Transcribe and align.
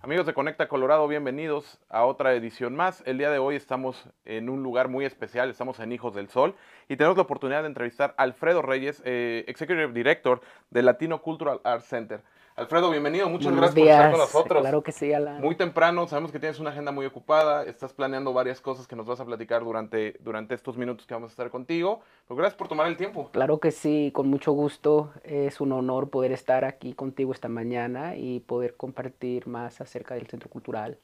Amigos 0.00 0.26
de 0.26 0.32
Conecta 0.32 0.68
Colorado, 0.68 1.08
bienvenidos 1.08 1.80
a 1.88 2.04
otra 2.04 2.32
edición 2.34 2.76
más. 2.76 3.02
El 3.04 3.18
día 3.18 3.32
de 3.32 3.40
hoy 3.40 3.56
estamos 3.56 4.08
en 4.24 4.48
un 4.48 4.62
lugar 4.62 4.86
muy 4.86 5.04
especial, 5.04 5.50
estamos 5.50 5.80
en 5.80 5.90
Hijos 5.90 6.14
del 6.14 6.28
Sol 6.28 6.54
y 6.88 6.94
tenemos 6.94 7.16
la 7.16 7.24
oportunidad 7.24 7.62
de 7.62 7.66
entrevistar 7.66 8.14
a 8.16 8.22
Alfredo 8.22 8.62
Reyes, 8.62 9.02
eh, 9.04 9.44
Executive 9.48 9.92
Director 9.92 10.40
del 10.70 10.86
Latino 10.86 11.20
Cultural 11.20 11.60
Arts 11.64 11.86
Center. 11.86 12.22
Alfredo, 12.58 12.90
bienvenido, 12.90 13.28
muchas 13.28 13.52
Buenos 13.52 13.72
gracias 13.72 13.84
días. 13.84 13.96
por 13.96 14.04
estar 14.04 14.10
con 14.10 14.20
nosotros. 14.20 14.60
Claro 14.62 14.82
que 14.82 14.90
sí, 14.90 15.12
Alan. 15.12 15.40
Muy 15.40 15.54
temprano, 15.54 16.08
sabemos 16.08 16.32
que 16.32 16.40
tienes 16.40 16.58
una 16.58 16.70
agenda 16.70 16.90
muy 16.90 17.06
ocupada, 17.06 17.62
estás 17.62 17.92
planeando 17.92 18.32
varias 18.32 18.60
cosas 18.60 18.88
que 18.88 18.96
nos 18.96 19.06
vas 19.06 19.20
a 19.20 19.24
platicar 19.24 19.62
durante, 19.62 20.16
durante 20.18 20.56
estos 20.56 20.76
minutos 20.76 21.06
que 21.06 21.14
vamos 21.14 21.30
a 21.30 21.34
estar 21.34 21.50
contigo. 21.50 22.00
Pero 22.26 22.36
gracias 22.36 22.58
por 22.58 22.66
tomar 22.66 22.88
el 22.88 22.96
tiempo. 22.96 23.30
Claro 23.30 23.60
que 23.60 23.70
sí, 23.70 24.10
con 24.12 24.26
mucho 24.26 24.50
gusto. 24.50 25.12
Es 25.22 25.60
un 25.60 25.70
honor 25.70 26.10
poder 26.10 26.32
estar 26.32 26.64
aquí 26.64 26.94
contigo 26.94 27.32
esta 27.32 27.48
mañana 27.48 28.16
y 28.16 28.40
poder 28.40 28.74
compartir 28.74 29.46
más 29.46 29.80
acerca 29.80 30.16
del 30.16 30.26
Centro 30.26 30.50
Cultural. 30.50 30.98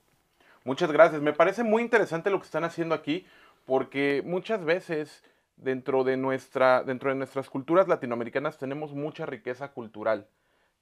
Muchas 0.64 0.90
gracias. 0.90 1.22
Me 1.22 1.34
parece 1.34 1.62
muy 1.62 1.82
interesante 1.82 2.30
lo 2.30 2.40
que 2.40 2.46
están 2.46 2.64
haciendo 2.64 2.96
aquí 2.96 3.26
porque 3.64 4.24
muchas 4.26 4.64
veces 4.64 5.22
dentro 5.56 6.02
de, 6.02 6.16
nuestra, 6.16 6.82
dentro 6.82 7.10
de 7.10 7.14
nuestras 7.14 7.48
culturas 7.48 7.86
latinoamericanas 7.86 8.58
tenemos 8.58 8.92
mucha 8.92 9.24
riqueza 9.24 9.70
cultural. 9.70 10.26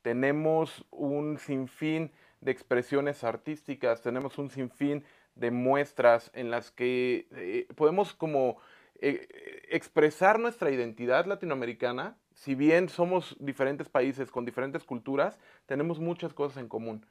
Tenemos 0.02 0.84
un 0.90 1.38
sinfín 1.38 2.10
de 2.40 2.50
expresiones 2.52 3.24
artísticas, 3.24 4.02
tenemos 4.02 4.38
un 4.38 4.50
sinfín 4.50 5.04
de 5.36 5.50
muestras 5.50 6.30
en 6.34 6.50
las 6.50 6.70
que 6.70 7.26
eh, 7.32 7.66
podemos 7.76 8.12
como 8.12 8.58
eh, 9.00 9.26
expresar 9.70 10.38
nuestra 10.38 10.70
identidad 10.70 11.26
latinoamericana. 11.26 12.16
Si 12.34 12.54
bien 12.54 12.88
somos 12.88 13.36
diferentes 13.40 13.88
países 13.88 14.30
con 14.30 14.44
diferentes 14.44 14.84
culturas, 14.84 15.38
tenemos 15.66 16.00
muchas 16.00 16.34
cosas 16.34 16.58
en 16.58 16.68
común. 16.68 17.06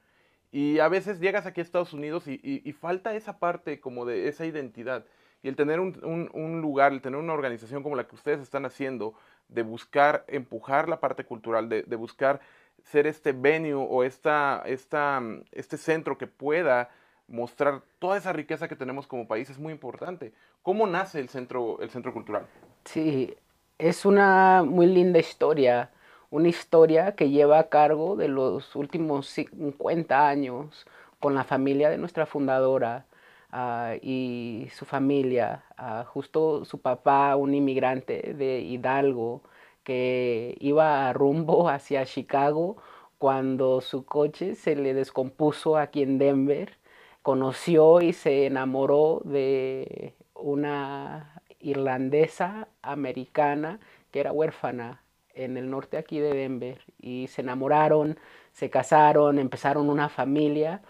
Y 0.50 0.78
a 0.80 0.88
veces 0.88 1.18
llegas 1.20 1.46
aquí 1.46 1.60
a 1.60 1.64
Estados 1.64 1.92
Unidos 1.94 2.28
y, 2.28 2.34
y- 2.42 2.60
y 2.68 2.72
falta 2.72 3.14
esa 3.14 3.38
parte 3.38 3.80
como 3.80 4.04
de 4.04 4.28
esa 4.28 4.44
identidad. 4.44 5.06
Y 5.42 5.48
el 5.48 5.56
tener 5.56 5.80
un, 5.80 5.98
un- 6.04 6.30
un 6.34 6.60
lugar, 6.60 6.92
el 6.92 7.00
tener 7.00 7.18
una 7.18 7.32
organización 7.32 7.82
como 7.82 7.96
la 7.96 8.06
que 8.06 8.14
ustedes 8.14 8.40
están 8.40 8.64
haciendo, 8.66 9.14
de 9.48 9.62
buscar 9.62 10.24
empujar 10.28 10.88
la 10.88 11.00
parte 11.00 11.24
cultural, 11.24 11.68
de, 11.68 11.82
de 11.84 11.96
buscar 11.96 12.40
ser 12.84 13.06
este 13.06 13.32
venue 13.32 13.74
o 13.74 14.04
esta, 14.04 14.62
esta, 14.66 15.20
mm, 15.20 15.44
este 15.52 15.76
centro 15.76 16.18
que 16.18 16.26
pueda 16.26 16.90
mostrar 17.28 17.82
toda 17.98 18.18
esa 18.18 18.32
riqueza 18.32 18.68
que 18.68 18.76
tenemos 18.76 19.06
como 19.06 19.26
país 19.26 19.48
es 19.50 19.58
muy 19.58 19.72
importante. 19.72 20.32
¿Cómo 20.62 20.86
nace 20.86 21.18
el 21.18 21.28
centro, 21.28 21.80
el 21.80 21.90
centro 21.90 22.12
cultural? 22.12 22.46
Sí, 22.84 23.34
es 23.78 24.04
una 24.04 24.62
muy 24.64 24.86
linda 24.86 25.18
historia, 25.18 25.90
una 26.30 26.48
historia 26.48 27.14
que 27.14 27.30
lleva 27.30 27.58
a 27.58 27.68
cargo 27.68 28.16
de 28.16 28.28
los 28.28 28.76
últimos 28.76 29.26
50 29.28 30.28
años 30.28 30.86
con 31.20 31.34
la 31.34 31.44
familia 31.44 31.88
de 31.90 31.98
nuestra 31.98 32.26
fundadora 32.26 33.06
ah, 33.50 33.94
y 34.02 34.68
su 34.74 34.84
familia, 34.84 35.64
ah, 35.76 36.04
justo 36.06 36.64
su 36.64 36.80
papá, 36.80 37.36
un 37.36 37.54
inmigrante 37.54 38.34
de 38.34 38.60
Hidalgo 38.60 39.42
que 39.84 40.56
iba 40.60 41.12
rumbo 41.12 41.68
hacia 41.68 42.04
Chicago 42.06 42.76
cuando 43.18 43.80
su 43.80 44.04
coche 44.04 44.54
se 44.56 44.76
le 44.76 44.94
descompuso 44.94 45.76
aquí 45.76 46.02
en 46.02 46.18
Denver, 46.18 46.76
conoció 47.22 48.00
y 48.00 48.12
se 48.12 48.46
enamoró 48.46 49.22
de 49.24 50.14
una 50.34 51.40
irlandesa 51.60 52.68
americana 52.82 53.78
que 54.10 54.20
era 54.20 54.32
huérfana 54.32 55.02
en 55.34 55.56
el 55.56 55.70
norte 55.70 55.96
aquí 55.98 56.18
de 56.18 56.34
Denver 56.34 56.80
y 57.00 57.28
se 57.28 57.42
enamoraron, 57.42 58.18
se 58.52 58.70
casaron, 58.70 59.38
empezaron 59.38 59.88
una 59.88 60.08
familia 60.08 60.82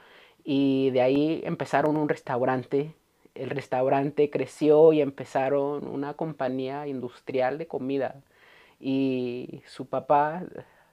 y 0.44 0.90
de 0.90 1.02
ahí 1.02 1.42
empezaron 1.44 1.96
un 1.96 2.08
restaurante. 2.08 2.94
El 3.34 3.50
restaurante 3.50 4.30
creció 4.30 4.92
y 4.92 5.00
empezaron 5.00 5.86
una 5.86 6.14
compañía 6.14 6.86
industrial 6.86 7.58
de 7.58 7.66
comida 7.66 8.22
y 8.82 9.62
su 9.66 9.86
papá, 9.86 10.42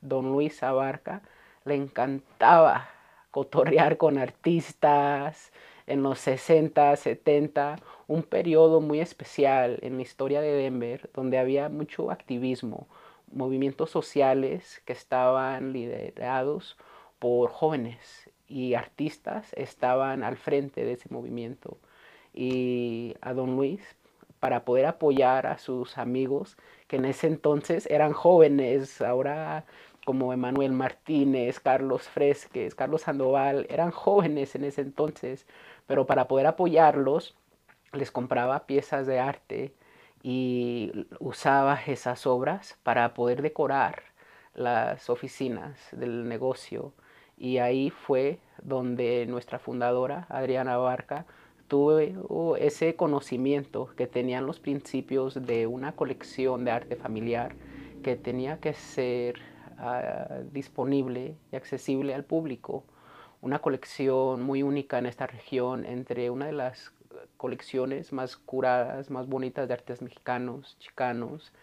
don 0.02 0.32
Luis 0.32 0.62
Abarca, 0.62 1.24
le 1.66 1.74
encantaba 1.74 2.88
cotorrear 3.32 3.98
con 3.98 4.20
artistas 4.20 5.52
en 5.88 6.04
los 6.04 6.20
60, 6.20 6.96
70, 6.96 7.78
un 8.08 8.22
periodo 8.22 8.80
muy 8.80 9.00
especial 9.00 9.80
en 9.82 9.96
la 9.96 10.04
historia 10.04 10.40
de 10.40 10.54
Denver, 10.54 11.10
donde 11.16 11.40
había 11.40 11.68
mucho 11.68 12.12
activismo, 12.12 12.88
movimientos 13.32 13.90
sociales 13.90 14.84
que 14.86 14.94
estaban 14.94 15.74
liderados 15.74 16.78
por 17.18 17.50
jóvenes 17.50 18.30
y 18.48 18.76
artistas 18.76 19.52
estaban 19.54 20.24
al 20.24 20.38
frente 20.38 20.86
de 20.86 20.94
ese 20.94 21.10
movimiento. 21.10 21.78
Y 22.34 23.16
a 23.22 23.34
don 23.34 23.56
Luis, 23.56 23.82
para 24.40 24.64
poder 24.64 24.86
apoyar 24.86 25.48
a 25.48 25.58
sus 25.58 25.98
amigos, 25.98 26.56
que 26.90 26.98
en 26.98 27.06
ese 27.06 27.28
entonces 27.28 27.86
eran 27.90 28.14
jóvenes, 28.14 29.02
ahora 29.02 29.66
como 30.06 30.34
Emanuel 30.34 30.74
Martínez, 30.74 31.60
Carlos 31.60 32.10
Fresques, 32.10 32.74
Carlos 32.74 33.04
Sandoval, 33.04 33.68
eran 33.70 33.92
jóvenes 33.92 34.56
en 34.56 34.64
ese 34.66 34.82
entonces, 34.82 35.46
pero 35.86 36.08
para 36.08 36.28
poder 36.28 36.48
apoyarlos 36.48 37.36
les 37.94 38.12
compraba 38.12 38.66
piezas 38.66 39.06
de 39.06 39.20
arte 39.20 39.76
y 40.24 40.92
usaba 41.20 41.80
esas 41.86 42.26
obras 42.26 42.80
para 42.84 43.14
poder 43.14 43.44
decorar 43.44 44.04
las 44.56 45.12
oficinas 45.12 45.80
del 45.92 46.28
negocio. 46.28 46.94
Y 47.38 47.60
ahí 47.60 47.92
fue 47.92 48.40
donde 48.64 49.28
nuestra 49.28 49.60
fundadora, 49.60 50.26
Adriana 50.30 50.78
Barca, 50.78 51.26
tuvo 51.70 52.58
ese 52.58 52.96
conocimiento 52.96 53.94
que 53.96 54.08
tenían 54.08 54.46
los 54.46 54.60
principios 54.60 55.46
de 55.46 55.68
una 55.68 55.94
colección 55.94 56.66
de 56.66 56.72
arte 56.72 56.96
familiar 56.98 57.56
que 58.04 58.16
tenía 58.16 58.60
que 58.60 58.74
ser 58.74 59.40
ah, 59.78 60.40
disponible 60.52 61.36
y 61.52 61.56
accesible 61.56 62.16
al 62.16 62.26
público. 62.26 62.84
Una 63.42 63.60
colección 63.60 64.42
muy 64.42 64.64
única 64.64 64.98
en 64.98 65.06
esta 65.06 65.28
región, 65.28 65.86
entre 65.86 66.30
una 66.30 66.48
de 66.48 66.54
las 66.54 66.92
colecciones 67.38 68.12
más 68.14 68.36
curadas, 68.36 69.10
más 69.12 69.28
bonitas 69.28 69.68
de 69.68 69.74
artes 69.76 70.02
mexicanos, 70.02 70.76
chicanos 70.80 71.54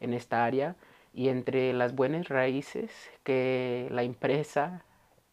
en 0.00 0.14
esta 0.14 0.44
área, 0.44 0.76
y 1.12 1.28
entre 1.28 1.72
las 1.72 1.94
buenas 1.94 2.28
raíces 2.28 2.92
que 3.24 3.88
la 3.90 4.04
empresa 4.04 4.84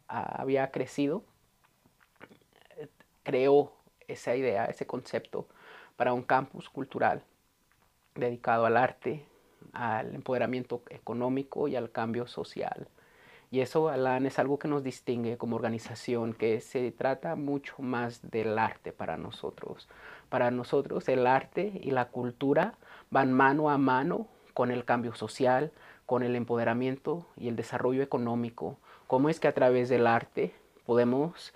ah, 0.07 0.41
había 0.41 0.71
crecido, 0.71 1.23
eh, 2.77 2.88
creó 3.23 3.73
esa 4.13 4.35
idea, 4.35 4.66
ese 4.66 4.88
concepto 4.88 5.47
para 5.96 6.13
un 6.13 6.24
campus 6.24 6.69
cultural 6.69 7.24
dedicado 8.16 8.66
al 8.66 8.78
arte, 8.78 9.25
al 9.74 10.13
empoderamiento 10.16 10.81
económico 10.90 11.68
y 11.68 11.75
al 11.75 11.91
cambio 11.91 12.28
social. 12.28 12.88
Y 13.53 13.62
eso, 13.62 13.90
Alan, 13.90 14.25
es 14.25 14.40
algo 14.40 14.57
que 14.57 14.68
nos 14.68 14.84
distingue 14.84 15.38
como 15.38 15.56
organización, 15.56 16.34
que 16.34 16.59
se 16.59 16.91
trata 16.91 17.35
mucho 17.35 17.75
más 17.84 18.31
del 18.31 18.57
arte 18.57 18.91
para 18.91 19.16
nosotros. 19.16 19.88
Para 20.30 20.50
nosotros 20.50 21.07
el 21.07 21.28
arte 21.28 21.80
y 21.84 21.91
la 21.91 22.06
cultura 22.06 22.74
van 23.12 23.31
mano 23.31 23.69
a 23.69 23.78
mano 23.78 24.28
con 24.56 24.72
el 24.72 24.85
cambio 24.85 25.13
social, 25.13 25.72
con 26.07 26.24
el 26.24 26.35
empoderamiento 26.35 27.28
y 27.38 27.47
el 27.47 27.56
desarrollo 27.56 28.01
económico. 28.01 28.78
¿Cómo 29.06 29.30
es 29.30 29.40
que 29.40 29.47
a 29.47 29.53
través 29.53 29.88
del 29.88 30.07
arte 30.07 30.56
podemos 30.88 31.53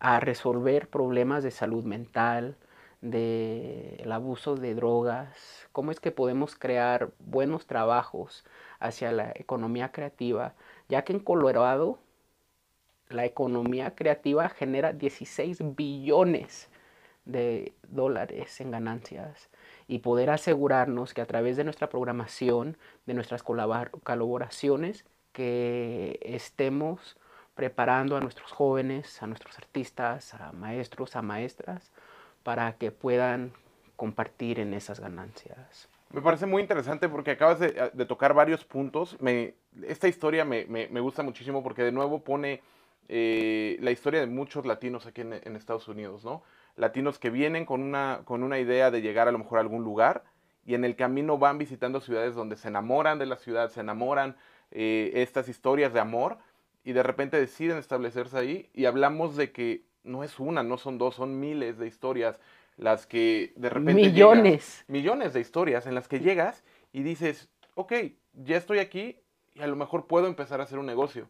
a 0.00 0.20
resolver 0.20 0.88
problemas 0.88 1.42
de 1.42 1.50
salud 1.50 1.84
mental, 1.84 2.56
del 3.00 4.10
abuso 4.10 4.56
de 4.56 4.74
drogas, 4.74 5.68
cómo 5.72 5.92
es 5.92 6.00
que 6.00 6.10
podemos 6.10 6.56
crear 6.56 7.10
buenos 7.20 7.66
trabajos 7.66 8.44
hacia 8.80 9.12
la 9.12 9.32
economía 9.36 9.92
creativa, 9.92 10.54
ya 10.88 11.02
que 11.02 11.12
en 11.12 11.20
Colorado 11.20 12.00
la 13.08 13.24
economía 13.24 13.94
creativa 13.94 14.48
genera 14.48 14.92
16 14.92 15.76
billones 15.76 16.68
de 17.24 17.72
dólares 17.88 18.60
en 18.60 18.70
ganancias. 18.70 19.48
Y 19.86 20.00
poder 20.00 20.30
asegurarnos 20.30 21.14
que 21.14 21.20
a 21.20 21.26
través 21.26 21.56
de 21.56 21.64
nuestra 21.64 21.88
programación, 21.88 22.76
de 23.06 23.14
nuestras 23.14 23.44
colabor- 23.44 23.90
colaboraciones, 24.02 25.04
que 25.32 26.18
estemos 26.22 27.16
preparando 27.58 28.16
a 28.16 28.20
nuestros 28.20 28.52
jóvenes, 28.52 29.20
a 29.20 29.26
nuestros 29.26 29.58
artistas, 29.58 30.32
a 30.32 30.52
maestros, 30.52 31.16
a 31.16 31.22
maestras, 31.22 31.90
para 32.44 32.74
que 32.74 32.92
puedan 32.92 33.50
compartir 33.96 34.60
en 34.60 34.74
esas 34.74 35.00
ganancias. 35.00 35.88
Me 36.12 36.22
parece 36.22 36.46
muy 36.46 36.62
interesante 36.62 37.08
porque 37.08 37.32
acabas 37.32 37.58
de, 37.58 37.90
de 37.92 38.06
tocar 38.06 38.32
varios 38.32 38.64
puntos. 38.64 39.18
Esta 39.82 40.06
historia 40.06 40.44
me, 40.44 40.66
me- 40.66 41.00
gusta 41.00 41.24
muchísimo 41.24 41.64
porque 41.64 41.82
de 41.82 41.90
nuevo 41.90 42.22
pone 42.22 42.62
eh, 43.08 43.76
la 43.80 43.90
historia 43.90 44.20
de 44.20 44.28
muchos 44.28 44.64
latinos 44.64 45.06
aquí 45.06 45.22
en, 45.22 45.32
en 45.32 45.56
Estados 45.56 45.88
Unidos, 45.88 46.24
¿no? 46.24 46.44
Latinos 46.76 47.18
que 47.18 47.30
vienen 47.30 47.66
con 47.66 47.82
una, 47.82 48.20
con 48.24 48.44
una 48.44 48.60
idea 48.60 48.92
de 48.92 49.02
llegar 49.02 49.26
a 49.26 49.32
lo 49.32 49.38
mejor 49.38 49.58
a 49.58 49.62
algún 49.62 49.82
lugar 49.82 50.22
y 50.64 50.74
en 50.74 50.84
el 50.84 50.94
camino 50.94 51.38
van 51.38 51.58
visitando 51.58 52.00
ciudades 52.00 52.36
donde 52.36 52.54
se 52.54 52.68
enamoran 52.68 53.18
de 53.18 53.26
la 53.26 53.34
ciudad, 53.34 53.68
se 53.68 53.80
enamoran 53.80 54.36
eh, 54.70 55.10
estas 55.14 55.48
historias 55.48 55.92
de 55.92 55.98
amor 55.98 56.38
y 56.88 56.94
de 56.94 57.02
repente 57.02 57.38
deciden 57.38 57.76
establecerse 57.76 58.38
ahí 58.38 58.70
y 58.72 58.86
hablamos 58.86 59.36
de 59.36 59.52
que 59.52 59.84
no 60.04 60.24
es 60.24 60.40
una, 60.40 60.62
no 60.62 60.78
son 60.78 60.96
dos, 60.96 61.16
son 61.16 61.38
miles 61.38 61.76
de 61.76 61.86
historias 61.86 62.40
las 62.78 63.06
que 63.06 63.52
de 63.56 63.68
repente... 63.68 63.92
Millones. 63.92 64.86
millones 64.88 65.34
de 65.34 65.40
historias 65.40 65.86
en 65.86 65.94
las 65.94 66.08
que 66.08 66.20
llegas 66.20 66.64
y 66.94 67.02
dices, 67.02 67.50
ok, 67.74 67.92
ya 68.32 68.56
estoy 68.56 68.78
aquí 68.78 69.20
y 69.52 69.60
a 69.60 69.66
lo 69.66 69.76
mejor 69.76 70.06
puedo 70.06 70.28
empezar 70.28 70.60
a 70.60 70.62
hacer 70.62 70.78
un 70.78 70.86
negocio. 70.86 71.28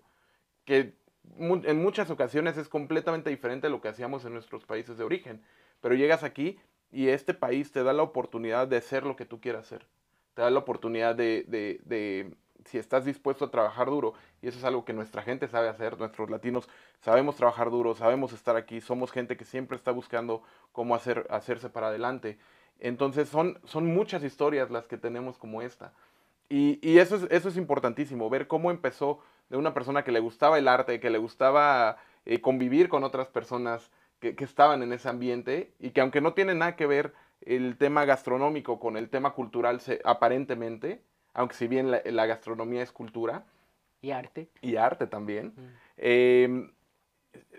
Que 0.64 0.94
en 1.36 1.82
muchas 1.82 2.08
ocasiones 2.08 2.56
es 2.56 2.68
completamente 2.68 3.28
diferente 3.28 3.66
a 3.66 3.70
lo 3.70 3.80
que 3.80 3.88
hacíamos 3.88 4.24
en 4.24 4.34
nuestros 4.34 4.64
países 4.64 4.96
de 4.96 5.02
origen. 5.02 5.42
Pero 5.80 5.96
llegas 5.96 6.22
aquí 6.22 6.60
y 6.92 7.08
este 7.08 7.34
país 7.34 7.72
te 7.72 7.82
da 7.82 7.92
la 7.92 8.04
oportunidad 8.04 8.68
de 8.68 8.76
hacer 8.76 9.02
lo 9.02 9.16
que 9.16 9.24
tú 9.24 9.40
quieras 9.40 9.64
hacer. 9.64 9.88
Te 10.34 10.42
da 10.42 10.50
la 10.50 10.60
oportunidad 10.60 11.16
de, 11.16 11.42
de 11.48 12.32
si 12.68 12.78
estás 12.78 13.04
dispuesto 13.04 13.46
a 13.46 13.50
trabajar 13.50 13.86
duro, 13.86 14.14
y 14.42 14.48
eso 14.48 14.58
es 14.58 14.64
algo 14.64 14.84
que 14.84 14.92
nuestra 14.92 15.22
gente 15.22 15.48
sabe 15.48 15.68
hacer, 15.68 15.98
nuestros 15.98 16.30
latinos 16.30 16.68
sabemos 17.00 17.36
trabajar 17.36 17.70
duro, 17.70 17.94
sabemos 17.94 18.32
estar 18.32 18.56
aquí, 18.56 18.80
somos 18.80 19.10
gente 19.10 19.36
que 19.36 19.44
siempre 19.44 19.76
está 19.76 19.90
buscando 19.90 20.42
cómo 20.72 20.94
hacer, 20.94 21.26
hacerse 21.30 21.70
para 21.70 21.88
adelante. 21.88 22.38
Entonces 22.78 23.28
son, 23.28 23.58
son 23.64 23.86
muchas 23.86 24.22
historias 24.22 24.70
las 24.70 24.86
que 24.86 24.98
tenemos 24.98 25.38
como 25.38 25.62
esta. 25.62 25.92
Y, 26.50 26.98
eso, 26.98 27.16
es, 27.16 27.26
eso 27.30 27.48
es 27.48 27.56
importantísimo, 27.56 28.30
ver 28.30 28.46
cómo 28.46 28.70
empezó 28.70 29.20
de 29.50 29.56
una 29.56 29.74
persona 29.74 30.02
que 30.04 30.12
le 30.12 30.20
gustaba 30.20 30.58
el 30.58 30.68
arte, 30.68 31.00
que 31.00 31.10
le 31.10 31.18
gustaba 31.18 31.98
eh, 32.24 32.40
convivir 32.40 32.88
con 32.88 33.04
otras 33.04 33.28
personas 33.28 33.90
que, 34.18 34.34
que 34.34 34.44
estaban 34.44 34.82
en 34.82 34.92
ese 34.92 35.08
ambiente 35.08 35.74
y 35.78 35.90
que 35.90 36.00
aunque 36.00 36.20
no 36.20 36.32
tiene 36.32 36.54
nada 36.54 36.76
que 36.76 36.86
ver 36.86 37.12
el 37.42 37.76
tema 37.76 38.04
gastronómico 38.04 38.80
con 38.80 38.96
el 38.96 39.10
tema 39.10 39.32
cultural 39.32 39.80
se, 39.80 40.00
aparentemente, 40.04 41.02
aunque 41.38 41.54
si 41.54 41.68
bien 41.68 41.92
la, 41.92 42.26
gastronomía 42.26 42.82
es 42.82 42.90
cultura. 42.90 43.44
Y 44.02 44.10
arte. 44.10 44.48
Y 44.60 44.74
arte 44.74 45.06
también. 45.06 45.54
Em, 45.96 46.72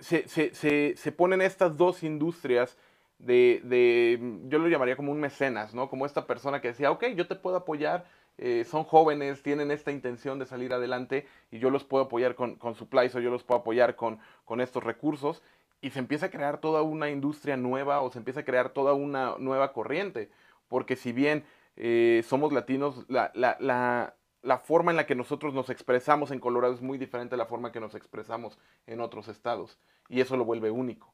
se, 0.01 1.11
ponen 1.15 1.41
estas 1.41 1.77
dos 1.77 2.03
industrias 2.03 2.77
de, 3.19 4.19
yo 4.49 4.59
lo 4.59 4.67
llamaría 4.67 4.97
como 4.97 5.13
un 5.13 5.21
mecenas, 5.21 5.73
¿no? 5.73 5.89
Como 5.89 6.05
esta 6.05 6.27
persona 6.27 6.59
que 6.59 6.67
decía, 6.67 6.91
ok, 6.91 7.05
yo 7.15 7.25
te 7.25 7.35
puedo 7.35 7.55
apoyar, 7.55 8.05
eh, 8.37 8.65
son 8.65 8.83
jóvenes, 8.83 9.43
tienen 9.43 9.71
esta 9.71 9.91
intención 9.91 10.39
de 10.39 10.45
salir 10.45 10.73
adelante 10.73 11.25
y 11.49 11.59
yo 11.59 11.69
los 11.69 11.85
puedo 11.85 12.03
apoyar 12.03 12.35
con, 12.35 12.55
con 12.55 12.75
supplies 12.75 13.15
o 13.15 13.21
yo 13.21 13.31
los 13.31 13.45
puedo 13.45 13.61
apoyar 13.61 13.95
con, 13.95 14.19
con 14.43 14.59
estos 14.59 14.83
recursos 14.83 15.41
y 15.79 15.91
se 15.91 15.99
empieza 15.99 16.25
a 16.25 16.31
crear 16.31 16.59
toda 16.59 16.81
una 16.81 17.09
industria 17.09 17.55
nueva 17.55 18.01
o 18.01 18.11
se 18.11 18.19
empieza 18.19 18.41
a 18.41 18.45
crear 18.45 18.71
toda 18.71 18.91
una 18.91 19.35
nueva 19.39 19.71
corriente. 19.71 20.29
Porque 20.67 20.97
si 20.97 21.13
bien 21.13 21.45
eh, 21.79 22.23
somos 22.27 22.51
latinos, 22.51 23.05
la, 23.07 23.31
la, 23.33 23.55
la, 23.61 24.15
la, 24.41 24.57
forma 24.57 24.91
en 24.91 24.97
la 24.97 25.05
que 25.05 25.15
nosotros 25.15 25.53
nos 25.53 25.69
expresamos 25.69 26.29
en 26.31 26.41
Colorado 26.41 26.73
es 26.73 26.81
muy 26.81 26.97
diferente 26.97 27.35
a 27.35 27.37
la 27.37 27.45
forma 27.45 27.71
que 27.71 27.79
nos 27.79 27.95
expresamos 27.95 28.59
en 28.85 28.99
otros 28.99 29.29
estados. 29.29 29.79
Y 30.09 30.19
eso 30.19 30.35
lo 30.35 30.43
vuelve 30.43 30.71
único. 30.71 31.13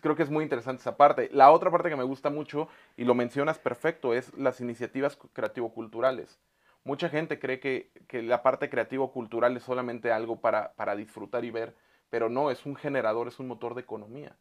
Creo 0.00 0.14
que 0.14 0.22
es 0.22 0.30
muy 0.30 0.44
interesante 0.44 0.80
esa 0.82 0.96
parte. 0.96 1.30
La 1.32 1.50
otra 1.50 1.70
parte 1.70 1.88
que 1.88 1.96
me 1.96 2.04
gusta 2.04 2.30
mucho, 2.30 2.68
y 2.96 3.04
lo 3.04 3.14
mencionas 3.14 3.58
perfecto, 3.58 4.14
es 4.14 4.32
las 4.34 4.60
iniciativas 4.60 5.18
creativo-culturales. 5.32 6.38
Mucha 6.84 7.08
gente 7.08 7.40
cree 7.40 7.58
que, 7.58 7.90
que 8.06 8.22
la 8.22 8.42
parte 8.42 8.70
creativo-cultural 8.70 9.56
es 9.56 9.64
solamente 9.64 10.12
algo 10.12 10.40
para, 10.40 10.74
para 10.74 10.94
disfrutar 10.94 11.44
y 11.44 11.50
ver, 11.50 11.74
pero 12.08 12.28
no, 12.28 12.52
es 12.52 12.66
un 12.66 12.76
generador, 12.76 13.26
es 13.26 13.40
un 13.40 13.48
motor 13.48 13.74
de 13.74 13.80
economía. 13.80 14.36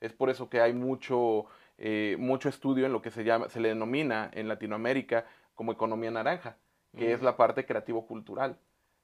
Es 0.00 0.14
por 0.14 0.30
eso 0.30 0.48
que 0.48 0.60
hay 0.62 0.72
mucho 0.72 1.46
eh, 1.78 2.16
mucho 2.18 2.48
estudio 2.48 2.86
en 2.86 2.92
lo 2.92 3.00
que 3.00 3.12
se, 3.12 3.22
llama, 3.22 3.48
se 3.48 3.60
le 3.60 3.68
denomina 3.68 4.30
en 4.34 4.48
Latinoamérica 4.48 5.26
como 5.54 5.72
economía 5.72 6.10
naranja, 6.10 6.56
que 6.96 7.12
es 7.12 7.22
la 7.22 7.36
parte 7.36 7.64
creativo-cultural. 7.64 8.58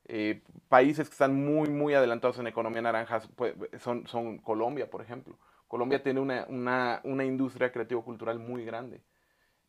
Eh, 0.06 0.42
países 0.68 1.08
que 1.08 1.12
están 1.12 1.34
muy, 1.34 1.68
muy 1.68 1.94
adelantados 1.94 2.38
en 2.38 2.46
economía 2.46 2.82
naranja 2.82 3.22
pues, 3.36 3.54
son, 3.78 4.06
son 4.08 4.38
Colombia, 4.38 4.90
por 4.90 5.02
ejemplo. 5.02 5.38
Colombia 5.68 6.02
tiene 6.02 6.20
una, 6.20 6.46
una, 6.48 7.00
una 7.04 7.24
industria 7.24 7.70
creativo-cultural 7.70 8.40
muy 8.40 8.64
grande. 8.64 9.02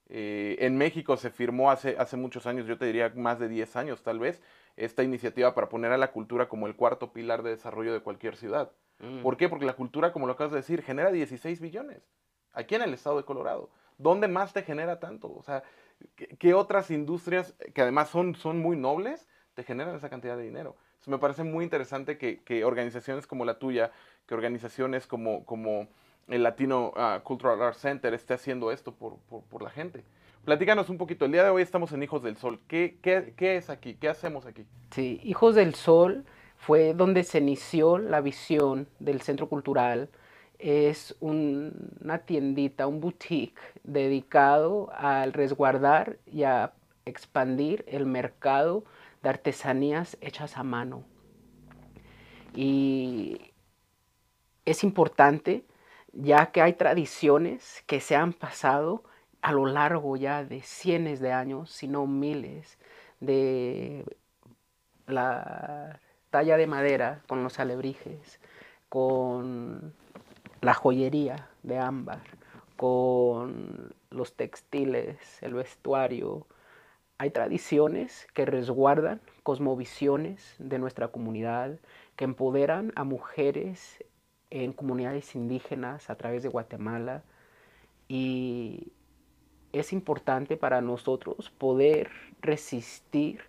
Eh, 0.08 0.58
en 0.60 0.78
México 0.78 1.16
se 1.18 1.30
firmó 1.30 1.72
hace, 1.72 1.96
hace 1.98 2.18
muchos 2.18 2.48
años, 2.48 2.66
yo 2.66 2.78
te 2.78 2.86
diría 2.86 3.12
más 3.16 3.40
de 3.40 3.48
10 3.48 3.75
años 3.75 4.04
tal 4.04 4.19
vez, 4.19 4.42
esta 4.75 5.04
iniciativa 5.04 5.54
para 5.54 5.69
poner 5.69 5.92
a 5.92 5.98
la 5.98 6.12
cultura 6.12 6.48
como 6.48 6.68
el 6.68 6.75
cuarto 6.75 7.13
pilar 7.13 7.44
de 7.44 7.51
desarrollo 7.51 7.94
de 7.94 8.01
cualquier 8.01 8.36
ciudad. 8.36 8.72
Mm. 9.00 9.22
¿Por 9.22 9.38
qué? 9.38 9.48
Porque 9.48 9.66
la 9.66 9.74
cultura, 9.74 10.12
como 10.12 10.28
lo 10.28 10.34
acabas 10.34 10.51
de 10.51 10.58
decir, 10.58 10.81
genera 10.81 11.12
16 11.12 11.60
billones 11.60 12.04
aquí 12.56 12.75
en 12.75 12.81
el 12.81 12.94
estado 12.94 13.18
de 13.18 13.24
Colorado. 13.24 13.69
¿Dónde 13.98 14.28
más 14.28 14.54
te 14.54 14.63
genera 14.63 15.00
tanto? 15.00 15.34
O 15.34 15.44
sea, 15.44 15.63
¿qué, 16.40 16.54
otras 16.54 16.92
industrias 16.92 17.54
que 17.74 17.81
además 17.81 18.10
son, 18.10 18.36
son 18.36 18.60
muy 18.60 18.75
nobles 18.75 19.28
te 19.54 19.63
generan 19.63 19.96
esa 19.96 20.10
cantidad 20.10 20.36
de 20.36 20.44
dinero? 20.44 20.75
me 21.07 21.18
parece 21.18 21.44
muy 21.44 21.63
interesante 21.63 22.18
que, 22.18 22.66
organizaciones 22.66 23.28
como 23.28 23.46
la 23.46 23.60
tuya, 23.60 23.92
que 24.25 24.34
organizaciones 24.34 25.07
como, 25.07 25.46
como 25.46 25.88
el 26.28 26.44
Latino 26.44 26.94
ah, 26.96 27.22
Cultural 27.24 27.62
Arts 27.62 27.80
Center 27.80 28.13
esté 28.13 28.34
haciendo 28.34 28.72
esto 28.72 28.94
por, 28.94 29.18
por, 29.19 29.62
la 29.62 29.69
gente. 29.69 30.04
Platícanos 30.44 30.90
un 30.90 30.98
poquito. 30.98 31.25
El 31.25 31.31
día 31.31 31.44
de 31.44 31.50
hoy 31.50 31.62
estamos 31.62 31.92
en 31.92 32.04
Hijos 32.04 32.24
del 32.24 32.38
Sol. 32.38 32.60
¿Qué, 32.68 32.98
qué, 33.01 33.34
qué 33.36 33.58
es 33.58 33.69
aquí? 33.69 33.96
¿Qué 33.96 34.10
hacemos 34.10 34.46
aquí? 34.46 34.66
Sí, 34.92 35.19
Hijos 35.24 35.56
del 35.56 35.75
Sol 35.75 36.25
fue 36.58 36.94
donde 36.94 37.24
se 37.24 37.40
inició 37.40 37.98
la 37.98 38.22
visión 38.22 38.88
del 39.00 39.22
Centro 39.22 39.48
Cultural 39.48 40.10
es 40.60 41.16
una 41.19 42.19
tiendita, 42.19 42.88
un 42.88 43.00
boutique 43.00 43.60
dedicado 43.84 44.90
al 44.94 45.34
resguardar 45.34 46.18
y 46.25 46.44
a 46.44 46.74
expandir 47.06 47.86
el 47.88 48.06
mercado 48.06 48.84
de 49.22 49.30
artesanías 49.30 50.18
hechas 50.22 50.57
a 50.57 50.63
mano. 50.63 51.04
Y 52.54 53.52
es 54.66 54.84
importante 54.84 55.66
ya 56.13 56.48
que 56.48 56.62
hay 56.62 56.74
tradiciones 56.74 57.84
que 57.88 58.00
se 58.00 58.16
han 58.16 58.34
pasado 58.34 59.04
a 59.42 59.51
lo 59.51 59.66
largo 59.68 60.16
ya 60.16 60.44
de 60.44 60.62
cientos 60.62 61.19
de 61.19 61.31
años, 61.31 61.69
si 61.69 61.88
no 61.88 62.08
miles, 62.08 62.80
de 63.19 64.06
la 65.08 66.00
talla 66.31 66.58
de 66.58 66.68
madera 66.68 67.22
con 67.28 67.44
los 67.44 67.60
alebrijes, 67.60 68.40
con 68.90 69.94
la 70.62 70.74
joyería 70.74 71.48
de 71.63 71.78
ámbar, 71.78 72.22
con 72.78 73.94
los 74.10 74.36
textiles, 74.36 75.42
el 75.42 75.54
vestuario. 75.54 76.48
Hay 77.18 77.30
tradiciones 77.30 78.28
que 78.34 78.46
resguardan 78.46 79.22
cosmovisiones 79.44 80.56
de 80.60 80.80
nuestra 80.80 81.07
comunidad, 81.10 81.80
que 82.16 82.25
empoderan 82.25 82.92
a 82.96 83.04
mujeres 83.04 84.04
en 84.50 84.74
comunidades 84.74 85.36
indígenas 85.36 86.10
a 86.10 86.15
través 86.15 86.44
de 86.44 86.50
Guatemala 86.50 87.24
y 88.08 88.91
es 89.74 89.91
importante 89.91 90.58
para 90.58 90.82
nosotros 90.82 91.50
poder 91.58 92.10
resistir 92.41 93.41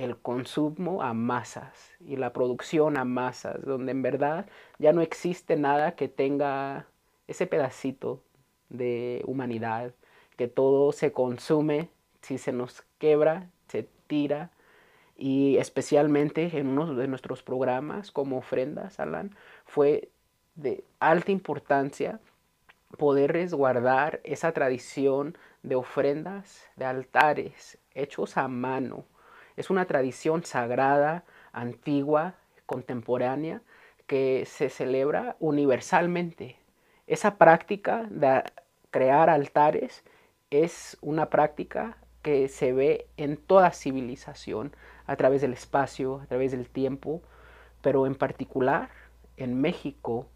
el 0.00 0.16
consumo 0.16 1.02
a 1.02 1.12
masas 1.12 1.92
y 2.00 2.16
la 2.16 2.32
producción 2.32 2.96
a 2.96 3.04
masas, 3.04 3.62
donde 3.64 3.92
en 3.92 4.00
verdad 4.00 4.46
ya 4.78 4.92
no 4.92 5.02
existe 5.02 5.56
nada 5.56 5.94
que 5.94 6.08
tenga 6.08 6.86
ese 7.28 7.46
pedacito 7.46 8.22
de 8.70 9.22
humanidad, 9.26 9.92
que 10.36 10.48
todo 10.48 10.92
se 10.92 11.12
consume, 11.12 11.90
si 12.22 12.38
se 12.38 12.50
nos 12.52 12.82
quebra, 12.98 13.50
se 13.68 13.88
tira, 14.06 14.50
y 15.18 15.58
especialmente 15.58 16.58
en 16.58 16.68
uno 16.68 16.94
de 16.94 17.06
nuestros 17.06 17.42
programas 17.42 18.10
como 18.10 18.38
ofrendas, 18.38 19.00
Alan, 19.00 19.36
fue 19.66 20.08
de 20.54 20.82
alta 20.98 21.30
importancia 21.30 22.20
poder 22.96 23.32
resguardar 23.32 24.20
esa 24.24 24.52
tradición 24.52 25.36
de 25.62 25.74
ofrendas, 25.74 26.66
de 26.76 26.86
altares 26.86 27.78
hechos 27.94 28.38
a 28.38 28.48
mano, 28.48 29.04
es 29.60 29.68
una 29.68 29.84
tradición 29.84 30.42
sagrada, 30.42 31.24
antigua, 31.52 32.34
contemporánea, 32.64 33.60
que 34.06 34.44
se 34.46 34.70
celebra 34.70 35.36
universalmente. 35.38 36.56
Esa 37.06 37.36
práctica 37.36 38.06
de 38.08 38.42
crear 38.90 39.28
altares 39.28 40.02
es 40.48 40.96
una 41.02 41.28
práctica 41.28 41.98
que 42.22 42.48
se 42.48 42.72
ve 42.72 43.06
en 43.18 43.36
toda 43.36 43.70
civilización, 43.72 44.74
a 45.06 45.16
través 45.16 45.42
del 45.42 45.52
espacio, 45.52 46.20
a 46.22 46.26
través 46.26 46.52
del 46.52 46.70
tiempo, 46.70 47.20
pero 47.82 48.06
en 48.06 48.14
particular 48.14 48.88
en 49.36 49.60
México, 49.60 50.26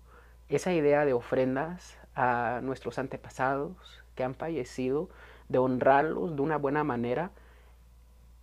esa 0.50 0.75
idea 0.75 1.07
de 1.07 1.14
ofrendas 1.14 1.97
a 2.14 2.61
nuestros 2.62 2.99
antepasados 2.99 4.04
que 4.16 4.23
han 4.23 4.35
fallecido, 4.35 5.09
de 5.49 5.57
honrarlos 5.57 6.37
de 6.37 6.43
una 6.43 6.59
buena 6.59 6.85
manera, 6.85 7.31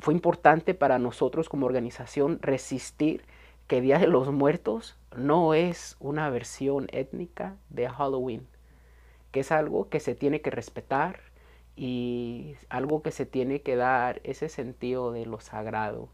fue 0.02 0.16
importante 0.16 0.74
para 0.74 0.98
nosotros 0.98 1.48
como 1.48 1.68
organización 1.68 2.40
resistir 2.42 3.24
que 3.68 3.82
Día 3.82 4.00
de 4.00 4.08
los 4.08 4.32
Muertos 4.32 4.98
no 5.16 5.54
es 5.54 5.96
una 6.00 6.30
versión 6.30 6.88
étnica 6.92 7.56
de 7.70 7.88
Halloween, 7.88 8.48
que 9.32 9.42
es 9.42 9.52
algo 9.52 9.90
que 9.90 10.00
se 10.00 10.16
tiene 10.16 10.42
que 10.42 10.50
respetar 10.50 11.20
y 11.76 12.56
algo 12.70 13.04
que 13.04 13.12
se 13.12 13.28
tiene 13.28 13.62
que 13.62 13.76
dar 13.76 14.22
ese 14.24 14.50
sentido 14.50 15.12
de 15.12 15.28
lo 15.28 15.40
sagrado. 15.40 16.10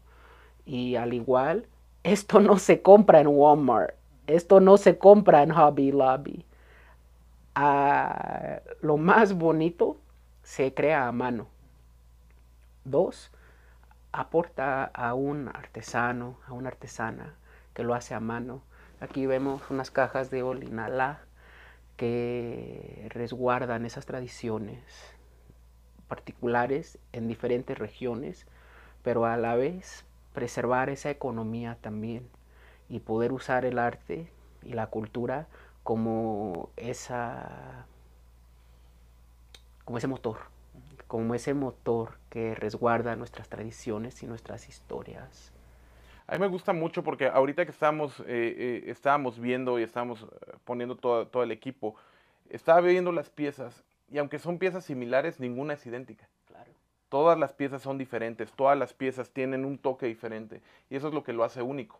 Y 0.66 0.96
al 0.96 1.14
igual 1.14 1.66
esto 2.04 2.40
no 2.40 2.58
se 2.58 2.82
compra 2.82 3.20
en 3.20 3.28
Walmart, 3.28 3.94
esto 4.26 4.60
no 4.60 4.76
se 4.76 4.98
compra 4.98 5.42
en 5.42 5.50
Hobby 5.50 5.92
Lobby. 5.92 6.44
Ah, 7.54 8.60
lo 8.82 8.98
más 8.98 9.32
bonito 9.32 9.96
se 10.42 10.74
crea 10.74 11.08
a 11.08 11.12
mano. 11.12 11.48
Dos, 12.84 13.32
aporta 14.12 14.84
a 14.84 15.14
un 15.14 15.48
artesano, 15.48 16.38
a 16.46 16.52
una 16.52 16.68
artesana 16.68 17.34
que 17.74 17.84
lo 17.84 17.94
hace 17.94 18.14
a 18.14 18.20
mano. 18.20 18.62
Aquí 19.00 19.26
vemos 19.26 19.62
unas 19.70 19.90
cajas 19.90 20.30
de 20.30 20.42
olinala 20.42 21.20
que 21.96 23.06
resguardan 23.10 23.84
esas 23.84 24.06
tradiciones 24.06 24.82
particulares 26.08 26.98
en 27.12 27.28
diferentes 27.28 27.78
regiones, 27.78 28.46
pero 29.02 29.26
a 29.26 29.36
la 29.36 29.54
vez 29.56 30.04
preservar 30.32 30.90
esa 30.90 31.10
economía 31.10 31.76
también 31.80 32.28
y 32.88 33.00
poder 33.00 33.32
usar 33.32 33.64
el 33.64 33.78
arte 33.78 34.30
y 34.62 34.72
la 34.72 34.86
cultura 34.86 35.46
como 35.82 36.70
esa 36.76 37.86
como 39.84 39.98
ese 39.98 40.06
motor 40.06 40.38
como 41.08 41.34
ese 41.34 41.54
motor 41.54 42.18
que 42.28 42.54
resguarda 42.54 43.16
nuestras 43.16 43.48
tradiciones 43.48 44.22
y 44.22 44.26
nuestras 44.26 44.68
historias. 44.68 45.52
A 46.26 46.34
mí 46.34 46.40
me 46.40 46.46
gusta 46.46 46.74
mucho 46.74 47.02
porque 47.02 47.26
ahorita 47.26 47.64
que 47.64 47.70
estábamos, 47.70 48.20
eh, 48.20 48.24
eh, 48.28 48.84
estábamos 48.86 49.40
viendo 49.40 49.78
y 49.78 49.82
estábamos 49.82 50.22
eh, 50.22 50.26
poniendo 50.64 50.96
todo, 50.96 51.26
todo 51.26 51.42
el 51.42 51.50
equipo, 51.50 51.96
estaba 52.50 52.82
viendo 52.82 53.10
las 53.10 53.30
piezas 53.30 53.82
y 54.10 54.18
aunque 54.18 54.38
son 54.38 54.58
piezas 54.58 54.84
similares, 54.84 55.40
ninguna 55.40 55.72
es 55.72 55.86
idéntica. 55.86 56.28
Claro. 56.46 56.70
Todas 57.08 57.38
las 57.38 57.54
piezas 57.54 57.80
son 57.80 57.96
diferentes, 57.96 58.52
todas 58.52 58.78
las 58.78 58.92
piezas 58.92 59.30
tienen 59.30 59.64
un 59.64 59.78
toque 59.78 60.04
diferente 60.04 60.60
y 60.90 60.96
eso 60.96 61.08
es 61.08 61.14
lo 61.14 61.24
que 61.24 61.32
lo 61.32 61.44
hace 61.44 61.62
único. 61.62 61.98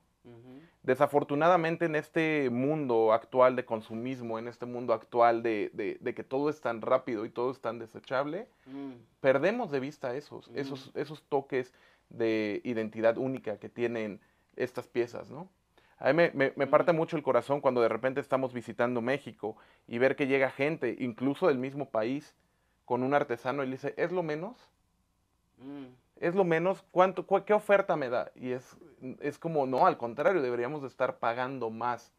Desafortunadamente 0.82 1.84
en 1.84 1.96
este 1.96 2.48
mundo 2.50 3.12
actual 3.12 3.56
de 3.56 3.64
consumismo, 3.64 4.38
en 4.38 4.48
este 4.48 4.64
mundo 4.64 4.94
actual 4.94 5.42
de, 5.42 6.00
que 6.16 6.24
todo 6.24 6.48
es 6.48 6.60
tan 6.60 6.80
rápido 6.80 7.26
y 7.26 7.30
todo 7.30 7.50
es 7.50 7.60
tan 7.60 7.78
desechable, 7.78 8.48
mm. 8.66 8.92
perdemos 9.20 9.70
de 9.70 9.80
vista 9.80 10.14
esos, 10.14 10.50
mm. 10.50 10.58
esos, 10.58 10.92
esos 10.94 11.22
toques 11.24 11.74
de 12.08 12.62
identidad 12.64 13.18
única 13.18 13.58
que 13.58 13.68
tienen 13.68 14.20
estas 14.56 14.86
piezas, 14.86 15.30
¿no? 15.30 15.50
A 15.98 16.12
mí 16.12 16.30
me, 16.32 16.52
me, 16.54 16.66
parte 16.66 16.92
mm. 16.92 16.96
mucho 16.96 17.16
el 17.16 17.22
corazón 17.22 17.60
cuando 17.60 17.82
de 17.82 17.88
repente 17.88 18.20
estamos 18.20 18.54
visitando 18.54 19.02
México 19.02 19.56
y 19.88 19.98
ver 19.98 20.16
que 20.16 20.26
llega 20.26 20.48
gente, 20.48 20.96
incluso 21.00 21.48
del 21.48 21.58
mismo 21.58 21.90
país, 21.90 22.34
con 22.84 23.02
un 23.02 23.12
artesano 23.12 23.62
y 23.62 23.66
le 23.66 23.72
dice, 23.72 23.94
¿es 23.98 24.10
lo 24.10 24.22
menos? 24.22 24.56
Es 26.20 26.34
lo 26.34 26.44
menos, 26.44 26.84
¿cuánto, 26.90 27.26
¿qué 27.44 27.54
oferta 27.54 27.96
me 27.96 28.08
da? 28.08 28.30
Y 28.34 28.50
es, 28.50 28.76
es 29.20 29.38
como, 29.38 29.66
no, 29.66 29.86
al 29.86 29.96
contrario, 29.96 30.42
deberíamos 30.42 30.82
de 30.82 30.88
estar 30.88 31.18
pagando 31.18 31.70
más. 31.70 32.12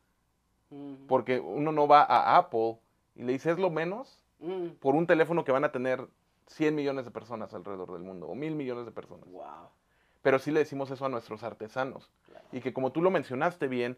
Porque 1.08 1.40
uno 1.40 1.72
no 1.72 1.88
va 1.88 2.04
a 2.04 2.38
Apple 2.38 2.78
y 3.16 3.24
le 3.24 3.32
dice, 3.34 3.50
es 3.50 3.58
lo 3.58 3.72
menos 3.72 4.22
mm. 4.40 4.68
por 4.80 4.94
un 4.94 5.08
teléfono 5.08 5.44
que 5.44 5.52
van 5.52 5.64
a 5.64 5.72
tener 5.72 6.08
100 6.46 6.76
millones 6.76 7.06
de 7.06 7.12
personas 7.12 7.54
alrededor 7.56 7.92
del 7.92 8.04
mundo, 8.04 8.28
o 8.28 8.36
mil 8.36 8.54
millones 8.56 8.86
de 8.86 8.92
personas. 8.92 9.28
Wow. 9.32 9.70
Pero 10.22 10.38
sí 10.38 10.52
le 10.52 10.60
decimos 10.60 10.92
eso 10.92 11.06
a 11.06 11.10
nuestros 11.10 11.44
artesanos. 11.44 12.12
Y 12.52 12.62
que 12.62 12.72
como 12.72 12.92
tú 12.92 13.02
lo 13.02 13.10
mencionaste 13.10 13.68
bien, 13.68 13.98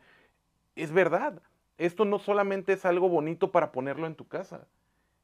es 0.76 0.92
verdad. 0.92 1.42
Esto 1.78 2.06
no 2.06 2.20
solamente 2.20 2.74
es 2.74 2.86
algo 2.86 3.10
bonito 3.10 3.52
para 3.52 3.72
ponerlo 3.72 4.08
en 4.08 4.16
tu 4.16 4.28
casa. 4.28 4.66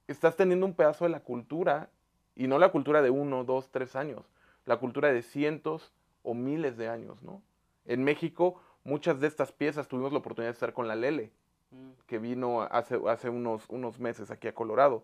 Estás 0.07 0.36
teniendo 0.36 0.65
un 0.65 0.74
pedazo 0.74 1.05
de 1.05 1.12
la 1.12 1.19
cultura, 1.22 1.89
y 2.36 2.48
no 2.48 2.60
la 2.60 2.69
cultura 2.69 3.01
de 3.01 3.10
uno, 3.10 3.43
dos, 3.43 3.69
tres 3.72 3.96
años, 3.96 4.24
la 4.67 4.77
cultura 4.77 5.12
de 5.12 5.24
cientos 5.24 5.91
o 6.21 6.36
miles 6.36 6.77
de 6.77 6.89
años, 6.89 7.24
¿no? 7.24 7.41
En 7.86 8.03
México, 8.03 8.62
muchas 8.83 9.19
de 9.19 9.27
estas 9.27 9.51
piezas 9.51 9.88
tuvimos 9.88 10.12
la 10.12 10.19
oportunidad 10.19 10.50
de 10.50 10.53
estar 10.53 10.74
con 10.74 10.89
la 10.89 10.95
Lele, 10.95 11.31
mm. 11.71 11.91
que 12.05 12.19
vino 12.19 12.62
hace, 12.63 13.00
hace 13.07 13.29
unos, 13.29 13.63
unos 13.69 14.00
meses 14.00 14.29
aquí 14.29 14.47
a 14.47 14.53
Colorado. 14.53 15.03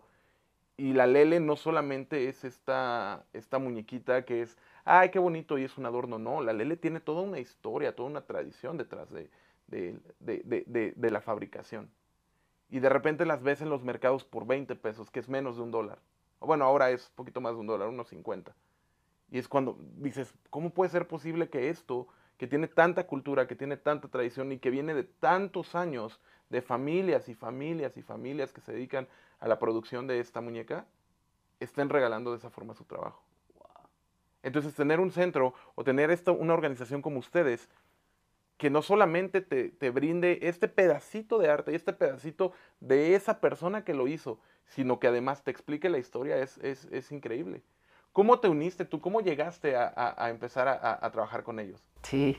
Y 0.76 0.92
la 0.92 1.06
Lele 1.06 1.40
no 1.40 1.56
solamente 1.56 2.28
es 2.28 2.44
esta, 2.44 3.24
esta 3.32 3.58
muñequita 3.58 4.24
que 4.26 4.42
es, 4.42 4.58
ay, 4.84 5.10
qué 5.10 5.18
bonito 5.18 5.56
y 5.56 5.64
es 5.64 5.78
un 5.78 5.86
adorno, 5.86 6.18
no, 6.18 6.42
la 6.42 6.52
Lele 6.52 6.76
tiene 6.76 7.00
toda 7.00 7.22
una 7.22 7.38
historia, 7.38 7.96
toda 7.96 8.10
una 8.10 8.20
tradición 8.20 8.76
detrás 8.76 9.10
de, 9.10 9.30
de, 9.68 11.10
la 11.10 11.20
fabricación. 11.22 11.90
Y 12.68 12.80
de 12.80 12.88
repente 12.90 13.24
las 13.24 13.42
ves 13.42 13.62
en 13.62 13.70
los 13.70 13.82
mercados 13.82 14.24
por 14.24 14.46
20 14.46 14.76
pesos, 14.76 15.10
que 15.10 15.20
es 15.20 15.28
menos 15.28 15.56
de 15.56 15.62
un 15.62 15.70
dólar. 15.70 16.00
Bueno, 16.40 16.66
ahora 16.66 16.90
es 16.90 17.08
un 17.08 17.14
poquito 17.14 17.40
más 17.40 17.54
de 17.54 17.60
un 17.60 17.66
dólar, 17.66 17.88
unos 17.88 18.08
50. 18.08 18.54
Y 19.30 19.38
es 19.38 19.48
cuando 19.48 19.78
dices, 19.96 20.34
¿cómo 20.50 20.70
puede 20.70 20.90
ser 20.90 21.08
posible 21.08 21.48
que 21.48 21.68
esto, 21.70 22.06
que 22.36 22.46
tiene 22.46 22.68
tanta 22.68 23.06
cultura, 23.06 23.46
que 23.46 23.56
tiene 23.56 23.76
tanta 23.76 24.08
tradición 24.08 24.52
y 24.52 24.58
que 24.58 24.70
viene 24.70 24.94
de 24.94 25.04
tantos 25.04 25.74
años 25.74 26.20
de 26.50 26.62
familias 26.62 27.28
y 27.28 27.34
familias 27.34 27.96
y 27.96 28.02
familias 28.02 28.52
que 28.52 28.60
se 28.60 28.72
dedican 28.72 29.08
a 29.40 29.48
la 29.48 29.58
producción 29.58 30.06
de 30.06 30.20
esta 30.20 30.40
muñeca, 30.40 30.86
estén 31.60 31.88
regalando 31.88 32.30
de 32.30 32.38
esa 32.38 32.50
forma 32.50 32.74
su 32.74 32.84
trabajo? 32.84 33.22
Entonces, 34.42 34.74
tener 34.74 35.00
un 35.00 35.10
centro 35.10 35.54
o 35.74 35.84
tener 35.84 36.10
esto, 36.10 36.34
una 36.34 36.52
organización 36.52 37.00
como 37.00 37.18
ustedes, 37.18 37.68
que 38.58 38.70
no 38.70 38.82
solamente 38.82 39.40
te, 39.40 39.90
brinde 39.90 40.38
este 40.42 40.68
pedacito 40.68 41.38
de 41.38 41.48
arte 41.48 41.72
y 41.72 41.74
este 41.74 41.92
pedacito 41.92 42.52
de 42.80 43.14
esa 43.14 43.40
persona 43.40 43.84
que 43.84 43.94
lo 43.94 44.06
hizo, 44.06 44.38
sino 44.66 45.00
que 45.00 45.08
además 45.08 45.42
te 45.42 45.50
explique 45.50 45.88
la 45.88 45.98
historia, 45.98 46.38
es, 46.38 46.58
es, 46.58 46.86
es 46.92 47.10
increíble. 47.10 47.62
¿Cómo 48.14 48.38
te 48.38 48.48
uniste 48.48 48.84
tú? 48.84 49.00
¿Cómo 49.00 49.22
llegaste 49.22 49.74
a, 49.74 50.28
empezar 50.30 50.68
a, 50.68 51.10
trabajar 51.10 51.42
con 51.42 51.58
ellos? 51.58 51.82
Sí, 52.04 52.36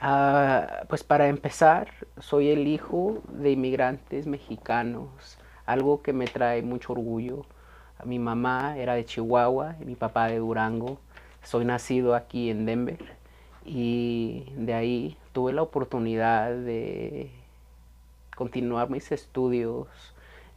ah, 0.00 0.82
pues 0.88 1.04
para 1.04 1.28
empezar, 1.28 1.88
soy 2.18 2.48
el 2.48 2.66
hijo 2.66 3.22
de 3.28 3.52
inmigrantes 3.52 4.26
mexicanos, 4.26 5.38
algo 5.66 6.02
que 6.02 6.12
me 6.12 6.26
trae 6.26 6.62
mucho 6.62 6.94
orgullo. 6.94 7.46
Mi 8.04 8.18
mamá 8.18 8.76
era 8.76 8.94
de 8.94 9.04
Chihuahua 9.04 9.76
y 9.80 9.84
mi 9.84 9.94
papá 9.94 10.26
de 10.26 10.38
Durango. 10.38 10.98
Soy 11.44 11.64
nacido 11.64 12.16
aquí 12.16 12.50
en 12.50 12.66
Denver 12.66 12.98
y 13.64 14.52
de 14.56 14.74
ahí 14.74 15.16
tuve 15.32 15.52
la 15.52 15.62
oportunidad 15.62 16.50
de 16.50 17.30
continuar 18.34 18.90
mis 18.90 19.12
estudios 19.12 19.86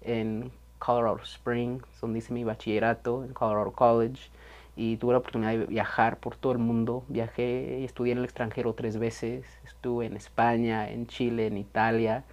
en 0.01 0.51
Colorado 0.79 1.19
Springs, 1.21 1.85
donde 2.01 2.17
hice 2.17 2.33
mi 2.33 2.43
bachillerato 2.43 3.23
en 3.23 3.33
Colorado 3.33 3.71
College 3.71 4.31
y 4.77 4.98
tuve 4.98 5.13
la 5.13 5.19
oportunidad 5.19 5.51
de 5.51 5.65
viajar 5.65 6.17
por 6.19 6.38
todo 6.38 6.51
el 6.53 6.60
mundo. 6.60 7.03
Viajé 7.10 7.79
y 7.81 7.84
estudié 7.84 8.13
en 8.13 8.19
el 8.19 8.25
extranjero 8.25 8.74
tres 8.74 8.98
veces. 8.98 9.46
Estuve 9.65 10.05
en 10.05 10.15
España, 10.15 10.89
en 10.89 11.07
Chile, 11.07 11.48
en 11.48 11.57
Italia 11.57 12.24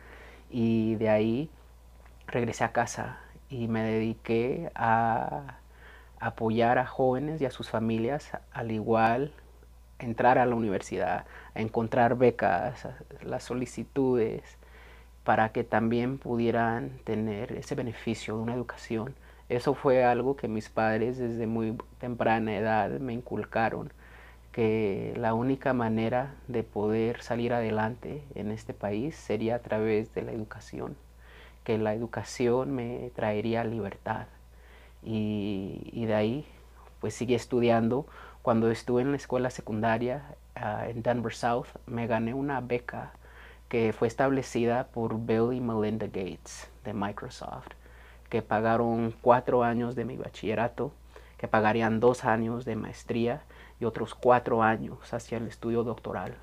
y 0.50 0.94
de 0.96 1.08
ahí 1.08 1.50
regresé 2.26 2.64
a 2.64 2.72
casa 2.72 3.18
y 3.48 3.66
me 3.66 3.82
dediqué 3.82 4.70
a 4.74 5.58
apoyar 6.20 6.78
a 6.78 6.86
jóvenes 6.86 7.40
y 7.40 7.46
a 7.46 7.50
sus 7.50 7.70
familias 7.70 8.30
al 8.52 8.70
igual 8.70 9.32
entrar 9.98 10.38
a 10.38 10.44
la 10.44 10.54
universidad, 10.54 11.24
a 11.54 11.60
encontrar 11.60 12.16
becas, 12.16 12.86
las 13.22 13.44
solicitudes 13.44 14.58
para 15.24 15.50
que 15.52 15.64
también 15.64 16.18
pudieran 16.18 16.98
tener 17.04 17.52
ese 17.52 17.74
beneficio 17.74 18.36
de 18.36 18.42
una 18.42 18.54
educación 18.54 19.14
eso 19.48 19.74
fue 19.74 20.04
algo 20.04 20.36
que 20.36 20.48
mis 20.48 20.70
padres 20.70 21.18
desde 21.18 21.46
muy 21.46 21.76
temprana 21.98 22.56
edad 22.56 22.90
me 22.98 23.12
inculcaron, 23.12 23.92
que 24.52 25.12
la 25.16 25.34
única 25.34 25.74
manera 25.74 26.34
de 26.48 26.62
poder 26.62 27.20
salir 27.22 27.52
adelante 27.52 28.24
en 28.34 28.50
este 28.50 28.72
país 28.72 29.16
sería 29.16 29.56
a 29.56 29.58
través 29.58 30.14
de 30.14 30.22
la 30.22 30.32
educación, 30.32 30.96
que 31.62 31.76
la 31.76 31.92
educación 31.94 32.74
me 32.74 33.10
traería 33.14 33.64
libertad. 33.64 34.26
Y, 35.02 36.04
de 36.06 36.14
ahí, 36.14 36.46
pues 37.00 37.14
sigue 37.14 37.34
estudiando. 37.34 38.06
Cuando 38.42 38.70
estuve 38.70 39.02
en 39.02 39.10
la 39.10 39.16
escuela 39.18 39.50
secundaria 39.50 40.22
ah, 40.54 40.88
en 40.88 41.02
Denver 41.02 41.34
South, 41.34 41.66
me 41.86 42.06
gané 42.06 42.32
una 42.32 42.60
beca 42.62 43.12
que 43.68 43.92
fue 43.92 44.08
establecida 44.08 44.86
por 44.88 45.18
Bill 45.26 45.52
y 45.52 45.60
Melinda 45.60 46.06
Gates 46.06 46.70
de 46.84 46.94
Microsoft 46.94 47.74
que 48.34 48.42
pagaron 48.42 49.14
cuatro 49.20 49.62
años 49.62 49.94
de 49.94 50.04
mi 50.04 50.16
bachillerato, 50.16 50.90
que 51.38 51.46
pagarían 51.46 52.00
dos 52.00 52.24
años 52.24 52.64
de 52.64 52.74
maestría 52.74 53.44
y 53.78 53.84
otros 53.84 54.16
cuatro 54.16 54.64
años 54.64 55.14
hacia 55.14 55.38
el 55.38 55.46
estudio 55.46 55.84
doctoral. 55.84 56.34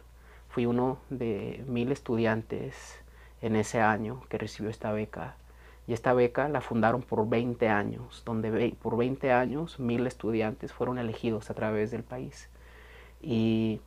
Fui 0.48 0.66
uno 0.66 1.00
de 1.10 1.66
mil 1.68 1.92
estudiantes 1.92 2.98
en 3.42 3.58
ese 3.58 3.82
año 3.82 4.22
que 4.30 4.38
recibió 4.38 4.70
esta 4.70 4.94
beca. 4.94 5.36
Y 5.86 5.92
esta 5.92 6.14
beca 6.14 6.48
la 6.48 6.62
fundaron 6.62 7.02
por 7.02 7.28
20 7.28 7.68
años, 7.68 8.24
donde 8.26 8.74
por 8.82 8.96
20 8.96 9.34
años 9.34 9.78
mil 9.78 10.08
estudiantes 10.08 10.72
fueron 10.72 10.98
elegidos 10.98 11.50
a 11.50 11.56
través 11.56 11.92
del 11.92 12.04
país. 12.04 12.48
Y 13.22 13.82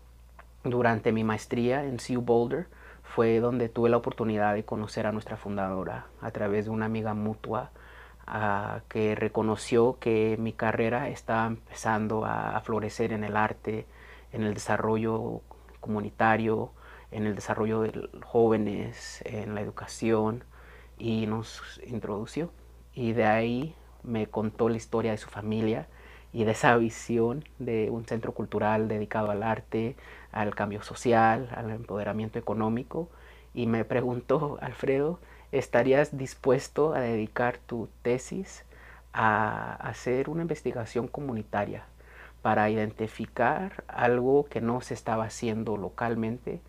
durante 0.62 1.11
mi 1.11 1.25
maestría 1.25 1.87
en 1.87 1.96
CU 1.96 2.20
Boulder 2.20 2.66
fue 3.02 3.40
donde 3.40 3.70
tuve 3.70 3.88
la 3.88 3.96
oportunidad 3.96 4.52
de 4.52 4.66
conocer 4.66 5.06
a 5.06 5.12
nuestra 5.12 5.38
fundadora 5.38 6.04
a 6.20 6.30
través 6.32 6.66
de 6.66 6.70
una 6.70 6.84
amiga 6.84 7.14
mutua 7.14 7.70
que 8.88 9.14
reconoció 9.14 9.99
que 10.00 10.37
mi 10.38 10.52
carrera 10.52 11.09
estaba 11.09 11.47
empezando 11.47 12.25
a, 12.25 12.61
florecer 12.61 13.12
en 13.12 13.25
el 13.25 13.37
arte, 13.37 13.87
en 14.33 14.43
el 14.43 14.54
desarrollo 14.54 15.43
comunitario, 15.81 16.73
en 17.11 17.26
el 17.26 17.35
desarrollo 17.35 17.83
de 17.83 18.09
jóvenes, 18.25 19.23
en 19.26 19.54
la 19.54 19.61
educación, 19.61 20.45
y 20.99 21.26
nos 21.26 21.81
introdució. 21.87 22.50
Y 22.95 23.12
de 23.12 23.26
ahí 23.26 23.75
me 24.02 24.26
contó 24.26 24.69
la 24.69 24.76
historia 24.76 25.11
de 25.12 25.19
su 25.19 25.28
familia 25.28 25.88
y 26.33 26.45
de 26.45 26.52
esa 26.52 26.76
visión 26.76 27.45
de 27.59 27.90
un 27.90 28.07
centro 28.07 28.33
cultural 28.33 28.88
dedicado 28.88 29.31
al 29.31 29.43
arte, 29.43 29.97
al 30.33 30.54
cambio 30.54 30.83
social, 30.83 31.49
al 31.54 31.71
empoderamiento 31.71 32.38
económico. 32.38 33.09
Y 33.54 33.66
me 33.66 33.85
preguntó, 33.85 34.59
Alfredo, 34.61 35.21
¿estarías 35.58 36.16
dispuesto 36.16 36.94
a 36.94 37.00
dedicar 37.00 37.58
tu 37.58 37.88
tesis 38.02 38.64
a 39.12 39.75
hacer 39.75 40.28
una 40.28 40.42
investigación 40.42 41.06
comunitaria 41.06 41.84
para 42.42 42.68
identificar 42.68 43.84
algo 43.87 44.46
que 44.46 44.61
no 44.61 44.80
se 44.80 44.94
estaba 44.94 45.25
haciendo 45.25 45.76
localmente, 45.76 46.61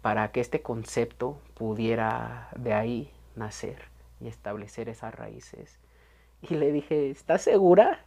para 0.00 0.32
que 0.32 0.40
este 0.40 0.62
concepto 0.62 1.38
pudiera 1.54 2.48
de 2.56 2.72
ahí 2.72 3.10
nacer 3.36 3.76
y 4.20 4.28
establecer 4.28 4.88
esas 4.88 5.14
raíces. 5.14 5.78
Y 6.40 6.54
le 6.54 6.72
dije, 6.72 7.10
¿estás 7.10 7.42
segura? 7.42 8.04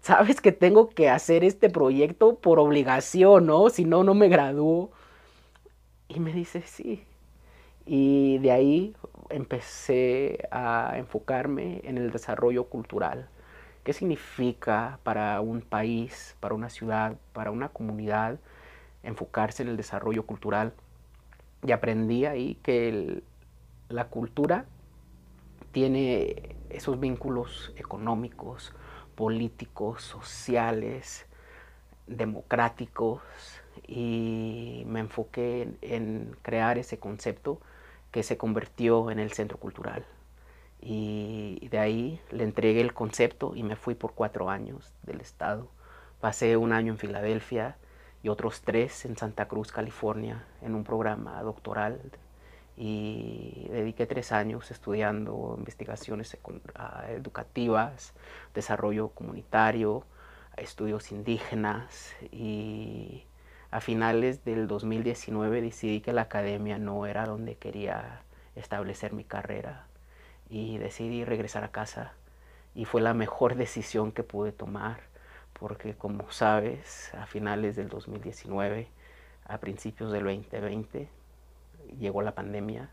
Sabes 0.00 0.40
que 0.40 0.52
tengo 0.52 0.90
que 0.90 1.08
hacer 1.08 1.42
este 1.42 1.70
proyecto 1.70 2.36
por 2.36 2.60
obligación, 2.60 3.46
¿no? 3.46 3.70
Si 3.70 3.84
no, 3.84 4.04
no 4.04 4.14
me 4.14 4.28
gradúo. 4.28 4.92
Y 6.08 6.20
me 6.20 6.32
dice, 6.32 6.62
sí. 6.66 7.04
Y 7.84 8.38
de 8.38 8.52
ahí 8.52 8.94
empecé 9.30 10.48
a 10.50 10.94
enfocarme 10.96 11.80
en 11.84 11.98
el 11.98 12.10
desarrollo 12.10 12.64
cultural. 12.64 13.28
¿Qué 13.84 13.92
significa 13.92 14.98
para 15.02 15.40
un 15.40 15.60
país, 15.60 16.36
para 16.40 16.54
una 16.54 16.68
ciudad, 16.68 17.16
para 17.32 17.50
una 17.50 17.68
comunidad 17.68 18.38
enfocarse 19.02 19.62
en 19.62 19.68
el 19.68 19.76
desarrollo 19.76 20.24
cultural? 20.24 20.72
Y 21.66 21.72
aprendí 21.72 22.26
ahí 22.26 22.58
que 22.62 23.22
la 23.88 24.06
cultura 24.06 24.66
tiene 25.72 26.56
esos 26.70 27.00
vínculos 27.00 27.72
económicos, 27.76 28.72
políticos, 29.14 30.02
sociales, 30.02 31.26
democráticos 32.06 33.22
y 33.86 34.84
me 34.86 35.00
enfoqué 35.00 35.68
en, 35.80 36.36
crear 36.42 36.78
ese 36.78 36.98
concepto 36.98 37.60
que 38.12 38.22
se 38.22 38.36
convirtió 38.36 39.10
en 39.10 39.18
el 39.18 39.32
centro 39.32 39.58
cultural. 39.58 40.04
Y 40.80 41.68
de 41.70 41.78
ahí 41.78 42.20
le 42.30 42.44
entregué 42.44 42.80
el 42.80 42.94
concepto 42.94 43.54
y 43.56 43.62
me 43.62 43.76
fui 43.76 43.94
por 43.94 44.14
cuatro 44.14 44.50
años 44.50 44.92
del 45.02 45.20
estado. 45.20 45.68
Pasé 46.20 46.56
un 46.56 46.72
año 46.72 46.92
en 46.92 46.98
Filadelfia 46.98 47.76
y 48.22 48.28
otros 48.28 48.62
tres 48.62 49.04
en 49.04 49.16
Santa 49.16 49.48
Cruz, 49.48 49.72
California, 49.72 50.44
en 50.60 50.74
un 50.74 50.84
programa 50.84 51.42
doctoral 51.42 52.00
y 52.76 53.66
dediqué 53.70 54.06
tres 54.06 54.32
años 54.32 54.70
estudiando 54.70 55.54
investigaciones 55.58 56.36
ah, 56.74 57.04
educativas, 57.10 58.12
desarrollo 58.54 59.08
comunitario, 59.08 60.04
estudios 60.56 61.12
indígenas 61.12 62.14
y 62.30 63.24
a 63.72 63.80
finales 63.80 64.44
del 64.44 64.68
2019 64.68 65.60
decidí 65.60 66.00
que 66.00 66.12
la 66.12 66.22
academia 66.22 66.78
no 66.78 67.06
era 67.06 67.26
donde 67.26 67.56
quería 67.56 68.22
establecer 68.54 69.12
mi 69.12 69.24
carrera 69.24 69.86
y 70.48 70.78
decidí 70.78 71.24
regresar 71.24 71.64
a 71.64 71.72
casa 71.72 72.12
y 72.74 72.84
fue 72.84 73.00
la 73.00 73.14
mejor 73.14 73.54
decisión 73.56 74.12
que 74.12 74.22
pude 74.22 74.52
tomar 74.52 75.00
porque 75.54 75.94
como 75.94 76.30
sabes 76.30 77.12
a 77.14 77.26
finales 77.26 77.74
del 77.74 77.88
2019 77.88 78.88
a 79.46 79.58
principios 79.58 80.12
del 80.12 80.24
2020 80.24 81.08
llegó 81.98 82.22
la 82.22 82.34
pandemia 82.34 82.90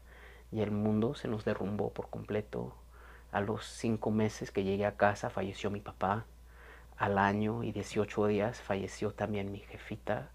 y 0.52 0.62
el 0.62 0.72
mundo 0.72 1.14
se 1.14 1.28
nos 1.28 1.46
derrumbó 1.46 1.92
por 1.92 2.10
completo. 2.10 2.74
A 3.32 3.42
los 3.42 3.66
cinco 3.66 4.12
meses 4.12 4.52
que 4.52 4.64
llegué 4.64 4.86
a 4.86 4.98
casa 4.98 5.30
falleció 5.30 5.70
mi 5.70 5.80
papá. 5.80 6.26
Al 6.98 7.18
año 7.18 7.64
y 7.64 7.72
18 7.72 8.28
días 8.28 8.60
falleció 8.60 9.12
también 9.12 9.52
mi 9.52 9.60
jefita. 9.60 10.32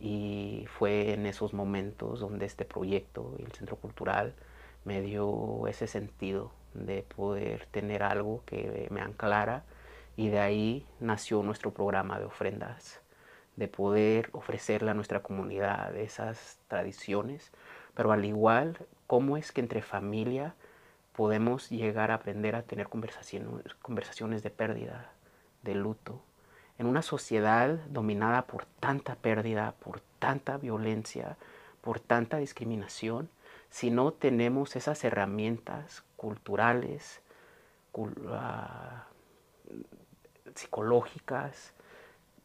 Y 0.00 0.66
fue 0.78 1.12
en 1.12 1.26
esos 1.26 1.52
momentos 1.52 2.20
donde 2.20 2.46
este 2.46 2.64
proyecto 2.64 3.34
y 3.38 3.42
el 3.42 3.52
Centro 3.52 3.76
Cultural 3.76 4.34
me 4.84 5.02
dio 5.02 5.66
ese 5.68 5.86
sentido 5.86 6.52
de 6.74 7.02
poder 7.02 7.66
tener 7.66 8.02
algo 8.02 8.42
que 8.46 8.88
me 8.90 9.00
anclara 9.00 9.64
y 10.16 10.28
de 10.28 10.40
ahí 10.40 10.86
nació 11.00 11.42
nuestro 11.42 11.72
programa 11.72 12.18
de 12.18 12.24
ofrendas, 12.24 13.00
de 13.56 13.68
poder 13.68 14.30
ofrecerle 14.32 14.90
a 14.90 14.94
nuestra 14.94 15.22
comunidad 15.22 15.94
esas 15.96 16.58
tradiciones 16.68 17.52
pero 17.94 18.12
al 18.12 18.24
igual, 18.24 18.78
¿cómo 19.06 19.36
es 19.36 19.52
que 19.52 19.60
entre 19.60 19.82
familia 19.82 20.54
podemos 21.12 21.68
llegar 21.70 22.10
a 22.10 22.14
aprender 22.14 22.54
a 22.54 22.62
tener 22.62 22.88
conversaciones, 22.88 23.74
conversaciones 23.82 24.42
de 24.42 24.50
pérdida, 24.50 25.12
de 25.62 25.74
luto? 25.74 26.22
En 26.80 26.86
una 26.86 27.02
sociedad 27.02 27.78
dominada 27.90 28.46
por 28.46 28.64
tanta 28.64 29.14
pérdida, 29.14 29.74
por 29.80 30.00
tanta 30.18 30.56
violencia, 30.56 31.36
por 31.82 32.00
tanta 32.00 32.38
discriminación, 32.38 33.28
si 33.68 33.90
no 33.90 34.14
tenemos 34.14 34.74
esas 34.76 35.04
herramientas 35.04 36.04
culturales, 36.16 37.20
ah, 38.30 39.04
psicológicas, 40.54 41.74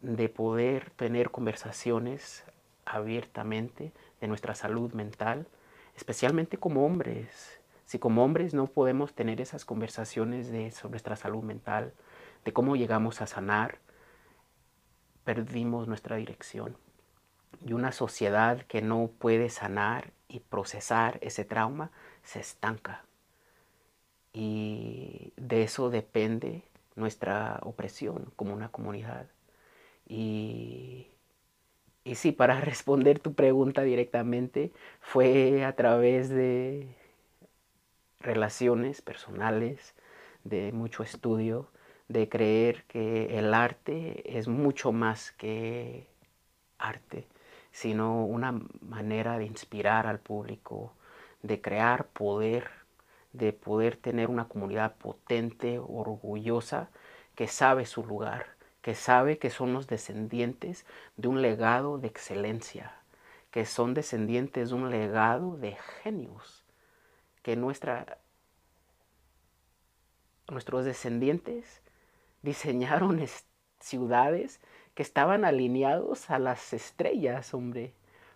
de 0.01 0.27
poder 0.27 0.89
tener 0.89 1.31
conversaciones 1.31 2.43
abiertamente, 2.83 3.93
de 4.19 4.27
nuestra 4.27 4.53
salud 4.53 4.91
mental, 4.91 5.47
especialmente 5.95 6.57
como 6.57 6.85
hombres. 6.85 7.61
Si 7.85 7.99
como 7.99 8.25
hombres 8.25 8.53
no 8.53 8.67
podemos 8.67 9.13
tener 9.13 9.39
esas 9.39 9.63
conversaciones 9.63 10.51
de, 10.51 10.71
sobre 10.71 10.91
nuestra 10.91 11.15
salud 11.15 11.41
mental, 11.41 11.93
de 12.43 12.51
cómo 12.51 12.75
llegamos 12.75 13.21
a 13.21 13.27
sanar, 13.27 13.79
perdimos 15.25 15.87
nuestra 15.87 16.15
dirección. 16.17 16.77
Y 17.65 17.73
una 17.73 17.91
sociedad 17.91 18.61
que 18.63 18.81
no 18.81 19.09
puede 19.19 19.49
sanar 19.49 20.13
y 20.29 20.39
procesar 20.39 21.19
ese 21.21 21.45
trauma 21.45 21.91
se 22.23 22.39
estanca. 22.39 23.03
Y 24.33 25.33
de 25.37 25.63
eso 25.63 25.89
depende 25.89 26.63
nuestra 26.95 27.59
opresión 27.63 28.31
como 28.35 28.53
una 28.53 28.69
comunidad. 28.69 29.27
Y 30.07 31.07
y 32.05 32.15
sí, 32.15 32.31
para 32.31 32.61
responder 32.61 33.19
tu 33.19 33.33
pregunta 33.33 33.81
directamente, 33.83 34.71
fue 35.01 35.65
a 35.65 35.75
través 35.75 36.29
de 36.29 36.87
relaciones 38.19 39.01
personales, 39.01 39.95
de 40.43 40.71
mucho 40.71 41.03
estudio, 41.03 41.67
de 42.07 42.29
creer 42.29 42.83
que 42.85 43.37
el 43.37 43.53
arte 43.53 44.37
es 44.37 44.47
mucho 44.47 44.91
más 44.91 45.31
que 45.31 46.07
arte, 46.77 47.27
sino 47.71 48.25
una 48.25 48.53
manera 48.81 49.37
de 49.37 49.45
inspirar 49.45 50.07
al 50.07 50.19
público, 50.19 50.93
de 51.41 51.61
crear 51.61 52.07
poder, 52.07 52.69
de 53.33 53.53
poder 53.53 53.97
tener 53.97 54.29
una 54.29 54.47
comunidad 54.47 54.95
potente, 54.95 55.79
orgullosa, 55.79 56.89
que 57.35 57.47
sabe 57.47 57.85
su 57.85 58.05
lugar 58.05 58.55
que 58.85 58.93
sabe 58.93 59.39
que 59.39 59.49
son 59.49 59.73
los 59.73 59.87
descendientes 59.87 60.85
de 61.17 61.27
un 61.27 61.41
legado 61.41 61.97
de 61.97 62.05
excelencia, 62.05 62.93
que 63.49 63.65
son 63.65 63.95
descendientes 63.95 64.69
de 64.69 64.75
un 64.75 64.91
legado 64.91 65.57
de 65.57 65.75
genios, 66.03 66.63
que 67.41 67.55
nuestra, 67.55 68.19
nuestros 70.47 70.85
descendientes 70.85 71.81
diseñaron 72.45 73.21
ciudades 73.79 74.61
que 74.93 75.03
estaban 75.03 75.43
alineados 75.43 76.29
a 76.29 76.39
las 76.39 76.71
estrellas, 76.71 77.53
hombre. 77.53 77.93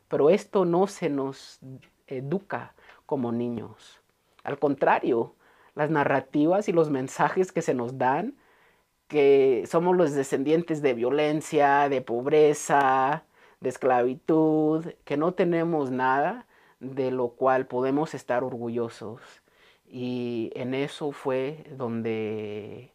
Pero 0.10 0.30
esto 0.30 0.66
no 0.66 0.88
se 0.88 1.10
nos 1.10 1.60
educa 2.08 2.74
como 3.06 3.32
niños. 3.32 4.02
Al 4.44 4.60
contrario, 4.60 5.36
las 5.76 5.90
narrativas 5.90 6.68
y 6.68 6.74
los 6.74 6.90
mensajes 6.90 7.54
que 7.54 7.62
se 7.62 7.74
nos 7.74 7.98
dan 7.98 8.36
que 9.08 9.64
somos 9.68 9.96
los 9.98 10.14
descendientes 10.14 10.82
de 10.82 10.94
violencia, 10.94 11.90
de 11.90 12.02
pobreza, 12.02 13.24
de 13.60 13.70
esclavitud, 13.70 14.86
que 15.04 15.18
no 15.18 15.34
tenemos 15.34 15.90
nada 15.90 16.46
de 16.80 17.10
lo 17.12 17.30
cual 17.30 17.66
podemos 17.66 18.14
estar 18.14 18.44
orgullosos. 18.44 19.22
Y 19.88 20.52
en 20.54 20.76
eso 20.76 21.12
fue 21.12 21.66
donde 21.72 22.94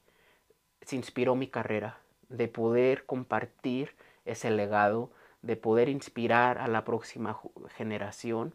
se 0.85 0.97
inspiró 0.97 1.35
mi 1.35 1.49
carrera, 1.49 1.99
de 2.29 2.49
poder 2.49 3.05
compartir 3.07 3.95
ese 4.25 4.51
legado, 4.51 5.11
de 5.43 5.57
poder 5.57 5.89
inspirar 5.89 6.59
a 6.59 6.69
la 6.69 6.85
próxima 6.85 7.39
generación 7.77 8.55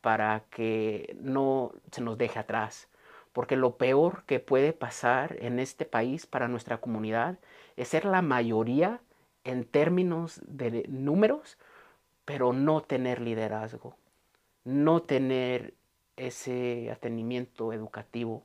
para 0.00 0.44
que 0.50 1.16
no 1.20 1.72
se 1.90 2.00
nos 2.02 2.18
deje 2.18 2.38
atrás, 2.38 2.88
porque 3.32 3.56
lo 3.56 3.76
peor 3.76 4.24
que 4.26 4.40
puede 4.40 4.72
pasar 4.72 5.36
en 5.40 5.58
este 5.58 5.84
país 5.84 6.26
para 6.26 6.48
nuestra 6.48 6.78
comunidad 6.78 7.38
es 7.76 7.88
ser 7.88 8.04
la 8.04 8.22
mayoría 8.22 9.00
en 9.44 9.64
términos 9.64 10.40
de 10.46 10.84
números, 10.88 11.58
pero 12.24 12.52
no 12.52 12.82
tener 12.82 13.20
liderazgo. 13.20 13.96
no 14.64 15.02
tener 15.02 15.74
ese 16.16 16.90
atendimiento 16.90 17.72
educativo, 17.72 18.42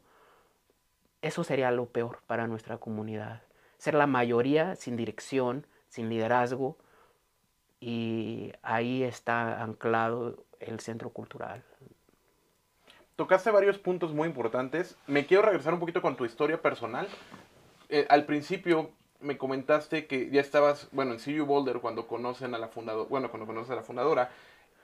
eso 1.22 1.44
sería 1.44 1.72
lo 1.72 1.86
peor 1.88 2.20
para 2.28 2.48
nuestra 2.48 2.78
comunidad. 2.78 3.42
Ser 3.78 3.94
la 3.94 4.08
mayoría 4.08 4.76
sin 4.76 4.96
dirección, 4.96 5.66
sin 5.88 6.10
liderazgo, 6.10 6.78
y 7.80 8.54
ahí 8.62 9.04
está 9.04 9.62
anclado 9.62 10.46
el 10.60 10.80
centro 10.80 11.10
cultural. 11.10 11.64
Tocaste 13.16 13.52
varios 13.52 13.78
puntos 13.78 14.14
muy 14.14 14.28
importantes. 14.28 14.96
Me 15.08 15.26
quiero 15.26 15.44
regresar 15.44 15.74
un 15.74 15.80
poquito 15.80 16.02
con 16.02 16.16
tu 16.16 16.26
historia 16.26 16.62
personal. 16.62 17.08
Eh, 17.90 18.06
al 18.10 18.26
principio 18.26 18.92
me 19.20 19.38
comentaste 19.38 20.08
que 20.08 20.30
ya 20.30 20.42
estabas, 20.42 20.88
bueno, 20.92 21.14
en 21.14 21.20
CU 21.20 21.46
Boulder 21.46 21.80
cuando 21.80 22.08
conocen 22.08 22.56
a 22.56 22.58
la 22.58 22.68
fundadora, 22.68 23.10
bueno, 23.10 23.30
cuando 23.30 23.46
conoces 23.46 23.72
a 23.72 23.76
la 23.76 23.84
fundadora, 23.84 24.32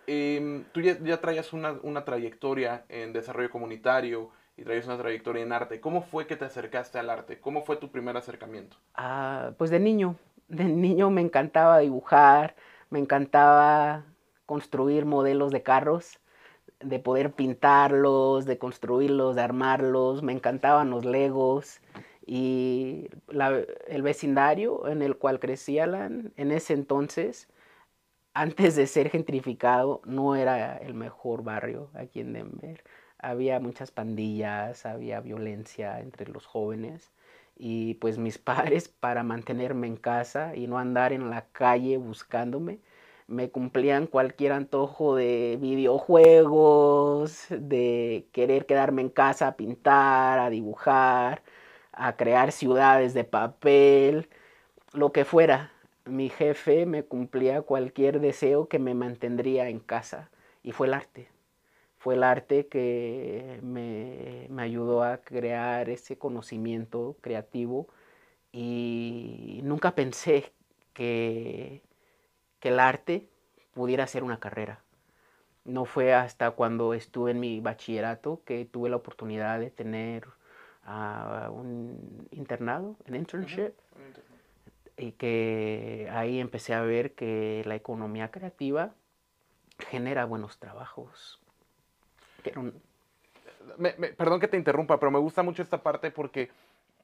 em, 0.05 0.63
tú 0.71 0.81
ya, 0.81 0.97
ya 0.99 1.19
traías 1.19 1.53
una, 1.53 1.73
una, 1.83 2.05
trayectoria 2.05 2.85
en 2.89 3.13
desarrollo 3.13 3.49
comunitario 3.49 4.31
y 4.57 4.63
traías 4.63 4.87
una 4.87 4.97
trayectoria 4.97 5.43
en 5.43 5.53
arte. 5.53 5.79
¿Cómo 5.79 6.01
fue 6.01 6.25
que 6.25 6.35
te 6.35 6.45
acercaste 6.45 6.97
al 6.97 7.09
arte? 7.09 7.39
¿Cómo 7.39 7.63
fue 7.63 7.77
tu 7.77 7.89
primer 7.89 8.17
acercamiento? 8.17 8.77
Ah, 8.95 9.51
pues 9.57 9.69
de 9.69 9.79
niño, 9.79 10.15
de 10.47 10.65
niño 10.65 11.11
me 11.11 11.21
encantaba 11.21 11.77
dibujar, 11.77 12.55
me 12.89 12.99
encantaba 12.99 14.05
construir 14.47 15.05
modelos 15.05 15.51
de 15.51 15.61
carros, 15.61 16.19
de 16.79 16.99
poder 16.99 17.33
pintarlos, 17.33 18.45
de 18.45 18.57
construirlos, 18.57 19.35
de 19.35 19.41
armarlos, 19.41 20.23
me 20.23 20.33
encantaban 20.33 20.89
los 20.89 21.05
legos 21.05 21.79
y 22.25 23.09
el 23.87 24.01
vecindario 24.01 24.87
en 24.87 25.01
el 25.01 25.17
cual 25.17 25.39
crecía 25.39 25.85
en 25.85 26.51
ese 26.51 26.73
entonces, 26.73 27.47
antes 28.33 28.75
de 28.75 28.85
ser 28.87 29.09
gentrificado, 29.09 30.01
no 30.05 30.35
era 30.35 30.77
el 30.77 30.93
mejor 30.93 31.43
barrio 31.43 31.89
aquí 31.93 32.19
en 32.19 32.33
Denver. 32.33 32.83
Había 33.27 33.59
muchas 33.59 33.91
pandillas, 33.91 34.85
había 34.85 35.19
violencia 35.19 35.99
entre 35.99 36.31
los 36.31 36.45
jóvenes 36.45 37.11
y 37.57 37.95
pues 37.95 38.17
mis 38.17 38.37
padres 38.49 38.87
para 38.87 39.23
mantenerme 39.23 39.87
en 39.87 39.97
casa 39.97 40.55
y 40.55 40.67
no 40.67 40.77
andar 40.77 41.11
en 41.11 41.29
la 41.29 41.45
calle 41.51 41.97
buscándome, 41.97 42.79
me 43.27 43.49
cumplían 43.49 44.07
cualquier 44.07 44.53
antojo 44.53 45.15
de 45.17 45.57
videojuegos, 45.59 47.47
de 47.49 48.27
querer 48.31 48.65
quedarme 48.65 49.01
en 49.01 49.09
casa 49.09 49.47
a 49.49 49.57
pintar, 49.57 50.39
a 50.39 50.49
dibujar, 50.49 51.43
a 51.91 52.15
crear 52.15 52.53
ciudades 52.53 53.13
de 53.13 53.25
papel, 53.25 54.29
lo 54.93 55.11
que 55.11 55.25
fuera. 55.25 55.73
Mi 56.05 56.29
jefe 56.29 56.85
me 56.85 57.03
cumplía 57.03 57.61
cualquier 57.61 58.21
deseo 58.21 58.69
que 58.69 58.79
me 58.79 58.95
mantendría 58.95 59.67
en 59.69 59.79
casa 59.79 60.29
y 60.63 60.71
fue 60.71 60.87
el 60.87 60.93
arte. 60.93 61.36
Fue 62.07 62.15
el 62.15 62.23
arte 62.23 62.67
que 62.67 63.59
me, 63.61 64.47
me 64.49 64.61
ayudó 64.61 65.03
a 65.03 65.17
crear 65.17 65.89
ese 65.89 66.17
conocimiento 66.17 67.17
creativo 67.19 67.89
y 68.53 69.59
nunca 69.65 69.93
pensé 69.93 70.53
que 70.93 71.81
que 72.61 72.69
el 72.69 72.79
arte 72.79 73.27
pudiera 73.73 74.07
ser 74.07 74.23
una 74.23 74.39
carrera. 74.39 74.79
No 75.65 75.83
fue 75.83 76.13
hasta 76.13 76.51
cuando 76.51 76.93
estuve 76.93 77.31
en 77.31 77.41
mi 77.41 77.59
bachillerato 77.59 78.41
que 78.45 78.63
tuve 78.63 78.89
la 78.89 78.95
oportunidad 78.95 79.59
de 79.59 79.69
tener 79.69 80.27
uh, 80.87 81.51
un 81.51 82.25
internado, 82.31 82.95
un 83.05 83.15
internship, 83.15 83.73
y 84.95 85.11
que 85.11 86.07
ahí 86.13 86.39
empecé 86.39 86.73
a 86.73 86.83
ver 86.83 87.15
que 87.15 87.63
la 87.65 87.75
economía 87.75 88.31
creativa 88.31 88.95
genera 89.77 90.23
buenos 90.23 90.57
trabajos. 90.57 91.41
Perdón 94.17 94.39
que 94.39 94.47
te 94.47 94.57
interrumpa, 94.57 94.99
pero 94.99 95.11
me 95.11 95.19
gusta 95.19 95.43
mucho 95.43 95.61
esta 95.61 95.81
parte 95.83 96.11
porque 96.11 96.49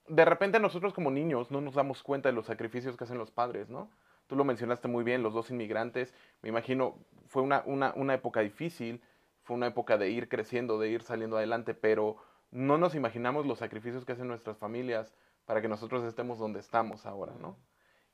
de 0.08 0.25
repente 0.25 0.60
nosotros 0.60 0.93
como 0.93 1.12
niños 1.12 1.51
no 1.51 1.62
nos 1.62 1.75
damos 1.75 2.03
cuenta 2.03 2.29
de 2.29 2.34
los 2.34 2.45
sacrificios 2.45 2.97
que 2.97 3.03
hacen 3.06 3.17
los 3.17 3.32
padres, 3.32 3.69
¿no? 3.69 3.89
Tú 4.27 4.36
lo 4.36 4.43
mencionaste 4.43 4.88
muy 4.88 5.03
bien, 5.03 5.23
los 5.23 5.34
dos 5.34 5.51
inmigrantes, 5.51 6.13
me 6.41 6.49
imagino, 6.49 6.95
fue 7.27 7.41
una, 7.41 7.63
una, 7.65 8.13
época 8.13 8.39
difícil, 8.39 9.01
fue 9.43 9.56
una 9.56 9.67
época 9.67 9.97
de 9.97 10.10
ir 10.10 10.29
creciendo, 10.29 10.79
de 10.79 10.89
ir 10.89 11.03
saliendo 11.03 11.38
adelante, 11.38 11.73
pero 11.73 12.17
no 12.51 12.77
nos 12.77 12.95
imaginamos 12.95 13.45
los 13.45 13.60
sacrificios 13.60 14.06
que 14.06 14.13
hacen 14.13 14.27
nuestras 14.27 14.58
familias 14.58 15.13
para 15.45 15.62
que 15.62 15.67
nosotros 15.67 16.03
estemos 16.06 16.39
donde 16.39 16.60
estamos 16.60 17.06
ahora, 17.06 17.34
¿no? 17.39 17.58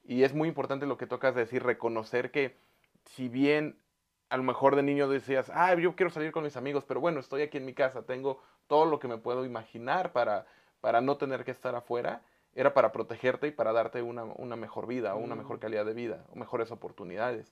Y 0.03 0.23
es 0.23 0.33
muy 0.33 0.47
importante 0.47 0.87
lo 0.87 0.97
que 0.97 1.05
tocas 1.05 1.35
decir, 1.35 1.61
reconocer 1.61 2.31
que 2.31 2.57
si 3.05 3.29
bien 3.29 3.77
a 4.29 4.37
lo 4.37 4.43
mejor 4.43 4.75
de 4.75 4.83
niño 4.83 5.09
decías, 5.09 5.51
ah, 5.53 5.73
yo 5.75 5.95
quiero 5.95 6.11
salir 6.11 6.31
con 6.31 6.43
mis 6.43 6.55
amigos, 6.55 6.83
pero 6.87 6.99
bueno, 6.99 7.19
estoy 7.19 7.41
aquí 7.41 7.57
en 7.57 7.65
mi 7.65 7.73
casa, 7.73 8.03
tengo 8.03 8.41
todo 8.67 8.85
lo 8.85 8.99
que 8.99 9.07
me 9.07 9.17
puedo 9.17 9.43
imaginar 9.43 10.11
para, 10.11 10.45
para 10.81 11.01
no 11.01 11.17
tener 11.17 11.43
que 11.43 11.51
estar 11.51 11.75
afuera, 11.75 12.21
era 12.53 12.73
para 12.73 12.91
protegerte 12.91 13.47
y 13.47 13.51
para 13.51 13.73
darte 13.73 14.01
una, 14.01 14.55
mejor 14.55 14.87
vida, 14.87 15.15
o 15.15 15.17
una 15.19 15.35
mejor 15.35 15.57
mm. 15.57 15.59
calidad 15.59 15.85
de 15.85 15.93
vida, 15.93 16.25
o 16.31 16.35
mejores 16.35 16.71
oportunidades. 16.71 17.51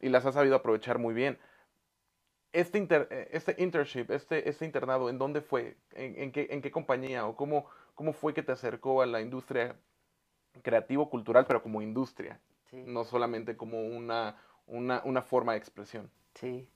Y 0.00 0.08
las 0.08 0.24
has 0.24 0.34
sabido 0.34 0.56
aprovechar 0.56 0.98
muy 0.98 1.14
bien. 1.14 1.38
Este, 2.52 2.78
inter, 2.78 3.08
eh, 3.10 3.28
este 3.32 3.56
internship, 3.58 4.10
este, 4.10 4.48
este 4.48 4.64
internado, 4.64 5.10
¿en 5.10 5.18
dónde 5.18 5.40
fue? 5.40 5.76
¿En, 5.92 6.30
qué, 6.32 6.46
en 6.50 6.62
qué 6.62 6.70
compañía? 6.70 7.26
¿O 7.26 7.36
cómo, 7.36 7.66
cómo 7.94 8.12
fue 8.12 8.32
que 8.32 8.42
te 8.42 8.52
acercó 8.52 9.02
a 9.02 9.06
la 9.06 9.20
industria 9.20 9.76
creativo-cultural, 10.62 11.46
pero 11.46 11.62
como 11.62 11.82
industria? 11.82 12.38
No 12.72 13.04
solamente 13.04 13.56
como 13.56 13.82
una, 13.82 14.36
una, 14.66 15.02
una 15.04 15.22
forma 15.22 15.52
de 15.52 15.58
expresión. 15.58 16.10
Sí. 16.34 16.66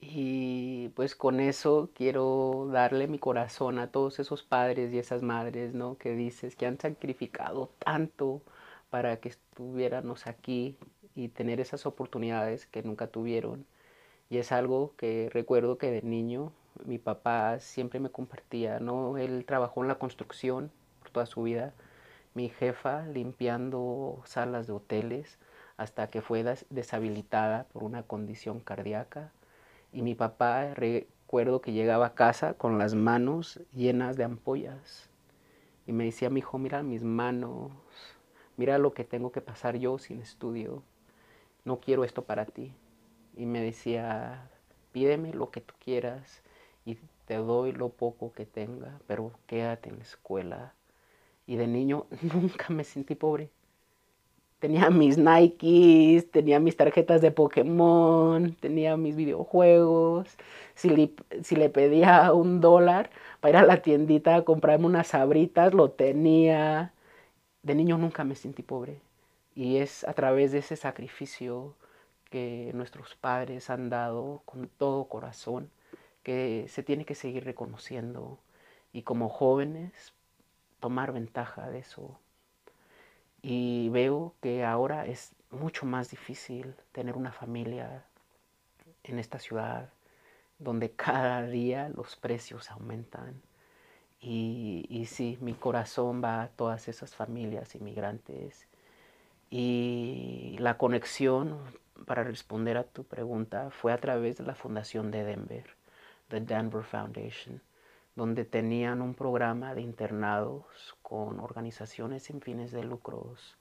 Y 0.00 0.90
pues 0.90 1.16
con 1.16 1.40
eso 1.40 1.90
quiero 1.94 2.68
darle 2.70 3.08
mi 3.08 3.18
corazón 3.18 3.78
a 3.78 3.90
todos 3.90 4.18
esos 4.18 4.42
padres 4.42 4.92
y 4.92 4.98
esas 4.98 5.22
madres, 5.22 5.74
¿no? 5.74 5.96
Que 5.98 6.14
dices 6.14 6.54
que 6.56 6.66
han 6.66 6.78
sacrificado 6.78 7.70
tanto 7.78 8.42
para 8.90 9.18
que 9.18 9.30
estuviéramos 9.30 10.26
aquí 10.26 10.76
y 11.14 11.28
tener 11.28 11.60
esas 11.60 11.86
oportunidades 11.86 12.66
que 12.66 12.82
nunca 12.82 13.06
tuvieron. 13.08 13.66
Y 14.30 14.38
es 14.38 14.52
algo 14.52 14.94
que 14.96 15.30
recuerdo 15.32 15.78
que 15.78 15.90
de 15.90 16.02
niño 16.02 16.52
mi 16.84 16.98
papá 16.98 17.58
siempre 17.60 18.00
me 18.00 18.10
compartía, 18.10 18.80
¿no? 18.80 19.18
Él 19.18 19.44
trabajó 19.46 19.82
en 19.82 19.88
la 19.88 19.98
construcción 19.98 20.70
por 21.00 21.10
toda 21.10 21.26
su 21.26 21.42
vida, 21.42 21.72
mi 22.34 22.50
jefa 22.50 23.06
limpiando 23.06 24.22
salas 24.26 24.66
de 24.66 24.74
hoteles 24.74 25.38
hasta 25.76 26.08
que 26.08 26.22
fue 26.22 26.42
deshabilitada 26.70 27.64
por 27.72 27.84
una 27.84 28.02
condición 28.02 28.60
cardíaca 28.60 29.32
y 29.92 30.02
mi 30.02 30.14
papá 30.14 30.74
recuerdo 30.74 31.60
que 31.60 31.72
llegaba 31.72 32.06
a 32.06 32.14
casa 32.14 32.54
con 32.54 32.78
las 32.78 32.94
manos 32.94 33.60
llenas 33.74 34.16
de 34.16 34.24
ampollas 34.24 35.08
y 35.86 35.92
me 35.92 36.04
decía, 36.04 36.30
mi 36.30 36.40
hijo, 36.40 36.58
mira 36.58 36.82
mis 36.82 37.02
manos, 37.02 37.70
mira 38.56 38.78
lo 38.78 38.92
que 38.92 39.04
tengo 39.04 39.30
que 39.30 39.40
pasar 39.40 39.76
yo 39.76 39.98
sin 39.98 40.20
estudio, 40.20 40.82
no 41.64 41.78
quiero 41.78 42.04
esto 42.04 42.24
para 42.24 42.44
ti. 42.44 42.72
Y 43.36 43.46
me 43.46 43.60
decía, 43.60 44.50
pídeme 44.92 45.32
lo 45.32 45.50
que 45.50 45.60
tú 45.60 45.74
quieras 45.78 46.42
y 46.84 46.98
te 47.26 47.36
doy 47.36 47.70
lo 47.72 47.90
poco 47.90 48.32
que 48.32 48.46
tenga, 48.46 48.98
pero 49.06 49.30
quédate 49.46 49.90
en 49.90 49.98
la 49.98 50.02
escuela. 50.02 50.74
Y 51.46 51.56
de 51.56 51.68
niño 51.68 52.06
nunca 52.34 52.66
me 52.70 52.82
sentí 52.82 53.14
pobre 53.14 53.50
tenía 54.58 54.90
mis 54.90 55.18
Nikes, 55.18 56.30
tenía 56.30 56.60
mis 56.60 56.76
tarjetas 56.76 57.20
de 57.20 57.30
Pokémon, 57.30 58.54
tenía 58.60 58.96
mis 58.96 59.16
videojuegos. 59.16 60.36
Si 60.74 60.88
le, 60.90 61.68
pedía 61.70 62.32
un 62.32 62.60
dólar 62.60 63.10
para 63.40 63.58
ir 63.60 63.64
a 63.64 63.66
la 63.66 63.82
tiendita 63.82 64.36
a 64.36 64.44
comprarme 64.44 64.86
unas 64.86 65.08
sabritas, 65.08 65.74
lo 65.74 65.90
tenía. 65.90 66.92
De 67.62 67.74
niño 67.74 67.98
nunca 67.98 68.24
me 68.24 68.34
sentí 68.36 68.62
pobre. 68.62 69.00
Y 69.54 69.78
es 69.78 70.04
a 70.04 70.14
través 70.14 70.52
de 70.52 70.58
ese 70.58 70.76
sacrificio 70.76 71.74
que 72.30 72.70
nuestros 72.74 73.14
padres 73.16 73.70
han 73.70 73.90
dado 73.90 74.42
con 74.44 74.68
todo 74.68 75.04
corazón 75.08 75.70
que 76.22 76.66
se 76.68 76.82
tiene 76.82 77.04
que 77.04 77.14
seguir 77.14 77.44
reconociendo. 77.44 78.38
Y 78.92 79.02
como 79.02 79.28
jóvenes, 79.28 80.14
tomar 80.80 81.12
ventaja 81.12 81.70
de 81.70 81.80
eso 81.80 82.18
y 83.42 83.88
veo 83.90 84.34
que 84.40 84.64
ahora 84.64 85.06
es 85.06 85.34
mucho 85.50 85.86
más 85.86 86.10
difícil 86.10 86.74
tener 86.92 87.16
una 87.16 87.32
familia 87.32 88.04
en 89.04 89.18
esta 89.18 89.38
ciudad 89.38 89.90
donde 90.58 90.90
cada 90.92 91.42
día 91.46 91.88
los 91.90 92.16
precios 92.16 92.70
aumentan. 92.70 93.42
Y, 94.20 94.86
y 94.88 95.06
sí, 95.06 95.38
mi 95.40 95.54
corazón 95.54 96.22
va 96.24 96.42
a 96.42 96.48
todas 96.48 96.88
esas 96.88 97.14
familias 97.14 97.74
inmigrantes. 97.74 98.66
Y 99.50 100.56
la 100.58 100.78
conexión, 100.78 101.58
para 102.06 102.24
responder 102.24 102.78
a 102.78 102.84
tu 102.84 103.04
pregunta, 103.04 103.70
fue 103.70 103.92
a 103.92 103.98
través 103.98 104.38
de 104.38 104.44
la 104.44 104.54
fundación 104.54 105.10
de 105.10 105.24
Denver, 105.24 105.66
the 106.28 106.40
Denver 106.40 106.82
Foundation 106.82 107.60
donde 108.16 108.46
tenían 108.46 109.02
un 109.02 109.14
programa 109.14 109.74
de 109.74 109.82
internados 109.82 110.96
con 111.02 111.38
organizaciones 111.38 112.24
sin 112.24 112.40
fines 112.40 112.72
de 112.72 112.82
lucros. 112.82 113.58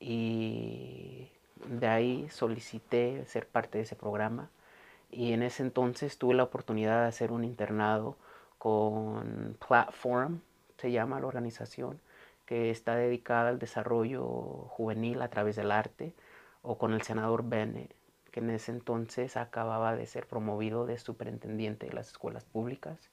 Y 0.00 1.30
de 1.68 1.86
ahí 1.86 2.28
solicité 2.30 3.24
ser 3.26 3.46
parte 3.46 3.78
de 3.78 3.84
ese 3.84 3.94
programa. 3.94 4.50
Y 5.10 5.32
en 5.34 5.42
ese 5.42 5.62
entonces 5.62 6.18
tuve 6.18 6.34
la 6.34 6.44
oportunidad 6.44 7.02
de 7.02 7.08
hacer 7.08 7.30
un 7.30 7.44
internado 7.44 8.16
con 8.58 9.56
Platform, 9.66 10.40
se 10.78 10.90
llama 10.90 11.20
la 11.20 11.26
organización, 11.26 12.00
que 12.46 12.70
está 12.70 12.96
dedicada 12.96 13.50
al 13.50 13.58
desarrollo 13.58 14.24
juvenil 14.70 15.20
a 15.22 15.28
través 15.28 15.56
del 15.56 15.70
arte, 15.70 16.14
o 16.62 16.78
con 16.78 16.94
el 16.94 17.02
senador 17.02 17.44
Bennett, 17.46 17.94
que 18.30 18.40
en 18.40 18.50
ese 18.50 18.72
entonces 18.72 19.36
acababa 19.36 19.94
de 19.94 20.06
ser 20.06 20.26
promovido 20.26 20.86
de 20.86 20.98
superintendente 20.98 21.86
de 21.86 21.92
las 21.92 22.08
escuelas 22.08 22.44
públicas 22.44 23.10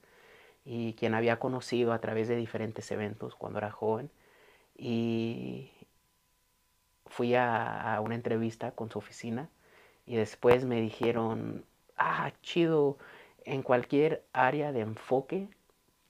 y 0.66 0.94
quien 0.94 1.14
había 1.14 1.40
conocido 1.40 1.94
a 1.94 2.00
través 2.00 2.28
de 2.28 2.36
diferentes 2.36 2.92
eventos 2.92 3.36
cuando 3.36 3.60
era 3.60 3.72
joven. 3.72 4.10
Y 4.76 5.72
fui 7.08 7.36
a, 7.36 8.00
una 8.04 8.16
entrevista 8.16 8.72
con 8.72 8.90
su 8.90 9.00
oficina 9.00 9.50
y 10.06 10.16
después 10.16 10.66
me 10.66 10.82
dijeron, 10.82 11.66
ah, 11.98 12.32
chido, 12.42 12.98
en 13.46 13.64
cualquier 13.64 14.24
área 14.34 14.72
de 14.72 14.82
enfoque 14.82 15.50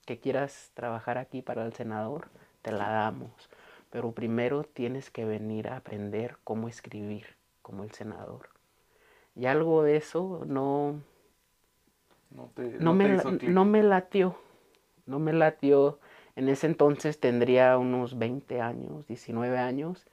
que 0.06 0.18
quieras 0.20 0.70
trabajar 0.74 1.18
aquí 1.18 1.42
para 1.42 1.64
el 1.64 1.72
senador, 1.72 2.28
te 2.62 2.72
la 2.72 2.90
damos. 2.90 3.50
Pero 3.90 4.12
primero 4.12 4.64
tienes 4.64 5.10
que 5.10 5.24
venir 5.24 5.68
a 5.68 5.76
aprender 5.76 6.36
cómo 6.44 6.68
escribir 6.68 7.36
como 7.62 7.84
el 7.84 7.92
senador. 7.92 8.50
Y 9.34 9.46
algo 9.46 9.82
de 9.82 9.96
eso 9.96 10.42
no, 10.46 11.00
no, 12.34 12.94
me, 12.94 13.08
no 13.48 13.64
me 13.64 13.82
latió. 13.82 14.36
No 15.06 15.18
me 15.18 15.32
latió. 15.32 15.98
En 16.36 16.48
ese 16.48 16.66
entonces 16.66 17.20
tendría 17.20 17.76
unos 17.76 18.18
20 18.18 18.60
años, 18.60 19.06
19 19.06 19.58
años, 19.58 20.06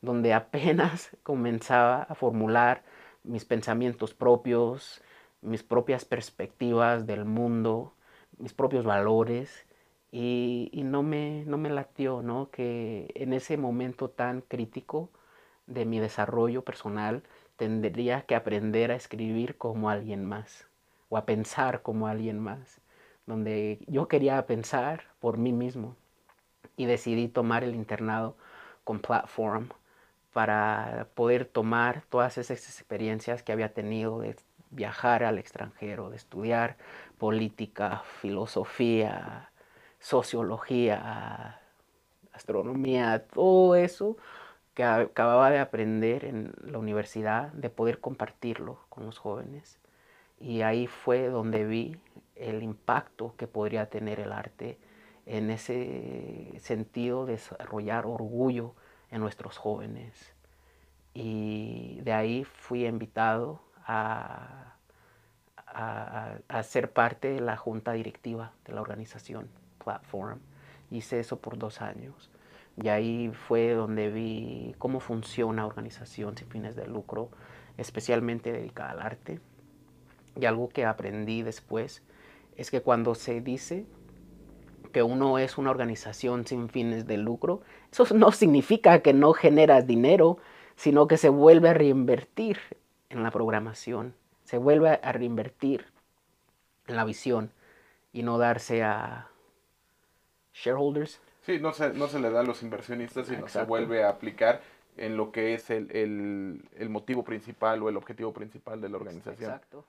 donde 0.00 0.34
apenas 0.34 1.16
comenzaba 1.22 2.02
a 2.02 2.14
formular 2.14 2.82
mis 3.24 3.44
pensamientos 3.44 4.14
propios, 4.14 5.02
mis 5.40 5.62
propias 5.62 6.04
perspectivas 6.04 7.06
del 7.06 7.24
mundo, 7.24 7.94
mis 8.38 8.52
propios 8.52 8.84
valores. 8.84 9.66
Y, 10.14 10.70
no, 10.84 11.02
me, 11.02 11.44
no 11.46 11.56
me 11.56 11.70
latió, 11.70 12.20
¿no? 12.20 12.50
Que 12.50 13.10
en 13.14 13.32
ese 13.32 13.56
momento 13.56 14.10
tan 14.10 14.42
crítico 14.42 15.08
de 15.66 15.86
mi 15.86 16.00
desarrollo 16.00 16.62
personal 16.64 17.22
tendría 17.56 18.22
que 18.22 18.34
aprender 18.34 18.90
a 18.90 18.96
escribir 18.96 19.56
como 19.56 19.88
alguien 19.88 20.26
más 20.26 20.68
o 21.12 21.18
a 21.18 21.26
pensar 21.26 21.82
como 21.82 22.06
alguien 22.06 22.38
más, 22.38 22.80
donde 23.26 23.78
yo 23.86 24.08
quería 24.08 24.46
pensar 24.46 25.04
por 25.20 25.36
mí 25.36 25.52
mismo 25.52 25.94
y 26.74 26.86
decidí 26.86 27.28
tomar 27.28 27.64
el 27.64 27.74
internado 27.74 28.34
con 28.82 28.98
Platform 28.98 29.68
para 30.32 31.08
poder 31.14 31.44
tomar 31.44 32.02
todas 32.08 32.38
esas 32.38 32.62
experiencias 32.62 33.42
que 33.42 33.52
había 33.52 33.74
tenido 33.74 34.20
de 34.20 34.36
viajar 34.70 35.22
al 35.22 35.38
extranjero, 35.38 36.08
de 36.08 36.16
estudiar 36.16 36.78
política, 37.18 38.02
filosofía, 38.22 39.50
sociología, 40.00 41.60
astronomía, 42.32 43.26
todo 43.26 43.74
eso 43.76 44.16
que 44.72 44.82
acababa 44.84 45.50
de 45.50 45.58
aprender 45.58 46.24
en 46.24 46.54
la 46.62 46.78
universidad, 46.78 47.52
de 47.52 47.68
poder 47.68 48.00
compartirlo 48.00 48.78
con 48.88 49.04
los 49.04 49.18
jóvenes. 49.18 49.81
Y 50.42 50.62
ahí 50.62 50.88
fue 50.88 51.28
donde 51.28 51.64
vi 51.64 51.96
el 52.34 52.64
impacto 52.64 53.34
que 53.36 53.46
podría 53.46 53.88
tener 53.88 54.18
el 54.18 54.32
arte 54.32 54.76
en 55.24 55.50
ese 55.50 56.52
sentido 56.58 57.26
de 57.26 57.34
desarrollar 57.34 58.06
orgullo 58.06 58.74
en 59.12 59.20
nuestros 59.20 59.56
jóvenes. 59.56 60.34
Y 61.14 62.00
de 62.02 62.12
ahí 62.12 62.42
fui 62.42 62.86
invitado 62.86 63.62
a, 63.86 64.74
a, 65.56 66.62
ser 66.64 66.92
parte 66.92 67.28
de 67.28 67.40
la 67.40 67.56
junta 67.56 67.92
directiva 67.92 68.52
de 68.64 68.72
la 68.72 68.80
organización 68.80 69.48
Platform. 69.84 70.40
Hice 70.90 71.20
eso 71.20 71.38
por 71.38 71.56
dos 71.56 71.80
años. 71.80 72.30
Y 72.82 72.88
ahí 72.88 73.30
fue 73.32 73.74
donde 73.74 74.10
vi 74.10 74.74
cómo 74.78 74.98
funciona 74.98 75.66
organización 75.66 76.36
sin 76.36 76.48
fines 76.48 76.74
de 76.74 76.88
lucro, 76.88 77.30
especialmente 77.76 78.50
dedicada 78.50 78.90
al 78.90 79.02
arte. 79.02 79.40
Y 80.40 80.46
algo 80.46 80.68
que 80.68 80.84
aprendí 80.84 81.42
después 81.42 82.02
es 82.56 82.70
que 82.70 82.80
cuando 82.80 83.14
se 83.14 83.40
dice 83.40 83.86
que 84.92 85.02
uno 85.02 85.38
es 85.38 85.58
una 85.58 85.70
organización 85.70 86.46
sin 86.46 86.68
fines 86.68 87.06
de 87.06 87.16
lucro, 87.16 87.62
eso 87.90 88.06
no 88.14 88.30
significa 88.32 89.00
que 89.00 89.12
no 89.12 89.32
generas 89.32 89.86
dinero, 89.86 90.38
sino 90.76 91.06
que 91.06 91.16
se 91.16 91.28
vuelve 91.28 91.70
a 91.70 91.74
reinvertir 91.74 92.58
en 93.08 93.22
la 93.22 93.30
programación, 93.30 94.14
se 94.44 94.58
vuelve 94.58 95.00
a 95.02 95.12
reinvertir 95.12 95.86
en 96.86 96.96
la 96.96 97.04
visión 97.04 97.52
y 98.12 98.22
no 98.22 98.38
darse 98.38 98.82
a 98.82 99.28
shareholders. 100.52 101.20
Sí, 101.42 101.58
no 101.58 101.72
se, 101.72 101.92
no 101.92 102.08
se 102.08 102.20
le 102.20 102.30
da 102.30 102.40
a 102.40 102.44
los 102.44 102.62
inversionistas, 102.62 103.26
sino 103.26 103.48
se 103.48 103.64
vuelve 103.64 104.04
a 104.04 104.10
aplicar 104.10 104.60
en 104.96 105.16
lo 105.16 105.32
que 105.32 105.54
es 105.54 105.70
el, 105.70 106.62
motivo 106.88 107.24
principal 107.24 107.82
o 107.82 107.88
el 107.88 107.96
objetivo 107.96 108.32
principal 108.32 108.80
de 108.80 108.88
la 108.88 108.96
organización. 108.96 109.50
Exacto. 109.50 109.84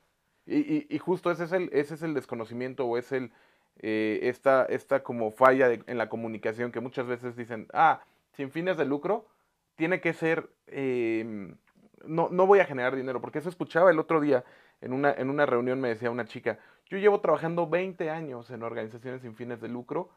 Y, 0.46 0.94
y, 0.94 0.98
justo 1.00 1.32
ese 1.32 1.46
es 1.46 1.54
el, 1.54 1.70
ese 1.72 1.94
es 1.94 2.04
el 2.04 2.14
desconocimiento 2.14 2.86
o 2.86 2.98
es 2.98 3.14
el, 3.14 3.32
eh, 3.80 4.20
esta, 4.24 4.66
esta 4.66 5.02
como 5.02 5.32
falla 5.32 5.72
en 5.72 5.98
la 5.98 6.10
comunicación 6.10 6.72
que 6.72 6.82
muchas 6.82 7.08
veces 7.08 7.36
dicen, 7.38 7.68
ah, 7.74 8.02
sin 8.34 8.52
fines 8.52 8.78
de 8.78 8.86
lucro, 8.86 9.26
tiene 9.76 10.02
que 10.02 10.14
ser, 10.14 10.50
em, 10.68 11.56
no, 12.06 12.30
no 12.30 12.46
voy 12.46 12.60
a 12.60 12.66
generar 12.66 12.96
dinero, 12.96 13.22
porque 13.22 13.40
eso 13.40 13.50
escuchaba 13.50 13.90
el 13.90 14.00
otro 14.00 14.20
día 14.20 14.44
en 14.82 14.94
una, 14.94 15.14
en 15.14 15.30
una 15.30 15.46
reunión, 15.46 15.80
me 15.80 15.90
decía 15.90 16.12
una 16.12 16.26
chica, 16.26 16.60
yo 16.90 16.98
llevo 16.98 17.22
trabajando 17.22 17.68
20 17.68 18.10
años 18.10 18.50
en 18.52 18.64
organizaciones 18.64 19.22
sin 19.22 19.36
fines 19.36 19.62
de 19.62 19.70
lucro 19.70 20.10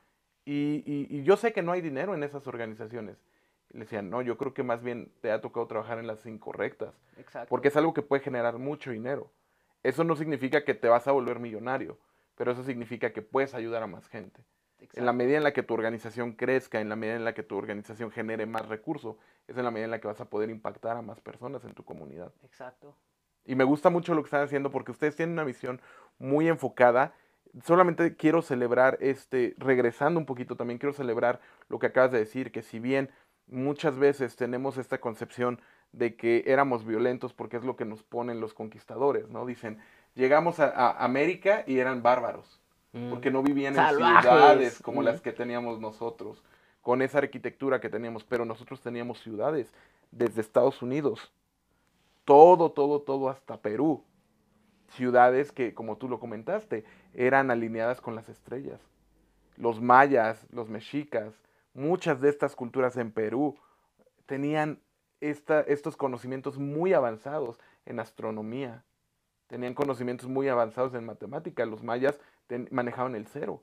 y, 0.45 0.83
y, 0.87 1.23
yo 1.25 1.37
sé 1.37 1.53
que 1.53 1.63
no 1.63 1.73
hay 1.73 1.81
dinero 1.81 2.15
en 2.15 2.23
esas 2.23 2.47
organizaciones. 2.47 3.17
le 3.73 3.81
decían, 3.81 4.11
no, 4.11 4.23
yo 4.23 4.37
creo 4.37 4.55
que 4.55 4.63
más 4.63 4.83
bien 4.83 5.11
te 5.21 5.33
ha 5.33 5.41
tocado 5.41 5.67
trabajar 5.67 5.99
en 5.99 6.07
las 6.07 6.25
incorrectas, 6.27 6.95
porque 7.49 7.69
es 7.69 7.77
algo 7.77 7.95
que 7.95 8.03
puede 8.03 8.23
generar 8.23 8.59
mucho 8.59 8.91
dinero. 8.91 9.31
Eso 9.87 10.03
no 10.03 10.17
significa 10.17 10.65
que 10.65 10.75
te 10.75 10.89
vas 10.89 11.07
a 11.07 11.13
volver 11.13 11.39
millonario, 11.39 11.97
pero 12.35 12.51
eso 12.51 12.65
significa 12.65 13.13
que 13.13 13.23
puedes 13.23 13.55
ayudar 13.55 13.85
a 13.85 13.87
más 13.87 14.09
gente. 14.09 14.45
En 14.95 15.07
la 15.07 15.13
medida 15.13 15.37
en 15.37 15.45
la 15.45 15.53
que 15.53 15.63
tu 15.63 15.75
organización 15.75 16.33
crezca, 16.33 16.81
en 16.81 16.89
la 16.89 16.97
medida 16.97 17.15
en 17.15 17.25
la 17.25 17.35
que 17.35 17.45
tu 17.45 17.57
organización 17.57 18.11
genere 18.11 18.47
más 18.47 18.67
recursos, 18.67 19.15
es 19.47 19.57
en 19.57 19.63
la 19.63 19.71
medida 19.71 19.85
en 19.85 19.93
la 19.93 20.01
que 20.01 20.09
vas 20.09 20.21
a 20.21 20.29
poder 20.29 20.51
impactar 20.51 20.97
a 20.97 21.03
más 21.03 21.21
personas 21.21 21.65
en 21.65 21.73
tu 21.73 21.85
comunidad. 21.85 22.33
Exacto. 22.43 22.97
Y 23.45 23.55
me 23.55 23.63
gusta 23.63 23.89
mucho 23.89 24.13
lo 24.13 24.23
que 24.23 24.27
están 24.27 24.43
haciendo 24.43 24.73
porque 24.73 24.91
ustedes 24.91 25.15
tienen 25.15 25.35
una 25.35 25.45
visión 25.45 25.81
muy 26.19 26.49
enfocada. 26.49 27.15
Solamente 27.63 28.17
quiero 28.17 28.43
celebrar, 28.43 28.99
este, 29.01 29.55
regresando 29.57 30.19
un 30.19 30.27
poquito 30.27 30.57
también, 30.57 30.79
quiero 30.79 30.95
celebrar 30.95 31.41
lo 31.69 31.79
que 31.79 31.87
acabas 31.87 32.11
de 32.11 32.19
decir, 32.19 32.51
que 32.51 32.63
si 32.63 32.81
bien 32.81 33.13
muchas 33.47 33.97
veces 33.99 34.35
tenemos 34.35 34.79
esta 34.79 34.99
concepción 34.99 35.61
de 35.93 36.17
que 36.17 36.45
éramos 36.47 36.85
violentos 36.85 37.33
porque 37.33 37.57
es 37.57 37.65
lo 37.65 37.77
que 37.77 37.85
nos 37.85 38.03
ponen 38.03 38.41
los 38.41 38.55
conquistadores, 38.55 39.29
¿no? 39.31 39.47
Dicen, 39.47 39.79
llegamos 40.15 40.61
a, 40.61 40.93
América 41.03 41.65
y 41.67 41.79
eran 41.79 42.03
bárbaros, 42.03 42.61
mm. 42.93 43.11
porque 43.11 43.31
no 43.31 43.43
vivían 43.43 43.77
en 43.79 43.89
ciudades 43.89 44.81
como 44.83 45.03
las 45.03 45.21
mm. 45.21 45.23
que 45.23 45.33
teníamos 45.33 45.81
nosotros, 45.81 46.43
con 46.83 47.03
esa 47.03 47.19
arquitectura 47.19 47.81
que 47.81 47.89
teníamos, 47.89 48.25
pero 48.25 48.45
nosotros 48.45 48.81
teníamos 48.81 49.21
ciudades 49.21 49.73
desde 50.11 50.41
Estados 50.41 50.83
Unidos, 50.83 51.33
todo, 52.25 52.71
todo, 52.71 53.01
todo 53.01 53.29
hasta 53.29 53.61
Perú, 53.61 54.05
ciudades 54.91 55.53
que, 55.53 55.75
como 55.75 55.97
tú 55.97 56.09
lo 56.09 56.21
comentaste, 56.21 56.85
eran 57.15 57.51
alineadas 57.51 58.01
con 58.01 58.15
las 58.15 58.29
estrellas. 58.29 58.81
Los 59.57 59.81
mayas, 59.81 60.47
los 60.51 60.69
mexicas, 60.69 61.35
muchas 61.75 62.21
de 62.21 62.29
estas 62.29 62.55
culturas 62.55 62.97
en 62.97 63.11
Perú 63.11 63.57
tenían 64.27 64.81
estos 65.21 65.97
conocimientos 65.97 66.59
muy 66.59 66.93
avanzados 66.93 67.59
en 67.85 68.01
astronomía, 68.01 68.85
tenían 69.47 69.75
conocimientos 69.75 70.29
muy 70.29 70.49
avanzados 70.49 70.95
en 70.95 71.05
matemática. 71.05 71.65
Los 71.67 71.83
mayas 71.83 72.21
manejaban 72.71 73.15
el 73.15 73.27
cero, 73.27 73.63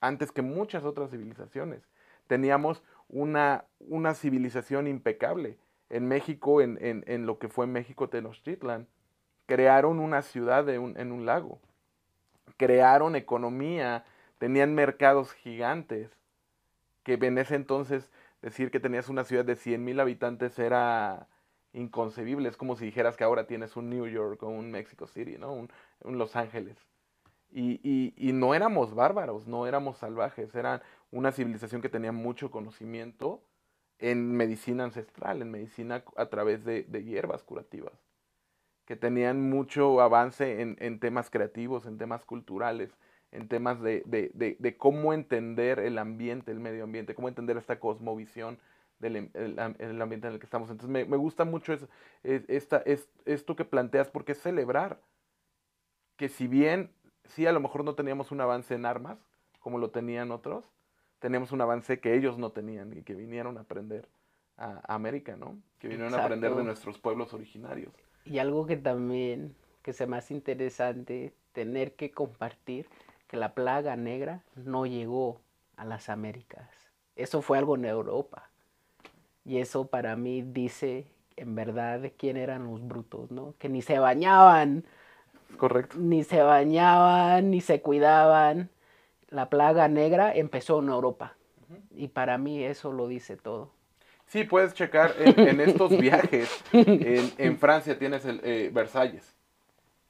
antes 0.00 0.32
que 0.32 0.42
muchas 0.42 0.84
otras 0.84 1.10
civilizaciones. 1.10 1.82
Teníamos 2.26 2.82
una, 3.08 3.64
una 3.78 4.14
civilización 4.14 4.86
impecable. 4.86 5.58
En 5.90 6.06
México, 6.06 6.60
en, 6.60 6.78
en, 6.80 7.26
lo 7.26 7.38
que 7.38 7.48
fue 7.48 7.66
México 7.66 8.08
Tenochtitlan, 8.10 8.86
crearon 9.46 9.98
una 9.98 10.20
ciudad 10.20 10.68
en 10.68 11.12
un 11.12 11.24
lago, 11.24 11.60
crearon 12.58 13.16
economía, 13.16 14.04
tenían 14.36 14.74
mercados 14.74 15.32
gigantes, 15.32 16.10
que 17.02 17.14
en 17.14 17.38
ese 17.38 17.54
entonces 17.54 18.10
decir 18.42 18.70
que 18.70 18.80
tenías 18.80 19.08
una 19.08 19.24
ciudad 19.24 19.44
de 19.44 19.56
100.000 19.56 20.00
habitantes 20.00 20.58
era 20.58 21.28
inconcebible. 21.72 22.48
Es 22.48 22.56
como 22.56 22.76
si 22.76 22.86
dijeras 22.86 23.16
que 23.16 23.24
ahora 23.24 23.46
tienes 23.46 23.76
un 23.76 23.90
New 23.90 24.06
York 24.06 24.42
o 24.42 24.48
un 24.48 24.70
Mexico 24.70 25.06
City, 25.06 25.36
¿no? 25.38 25.52
Un, 25.52 25.68
Los 26.18 26.36
Ángeles. 26.36 26.76
Y, 27.50 27.80
y, 27.82 28.14
y, 28.16 28.32
no 28.32 28.54
éramos 28.54 28.94
bárbaros, 28.94 29.46
no 29.46 29.66
éramos 29.66 29.96
salvajes, 29.96 30.54
era 30.54 30.82
una 31.10 31.32
civilización 31.32 31.80
que 31.80 31.88
tenía 31.88 32.12
mucho 32.12 32.50
conocimiento 32.50 33.42
en 33.98 34.36
medicina 34.36 34.84
ancestral, 34.84 35.42
en 35.42 35.50
medicina 35.50 36.04
a 36.16 36.26
través 36.26 36.64
de, 36.64 36.84
de 36.84 37.04
hierbas 37.04 37.42
curativas. 37.42 37.94
que 38.84 38.96
tenían 38.96 39.50
mucho 39.50 40.00
avance 40.00 40.62
en, 40.62 40.98
temas 41.00 41.30
creativos, 41.30 41.84
en 41.86 41.98
temas 41.98 42.24
culturales, 42.24 42.96
en 43.32 43.48
temas 43.48 43.80
de, 43.82 44.76
cómo 44.78 45.12
entender 45.12 45.78
el 45.78 45.98
ambiente, 45.98 46.50
el 46.50 46.60
medio 46.60 46.84
ambiente, 46.84 47.14
cómo 47.14 47.28
entender 47.28 47.56
esta 47.56 47.78
cosmovisión 47.78 48.58
del 48.98 49.16
em, 49.16 49.30
el, 49.34 49.58
ambiente 50.02 50.26
en 50.26 50.34
el 50.34 50.38
que 50.38 50.46
estamos. 50.46 50.70
Entonces 50.70 51.08
me, 51.08 51.16
gusta 51.16 51.44
mucho 51.44 51.72
es, 51.72 51.86
esta, 52.22 52.78
es, 52.78 53.08
esto 53.26 53.54
que 53.54 53.64
planteas 53.64 54.08
porque 54.08 54.32
es 54.32 54.40
celebrar 54.40 55.00
que 56.16 56.28
si 56.28 56.48
bien 56.48 56.90
sí 57.24 57.46
a 57.46 57.52
lo 57.52 57.60
mejor 57.60 57.84
no 57.84 57.94
teníamos 57.94 58.32
un 58.32 58.40
avance 58.40 58.74
en 58.74 58.86
armas, 58.86 59.18
como 59.60 59.78
lo 59.78 59.90
tenían 59.90 60.30
otros, 60.30 60.64
tenemos 61.18 61.52
un 61.52 61.60
avance 61.60 62.00
que 62.00 62.14
ellos 62.14 62.38
no 62.38 62.50
tenían 62.50 62.96
y 62.96 63.02
que 63.02 63.14
vinieron 63.14 63.58
a 63.58 63.62
aprender 63.62 64.08
a 64.56 64.82
América, 64.92 65.36
¿no? 65.36 65.58
Que 65.78 65.88
vinieron 65.88 66.14
a 66.14 66.24
aprender 66.24 66.54
de 66.54 66.64
nuestros 66.64 66.98
pueblos 66.98 67.32
originarios. 67.34 67.92
Y 68.24 68.38
algo 68.38 68.66
que 68.66 68.76
también, 68.76 69.54
que 69.82 69.92
sea 69.92 70.06
más 70.06 70.30
interesante, 70.30 71.32
tener 71.52 71.94
que 71.94 72.10
compartir 72.10 72.86
que 73.28 73.36
la 73.36 73.54
plaga 73.54 73.94
negra 73.94 74.42
no 74.56 74.86
llegó 74.86 75.40
a 75.76 75.84
las 75.84 76.08
Américas. 76.08 76.68
Eso 77.14 77.42
fue 77.42 77.58
algo 77.58 77.76
en 77.76 77.84
Europa. 77.84 78.50
Y 79.44 79.58
eso 79.58 79.86
para 79.86 80.16
mí 80.16 80.42
dice 80.42 81.06
en 81.36 81.54
verdad 81.54 82.00
quién 82.16 82.36
eran 82.36 82.66
los 82.66 82.86
brutos, 82.86 83.30
¿no? 83.30 83.54
Que 83.58 83.68
ni 83.68 83.82
se 83.82 83.98
bañaban. 83.98 84.84
Correcto. 85.56 85.96
Ni 85.98 86.24
se 86.24 86.42
bañaban, 86.42 87.50
ni 87.50 87.60
se 87.60 87.80
cuidaban. 87.80 88.70
La 89.28 89.48
plaga 89.48 89.88
negra 89.88 90.34
empezó 90.34 90.80
en 90.80 90.88
Europa. 90.88 91.36
Y 91.90 92.08
para 92.08 92.38
mí 92.38 92.64
eso 92.64 92.92
lo 92.92 93.08
dice 93.08 93.36
todo. 93.36 93.70
Sí, 94.26 94.44
puedes 94.44 94.74
checar 94.74 95.14
en, 95.18 95.60
estos 95.60 95.90
viajes. 95.98 96.62
En, 96.72 97.58
Francia 97.58 97.98
tienes 97.98 98.24
el 98.26 98.40
eh, 98.44 98.70
Versalles. 98.72 99.34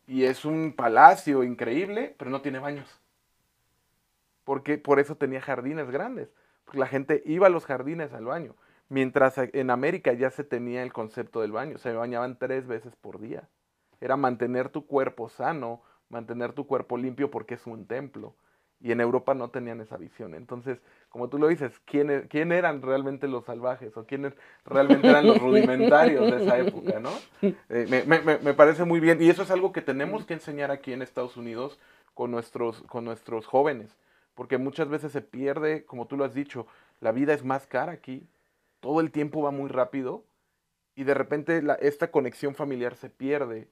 Y 0.07 0.25
es 0.25 0.45
un 0.45 0.73
palacio 0.73 1.45
increíble, 1.45 2.15
pero 2.19 2.31
no 2.31 2.41
tiene 2.41 2.59
baños. 2.59 3.01
Porque 4.49 4.79
por 4.79 4.99
eso 4.99 5.15
tenía 5.15 5.43
jardines 5.43 5.91
grandes. 5.91 6.31
Porque 6.65 6.79
la 6.79 6.87
gente 6.87 7.23
iba 7.27 7.49
a 7.49 7.51
los 7.51 7.67
jardines 7.67 8.15
al 8.15 8.25
baño. 8.25 8.55
Mientras 8.89 9.37
en 9.37 9.69
América 9.69 10.15
ya 10.15 10.31
se 10.31 10.43
tenía 10.43 10.83
el 10.83 10.91
concepto 10.91 11.43
del 11.43 11.53
baño. 11.53 11.77
Se 11.77 11.93
bañaban 11.93 12.39
tres 12.39 12.67
veces 12.67 12.97
por 12.97 13.21
día. 13.21 13.47
Era 14.01 14.17
mantener 14.17 14.71
tu 14.71 14.87
cuerpo 14.87 15.29
sano, 15.29 15.83
mantener 16.09 16.55
tu 16.55 16.67
cuerpo 16.67 16.97
limpio 16.97 17.31
porque 17.31 17.57
es 17.57 17.67
un 17.67 17.87
templo. 17.87 18.37
Y 18.81 18.91
en 18.91 19.03
Europa 19.03 19.35
no 19.35 19.51
tenían 19.51 19.83
esa 19.83 19.99
visión. 19.99 20.33
Entonces, 20.33 20.81
como 21.11 21.29
tú 21.29 21.37
lo 21.39 21.49
dices, 21.49 21.79
¿quién, 21.85 22.11
e-, 22.11 22.27
eran 22.33 22.81
realmente 22.81 23.29
los 23.29 23.45
salvajes 23.45 23.95
o 23.99 24.07
quiénes 24.07 24.33
realmente 24.65 25.11
eran 25.11 25.27
los 25.27 25.43
rudimentarios 25.43 26.31
de 26.31 26.43
esa 26.43 26.57
época, 26.57 27.01
¿no? 27.01 27.11
Eh, 27.43 28.41
me, 28.43 28.55
parece 28.55 28.87
muy 28.87 28.99
bien. 28.99 29.21
Y 29.21 29.29
eso 29.29 29.43
es 29.43 29.51
algo 29.51 29.73
que 29.73 29.83
tenemos 29.83 30.25
que 30.25 30.33
enseñar 30.33 30.71
aquí 30.71 30.95
en 30.95 31.03
Estados 31.03 31.37
Unidos 31.37 31.79
con 32.15 32.31
nuestros, 32.31 32.81
con 32.85 33.05
nuestros 33.05 33.45
jóvenes. 33.45 33.95
Porque 34.39 34.57
muchas 34.57 34.89
veces 34.89 35.11
se 35.11 35.21
pierde, 35.21 35.85
como 35.85 36.07
tú 36.07 36.17
lo 36.17 36.23
has 36.23 36.33
dicho, 36.33 36.69
la 37.01 37.11
vida 37.11 37.35
es 37.35 37.45
más 37.45 37.67
cara 37.67 37.91
aquí. 37.91 38.29
Todo 38.79 39.01
el 39.01 39.11
tiempo 39.11 39.43
va 39.43 39.51
muy 39.51 39.69
rápido. 39.69 40.23
Y 40.95 41.03
de 41.03 41.15
repente 41.15 41.61
esta 41.81 42.13
conexión 42.13 42.55
familiar 42.55 42.95
se 42.95 43.11
pierde. 43.11 43.69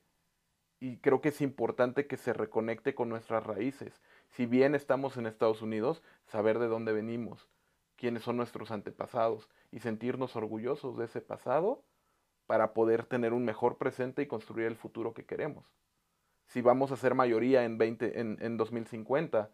Y 0.80 0.96
creo 0.96 1.20
que 1.20 1.28
es 1.28 1.40
importante 1.40 2.08
que 2.08 2.16
se 2.16 2.32
reconecte 2.32 2.96
con 2.96 3.08
nuestras 3.08 3.46
raíces 3.46 4.02
si 4.30 4.44
bien 4.44 4.74
estamos 4.74 5.16
en 5.16 5.26
Estados 5.26 5.62
Unidos, 5.62 6.02
saber 6.24 6.58
de 6.58 6.66
dónde 6.66 6.92
venimos, 6.92 7.48
quiénes 7.94 8.24
son 8.24 8.36
nuestros 8.36 8.72
antepasados 8.72 9.48
y 9.70 9.78
sentirnos 9.78 10.34
orgullosos 10.34 10.98
de 10.98 11.04
ese 11.04 11.20
pasado 11.20 11.84
para 12.48 12.74
poder 12.74 13.04
tener 13.04 13.32
un 13.32 13.44
mejor 13.44 13.78
presente 13.78 14.20
y 14.20 14.26
construir 14.26 14.66
el 14.66 14.74
futuro 14.74 15.14
que 15.14 15.26
queremos. 15.26 15.72
Si 16.48 16.60
vamos 16.60 16.90
a 16.90 16.96
ser 16.96 17.14
mayoría 17.14 17.62
en, 17.62 17.78
20, 17.78 18.18
en, 18.18 18.38
en 18.40 18.56
2050, 18.56 19.48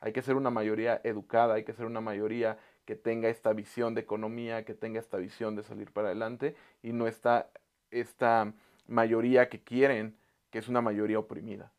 hay 0.00 0.12
que 0.12 0.22
ser 0.22 0.36
una 0.36 0.50
mayoría 0.50 1.00
educada, 1.04 1.54
hay 1.54 1.64
que 1.64 1.72
ser 1.72 1.86
una 1.86 2.00
mayoría 2.00 2.58
que 2.84 2.94
tenga 2.94 3.28
esta 3.28 3.52
visión 3.52 3.94
de 3.94 4.00
economía, 4.00 4.64
que 4.64 4.74
tenga 4.74 5.00
esta 5.00 5.18
visión 5.18 5.56
de 5.56 5.62
salir 5.62 5.92
para 5.92 6.08
adelante 6.08 6.56
y 6.82 6.92
no 6.92 7.06
esta, 7.06 7.50
esta 7.90 8.52
mayoría 8.86 9.48
que 9.48 9.60
quieren, 9.62 10.16
que 10.50 10.58
es 10.58 10.68
una 10.68 10.80
mayoría 10.80 11.18
oprimida. 11.18 11.72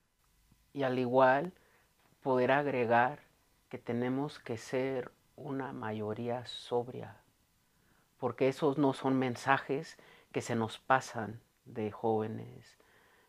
Y 0.73 0.83
al 0.83 0.99
igual 0.99 1.53
poder 2.21 2.51
agregar 2.51 3.19
que 3.69 3.77
tenemos 3.77 4.39
que 4.39 4.57
ser 4.57 5.11
una 5.35 5.71
mayoría 5.71 6.45
sobria, 6.45 7.15
porque 8.17 8.49
esos 8.49 8.77
no 8.77 8.93
son 8.93 9.17
mensajes 9.17 9.97
que 10.31 10.41
se 10.41 10.55
nos 10.55 10.77
pasan 10.77 11.39
de 11.65 11.91
jóvenes. 11.91 12.77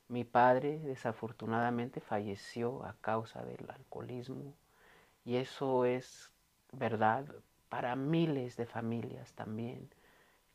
Mi 0.09 0.25
padre 0.25 0.81
desafortunadamente 0.81 2.01
falleció 2.01 2.85
a 2.85 2.97
causa 3.01 3.45
del 3.45 3.71
alcoholismo 3.71 4.57
y 5.25 5.37
eso 5.37 5.85
es 5.85 6.31
verdad 6.73 7.27
para 7.69 7.97
miles 7.97 8.57
de 8.57 8.67
familias 8.67 9.33
también, 9.35 9.89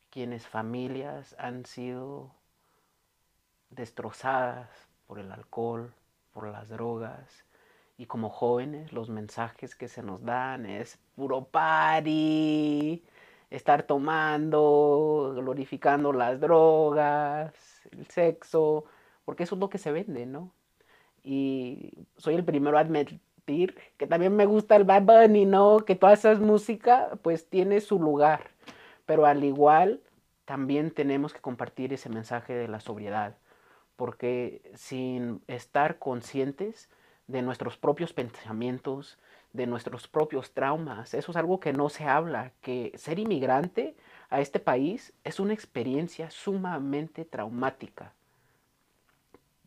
quienes 0.10 0.48
familias 0.48 1.36
han 1.40 1.66
sido 1.66 2.32
destrozadas 3.70 4.70
por 5.08 5.20
el 5.20 5.32
alcohol, 5.32 5.94
por 6.34 6.48
las 6.48 6.70
drogas, 6.70 7.46
y 7.98 8.06
como 8.08 8.30
jóvenes, 8.30 8.92
los 8.92 9.10
mensajes 9.10 9.76
que 9.76 9.88
se 9.88 10.04
nos 10.04 10.24
dan 10.24 10.66
es 10.66 11.00
puro 11.16 11.46
party, 11.46 13.04
estar 13.50 13.84
tomando, 13.84 15.34
glorificando 15.36 16.12
las 16.12 16.40
drogas, 16.40 17.54
el 17.92 18.08
sexo, 18.08 18.86
porque 19.24 19.44
eso 19.44 19.56
es 19.56 19.62
lo 19.62 19.70
que 19.70 19.78
se 19.78 19.92
vende, 19.92 20.26
¿no? 20.26 20.52
Y 21.24 21.94
soy 22.18 22.36
el 22.36 22.46
primero 22.46 22.78
a 22.78 22.84
que 23.46 24.08
también 24.08 24.36
me 24.36 24.46
gusta 24.46 24.76
el 24.76 24.84
Bad 24.84 25.04
Bunny, 25.04 25.46
¿no? 25.46 25.80
Que 25.80 25.96
toda 25.96 26.14
esa 26.14 26.36
música 26.36 27.12
pues 27.22 27.48
tiene 27.48 27.82
su 27.82 28.00
lugar, 28.00 28.50
pero 29.06 29.26
al 29.26 29.44
igual 29.44 30.02
también 30.46 30.92
tenemos 30.92 31.34
que 31.34 31.42
compartir 31.42 31.94
ese 31.94 32.10
mensaje 32.10 32.54
de 32.54 32.68
la 32.68 32.80
sobriedad, 32.80 33.36
porque 33.96 34.62
sin 34.76 35.42
estar 35.48 36.00
conscientes, 36.00 36.90
de 37.28 37.42
nuestros 37.42 37.78
propios 37.78 38.14
pensamientos, 38.14 39.18
de 39.54 39.68
nuestros 39.68 40.08
propios 40.08 40.54
traumas. 40.54 41.14
Eso 41.14 41.32
es 41.32 41.38
algo 41.38 41.60
que 41.60 41.74
no 41.74 41.90
se 41.90 42.06
habla, 42.06 42.52
que 42.62 42.92
ser 42.98 43.20
inmigrante 43.20 43.96
a 44.30 44.42
este 44.42 44.60
país 44.60 45.14
es 45.24 45.40
una 45.40 45.54
experiencia 45.54 46.30
sumamente 46.30 47.26
traumática. 47.26 48.14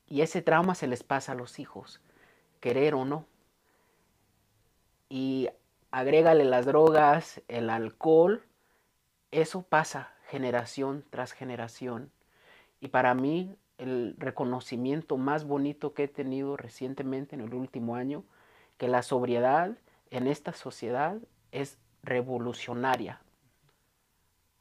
Y 0.07 0.23
ese 0.23 0.43
trauma 0.43 0.75
se 0.75 0.87
les 0.87 1.03
pasa 1.03 1.33
a 1.33 1.35
los 1.35 1.59
hijos, 1.59 2.01
querer 2.61 2.95
o 2.95 3.05
no. 3.05 3.27
Y 5.09 5.49
agrégale 5.90 6.44
las 6.44 6.66
drogas, 6.66 7.40
el 7.49 7.71
alcohol, 7.71 8.42
eso 9.31 9.62
pasa 9.62 10.12
generación 10.29 11.05
tras 11.11 11.33
generación. 11.33 12.11
Y 12.81 12.88
para 12.88 13.14
mí 13.14 13.57
el 13.79 14.16
reconocimiento 14.18 15.16
más 15.16 15.44
bonito 15.44 15.94
que 15.94 16.05
he 16.05 16.09
tenido 16.09 16.57
recientemente 16.57 17.37
en 17.37 17.42
el 17.42 17.55
último 17.55 17.94
año, 17.94 18.25
que 18.77 18.88
la 18.88 19.03
sobriedad 19.03 19.77
en 20.11 20.27
esta 20.27 20.53
sociedad 20.53 21.18
es 21.53 21.79
revolucionaria, 22.03 23.21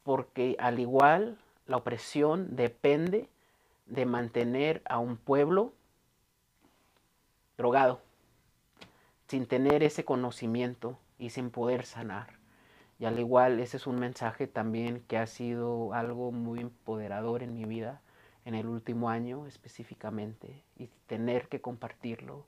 porque 0.02 0.56
al 0.58 0.78
igual 0.78 1.38
la 1.66 1.76
opresión 1.76 2.56
depende 2.56 3.28
de 3.86 4.06
mantener 4.06 4.82
a 4.84 4.98
un 4.98 5.16
pueblo 5.16 5.72
drogado, 7.56 8.00
sin 9.28 9.46
tener 9.46 9.82
ese 9.82 10.04
conocimiento 10.04 10.98
y 11.18 11.30
sin 11.30 11.50
poder 11.50 11.84
sanar. 11.84 12.38
Y 12.98 13.04
al 13.04 13.18
igual 13.18 13.60
ese 13.60 13.76
es 13.76 13.86
un 13.86 14.00
mensaje 14.00 14.46
también 14.46 15.04
que 15.06 15.18
ha 15.18 15.26
sido 15.26 15.92
algo 15.92 16.32
muy 16.32 16.60
empoderador 16.60 17.42
en 17.42 17.54
mi 17.54 17.64
vida 17.64 18.00
en 18.44 18.54
el 18.54 18.66
último 18.66 19.10
año 19.10 19.46
específicamente 19.46 20.64
y 20.76 20.88
tener 21.06 21.48
que 21.48 21.60
compartirlo 21.60 22.46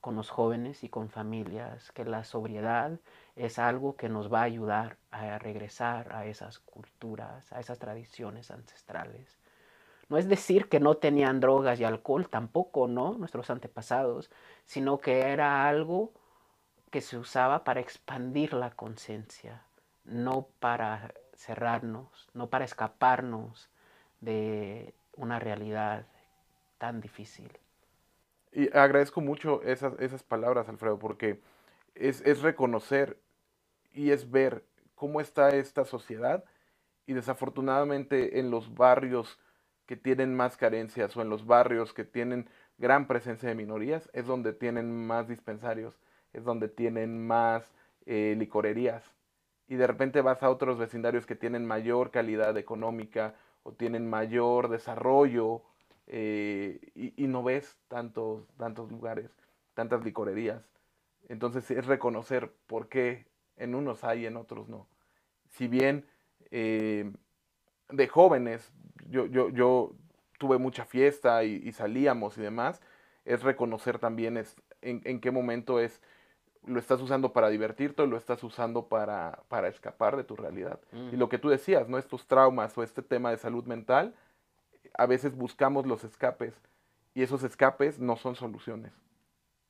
con 0.00 0.14
los 0.14 0.30
jóvenes 0.30 0.84
y 0.84 0.88
con 0.88 1.10
familias, 1.10 1.90
que 1.90 2.04
la 2.04 2.22
sobriedad 2.22 3.00
es 3.34 3.58
algo 3.58 3.96
que 3.96 4.08
nos 4.08 4.32
va 4.32 4.40
a 4.40 4.44
ayudar 4.44 4.96
a 5.10 5.38
regresar 5.38 6.14
a 6.14 6.26
esas 6.26 6.60
culturas, 6.60 7.52
a 7.52 7.58
esas 7.58 7.80
tradiciones 7.80 8.52
ancestrales. 8.52 9.38
No 10.08 10.16
es 10.16 10.28
decir 10.28 10.68
que 10.68 10.80
no 10.80 10.96
tenían 10.96 11.40
drogas 11.40 11.78
y 11.80 11.84
alcohol, 11.84 12.28
tampoco, 12.28 12.88
¿no? 12.88 13.14
Nuestros 13.14 13.50
antepasados, 13.50 14.30
sino 14.64 14.98
que 14.98 15.20
era 15.20 15.68
algo 15.68 16.12
que 16.90 17.00
se 17.00 17.18
usaba 17.18 17.64
para 17.64 17.80
expandir 17.80 18.54
la 18.54 18.70
conciencia, 18.70 19.62
no 20.04 20.48
para 20.60 21.12
cerrarnos, 21.34 22.28
no 22.32 22.48
para 22.48 22.64
escaparnos 22.64 23.68
de 24.20 24.94
una 25.16 25.38
realidad 25.38 26.06
tan 26.78 27.00
difícil. 27.00 27.50
Y 28.52 28.74
agradezco 28.76 29.20
mucho 29.20 29.62
esas, 29.62 30.22
palabras, 30.22 30.68
Alfredo, 30.68 30.98
porque 30.98 31.40
es 31.94 32.40
reconocer 32.40 33.18
y 33.92 34.10
es 34.10 34.30
ver 34.30 34.64
cómo 34.94 35.20
está 35.20 35.50
esta 35.50 35.84
sociedad 35.84 36.44
y 37.06 37.12
desafortunadamente 37.12 38.38
en 38.38 38.50
los 38.50 38.74
barrios 38.74 39.38
que 39.88 39.96
tienen 39.96 40.36
más 40.36 40.58
carencias 40.58 41.16
o 41.16 41.22
en 41.22 41.30
los 41.30 41.46
barrios 41.46 41.94
que 41.94 42.04
tienen 42.04 42.46
gran 42.76 43.06
presencia 43.06 43.48
de 43.48 43.54
minorías 43.54 44.10
es 44.12 44.26
donde 44.26 44.52
tienen 44.52 44.94
más 45.06 45.28
dispensarios, 45.28 45.98
es 46.34 46.44
donde 46.44 46.68
tienen 46.68 47.26
más 47.26 47.72
eh, 48.04 48.34
licorerías. 48.36 49.02
Y 49.66 49.76
de 49.76 49.86
repente 49.86 50.20
vas 50.20 50.42
a 50.42 50.50
otros 50.50 50.78
vecindarios 50.78 51.24
que 51.24 51.36
tienen 51.36 51.64
mayor 51.64 52.10
calidad 52.10 52.54
económica 52.58 53.34
o 53.62 53.72
tienen 53.72 54.10
mayor 54.10 54.68
desarrollo 54.68 55.62
eh, 56.06 56.80
y, 56.94 57.26
no 57.26 57.42
ves 57.42 57.78
tantos, 57.88 58.46
tantos 58.58 58.92
lugares, 58.92 59.30
tantas 59.72 60.04
licorerías. 60.04 60.68
Entonces 61.30 61.70
es 61.70 61.86
reconocer 61.86 62.52
por 62.66 62.90
qué 62.90 63.24
en 63.56 63.74
unos 63.74 64.04
hay 64.04 64.24
y 64.24 64.26
en 64.26 64.36
otros 64.36 64.68
no. 64.68 64.86
Si 65.48 65.66
bien 65.66 66.04
eh, 66.50 67.10
de 67.90 68.08
jóvenes 68.08 68.72
yo, 69.10 69.26
yo, 69.26 69.48
yo 69.50 69.92
tuve 70.38 70.58
mucha 70.58 70.84
fiesta 70.84 71.44
y, 71.44 71.72
salíamos 71.72 72.38
y 72.38 72.40
demás, 72.40 72.80
es 73.24 73.42
reconocer 73.42 73.98
también 73.98 74.36
es, 74.36 74.56
en, 74.80 75.20
qué 75.20 75.30
momento 75.30 75.80
es 75.80 76.00
lo 76.64 76.78
estás 76.78 77.00
usando 77.00 77.32
para 77.32 77.48
divertirte 77.48 78.02
o 78.02 78.06
lo 78.06 78.16
estás 78.16 78.42
usando 78.44 78.88
para, 78.88 79.42
para 79.48 79.68
escapar 79.68 80.16
de 80.16 80.24
tu 80.24 80.36
realidad. 80.36 80.78
Y 80.92 81.16
lo 81.16 81.28
que 81.28 81.38
tú 81.38 81.48
decías, 81.48 81.88
¿no? 81.88 81.96
Estos 81.96 82.26
traumas 82.26 82.76
o 82.76 82.82
este 82.82 83.00
tema 83.00 83.30
de 83.30 83.38
salud 83.38 83.64
mental, 83.64 84.14
a 84.94 85.06
veces 85.06 85.34
buscamos 85.34 85.86
los 85.86 86.04
escapes 86.04 86.60
y 87.14 87.22
esos 87.22 87.42
escapes 87.42 87.98
no 87.98 88.16
son 88.16 88.34
soluciones. 88.34 88.92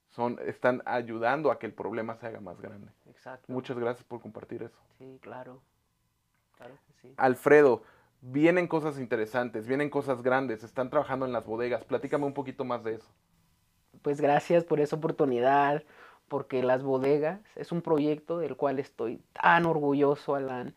Son, 0.08 0.40
están 0.44 0.82
ayudando 0.86 1.52
a 1.52 1.58
que 1.58 1.66
el 1.66 1.72
problema 1.72 2.16
se 2.16 2.26
haga 2.26 2.40
más 2.40 2.60
grande. 2.60 2.90
Exacto. 3.06 3.52
Muchas 3.52 3.78
gracias 3.78 4.04
por 4.04 4.20
compartir 4.20 4.62
eso. 4.62 4.78
Sí, 4.98 5.18
claro. 5.22 5.60
Claro 6.56 6.74
que 6.86 6.92
sí. 6.94 7.14
Alfredo, 7.16 7.82
vienen 8.20 8.66
cosas 8.66 8.98
interesantes, 8.98 9.66
vienen 9.66 9.90
cosas 9.90 10.22
grandes, 10.22 10.64
están 10.64 10.90
trabajando 10.90 11.26
en 11.26 11.32
las 11.32 11.46
bodegas. 11.46 11.84
Platícame 11.84 12.26
un 12.26 12.34
poquito 12.34 12.64
más 12.64 12.82
de 12.84 12.94
eso. 12.94 13.08
Pues 14.02 14.20
gracias 14.20 14.64
por 14.64 14.80
esa 14.80 14.96
oportunidad, 14.96 15.82
porque 16.28 16.62
las 16.62 16.82
bodegas 16.82 17.40
es 17.56 17.72
un 17.72 17.82
proyecto 17.82 18.38
del 18.38 18.56
cual 18.56 18.78
estoy 18.78 19.22
tan 19.32 19.66
orgulloso, 19.66 20.34
Alan. 20.34 20.74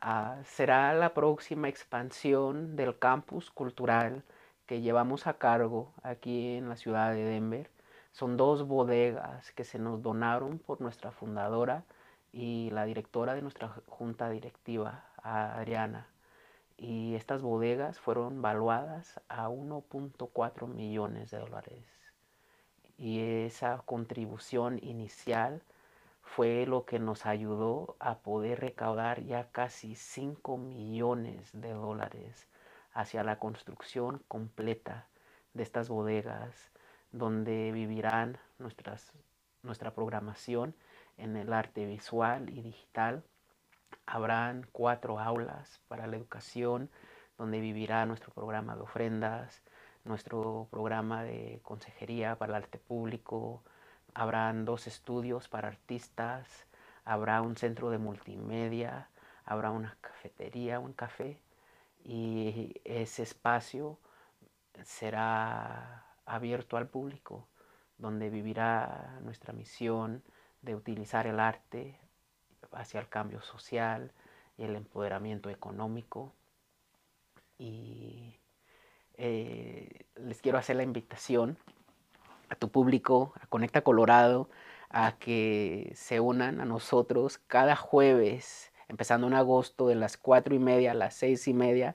Ah, 0.00 0.38
será 0.44 0.92
la 0.94 1.14
próxima 1.14 1.68
expansión 1.68 2.76
del 2.76 2.98
campus 2.98 3.50
cultural 3.50 4.24
que 4.66 4.80
llevamos 4.80 5.26
a 5.26 5.34
cargo 5.38 5.92
aquí 6.02 6.56
en 6.56 6.68
la 6.68 6.76
ciudad 6.76 7.12
de 7.12 7.24
Denver. 7.24 7.70
Son 8.12 8.36
dos 8.36 8.66
bodegas 8.66 9.52
que 9.52 9.64
se 9.64 9.78
nos 9.78 10.02
donaron 10.02 10.58
por 10.58 10.80
nuestra 10.80 11.10
fundadora 11.10 11.84
y 12.32 12.70
la 12.70 12.84
directora 12.84 13.34
de 13.34 13.42
nuestra 13.42 13.68
junta 13.86 14.30
directiva, 14.30 15.04
Adriana 15.22 16.13
y 16.76 17.14
estas 17.14 17.42
bodegas 17.42 17.98
fueron 18.00 18.42
valuadas 18.42 19.20
a 19.28 19.48
1.4 19.48 20.66
millones 20.66 21.30
de 21.30 21.38
dólares. 21.38 21.84
Y 22.96 23.20
esa 23.20 23.82
contribución 23.84 24.78
inicial 24.82 25.62
fue 26.22 26.66
lo 26.66 26.84
que 26.84 26.98
nos 26.98 27.26
ayudó 27.26 27.96
a 28.00 28.18
poder 28.18 28.60
recaudar 28.60 29.22
ya 29.24 29.50
casi 29.50 29.94
5 29.94 30.56
millones 30.58 31.50
de 31.52 31.72
dólares 31.72 32.48
hacia 32.92 33.24
la 33.24 33.38
construcción 33.38 34.22
completa 34.28 35.06
de 35.52 35.62
estas 35.62 35.88
bodegas 35.88 36.70
donde 37.12 37.70
vivirán 37.72 38.38
nuestra 38.58 39.94
programación 39.94 40.74
en 41.16 41.36
el 41.36 41.52
arte 41.52 41.86
visual 41.86 42.50
y 42.50 42.62
digital 42.62 43.22
Habrán 44.06 44.66
cuatro 44.72 45.18
aulas 45.18 45.80
para 45.88 46.06
la 46.06 46.16
educación 46.16 46.90
donde 47.38 47.60
vivirá 47.60 48.06
nuestro 48.06 48.32
programa 48.32 48.76
de 48.76 48.82
ofrendas, 48.82 49.62
nuestro 50.04 50.68
programa 50.70 51.24
de 51.24 51.60
consejería 51.62 52.36
para 52.36 52.50
el 52.50 52.62
arte 52.62 52.78
público, 52.78 53.62
habrán 54.14 54.64
dos 54.64 54.86
estudios 54.86 55.48
para 55.48 55.68
artistas, 55.68 56.66
habrá 57.04 57.42
un 57.42 57.56
centro 57.56 57.90
de 57.90 57.98
multimedia, 57.98 59.08
habrá 59.44 59.70
una 59.70 59.96
cafetería, 60.00 60.78
un 60.78 60.92
café 60.92 61.40
y 62.04 62.80
ese 62.84 63.22
espacio 63.22 63.98
será 64.82 66.04
abierto 66.26 66.76
al 66.76 66.88
público, 66.88 67.48
donde 67.98 68.30
vivirá 68.30 69.18
nuestra 69.22 69.52
misión 69.52 70.22
de 70.62 70.74
utilizar 70.74 71.26
el 71.26 71.40
arte 71.40 71.98
hacia 72.74 73.00
el 73.00 73.08
cambio 73.08 73.40
social 73.42 74.12
y 74.56 74.64
el 74.64 74.76
empoderamiento 74.76 75.50
económico. 75.50 76.32
Y 77.58 78.36
eh, 79.16 80.06
les 80.16 80.40
quiero 80.40 80.58
hacer 80.58 80.76
la 80.76 80.82
invitación 80.82 81.56
a 82.48 82.56
tu 82.56 82.68
público, 82.68 83.32
a 83.40 83.46
Conecta 83.46 83.82
Colorado, 83.82 84.48
a 84.90 85.18
que 85.18 85.92
se 85.94 86.20
unan 86.20 86.60
a 86.60 86.64
nosotros 86.64 87.38
cada 87.46 87.74
jueves, 87.76 88.72
empezando 88.88 89.26
en 89.26 89.34
agosto 89.34 89.88
de 89.88 89.96
las 89.96 90.16
cuatro 90.16 90.54
y 90.54 90.58
media 90.58 90.92
a 90.92 90.94
las 90.94 91.14
seis 91.14 91.48
y 91.48 91.54
media. 91.54 91.94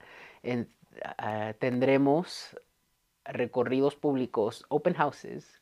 tendremos 1.60 2.58
recorridos 3.26 3.96
públicos, 3.96 4.66
open 4.70 4.96
houses, 4.96 5.62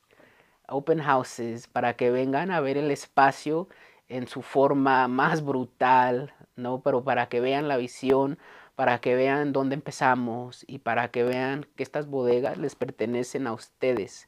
open 0.68 1.00
houses, 1.00 1.68
para 1.68 1.96
que 1.96 2.12
vengan 2.12 2.50
a 2.52 2.60
ver 2.60 2.78
el 2.78 2.92
espacio 2.92 3.68
en 4.10 4.28
su 4.28 4.42
forma 4.42 5.08
más 5.08 5.44
brutal, 5.44 6.34
¿no? 6.56 6.82
Pero 6.82 7.04
para 7.04 7.30
que 7.30 7.40
vean 7.40 7.68
la 7.68 7.78
visión, 7.78 8.38
para 8.76 9.00
que 9.00 9.16
vean 9.16 9.54
dónde 9.54 9.76
empezamos 9.76 10.64
y 10.68 10.80
para 10.80 11.10
que 11.10 11.24
vean 11.24 11.66
que 11.76 11.84
estas 11.84 12.08
bodegas 12.08 12.58
les 12.58 12.76
pertenecen 12.76 13.48
a 13.48 13.54
ustedes. 13.54 14.28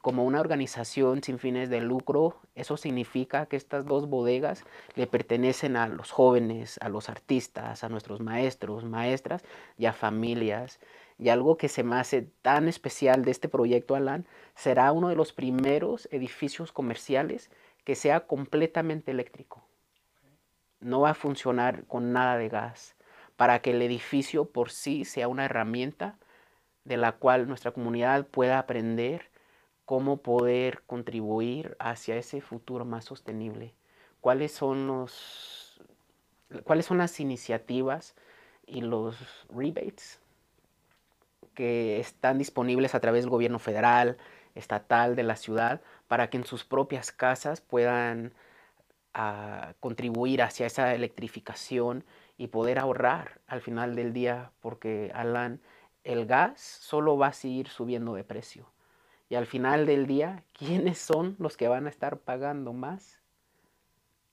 Como 0.00 0.24
una 0.24 0.40
organización 0.40 1.22
sin 1.22 1.38
fines 1.38 1.70
de 1.70 1.80
lucro, 1.80 2.40
eso 2.56 2.76
significa 2.76 3.46
que 3.46 3.56
estas 3.56 3.86
dos 3.86 4.08
bodegas 4.08 4.64
le 4.96 5.06
pertenecen 5.06 5.76
a 5.76 5.86
los 5.86 6.10
jóvenes, 6.10 6.78
a 6.82 6.88
los 6.88 7.08
artistas, 7.08 7.84
a 7.84 7.88
nuestros 7.88 8.20
maestros, 8.20 8.84
maestras 8.84 9.44
y 9.78 9.86
a 9.86 9.92
familias. 9.92 10.80
Y 11.18 11.28
algo 11.28 11.56
que 11.56 11.68
se 11.68 11.84
me 11.84 11.96
hace 11.96 12.22
tan 12.42 12.66
especial 12.66 13.24
de 13.24 13.30
este 13.30 13.48
proyecto, 13.48 13.94
Alan, 13.94 14.26
será 14.56 14.90
uno 14.90 15.08
de 15.08 15.14
los 15.14 15.32
primeros 15.32 16.08
edificios 16.10 16.72
comerciales 16.72 17.50
que 17.84 17.94
sea 17.94 18.26
completamente 18.26 19.10
eléctrico. 19.10 19.64
No 20.80 21.00
va 21.00 21.10
a 21.10 21.14
funcionar 21.14 21.84
con 21.86 22.12
nada 22.12 22.36
de 22.36 22.48
gas 22.48 22.96
para 23.36 23.60
que 23.60 23.70
el 23.70 23.82
edificio 23.82 24.44
por 24.44 24.70
sí 24.70 25.04
sea 25.04 25.28
una 25.28 25.44
herramienta 25.44 26.18
de 26.84 26.96
la 26.96 27.12
cual 27.12 27.48
nuestra 27.48 27.72
comunidad 27.72 28.26
pueda 28.26 28.58
aprender 28.58 29.30
cómo 29.84 30.18
poder 30.18 30.82
contribuir 30.86 31.76
hacia 31.78 32.16
ese 32.16 32.40
futuro 32.40 32.84
más 32.84 33.04
sostenible. 33.04 33.74
¿Cuáles 34.20 34.52
son 34.52 34.86
los 34.86 35.80
cuáles 36.64 36.86
son 36.86 36.98
las 36.98 37.18
iniciativas 37.18 38.14
y 38.66 38.82
los 38.82 39.46
rebates 39.48 40.20
que 41.54 41.98
están 41.98 42.38
disponibles 42.38 42.94
a 42.94 43.00
través 43.00 43.24
del 43.24 43.30
gobierno 43.30 43.58
federal, 43.58 44.18
estatal 44.54 45.16
de 45.16 45.22
la 45.22 45.36
ciudad 45.36 45.80
para 46.12 46.28
que 46.28 46.36
en 46.36 46.44
sus 46.44 46.62
propias 46.62 47.10
casas 47.10 47.62
puedan 47.62 48.34
ah, 49.14 49.72
contribuir 49.80 50.42
hacia 50.42 50.66
esa 50.66 50.94
electrificación 50.94 52.04
y 52.36 52.48
poder 52.48 52.78
ahorrar 52.78 53.40
al 53.46 53.62
final 53.62 53.96
del 53.96 54.12
día, 54.12 54.52
porque 54.60 55.10
Alan, 55.14 55.62
el 56.04 56.26
gas 56.26 56.60
solo 56.60 57.16
va 57.16 57.28
a 57.28 57.32
seguir 57.32 57.68
subiendo 57.68 58.12
de 58.12 58.24
precio. 58.24 58.70
Y 59.30 59.36
al 59.36 59.46
final 59.46 59.86
del 59.86 60.06
día, 60.06 60.44
¿quiénes 60.52 60.98
son 60.98 61.34
los 61.38 61.56
que 61.56 61.68
van 61.68 61.86
a 61.86 61.88
estar 61.88 62.18
pagando 62.18 62.74
más? 62.74 63.18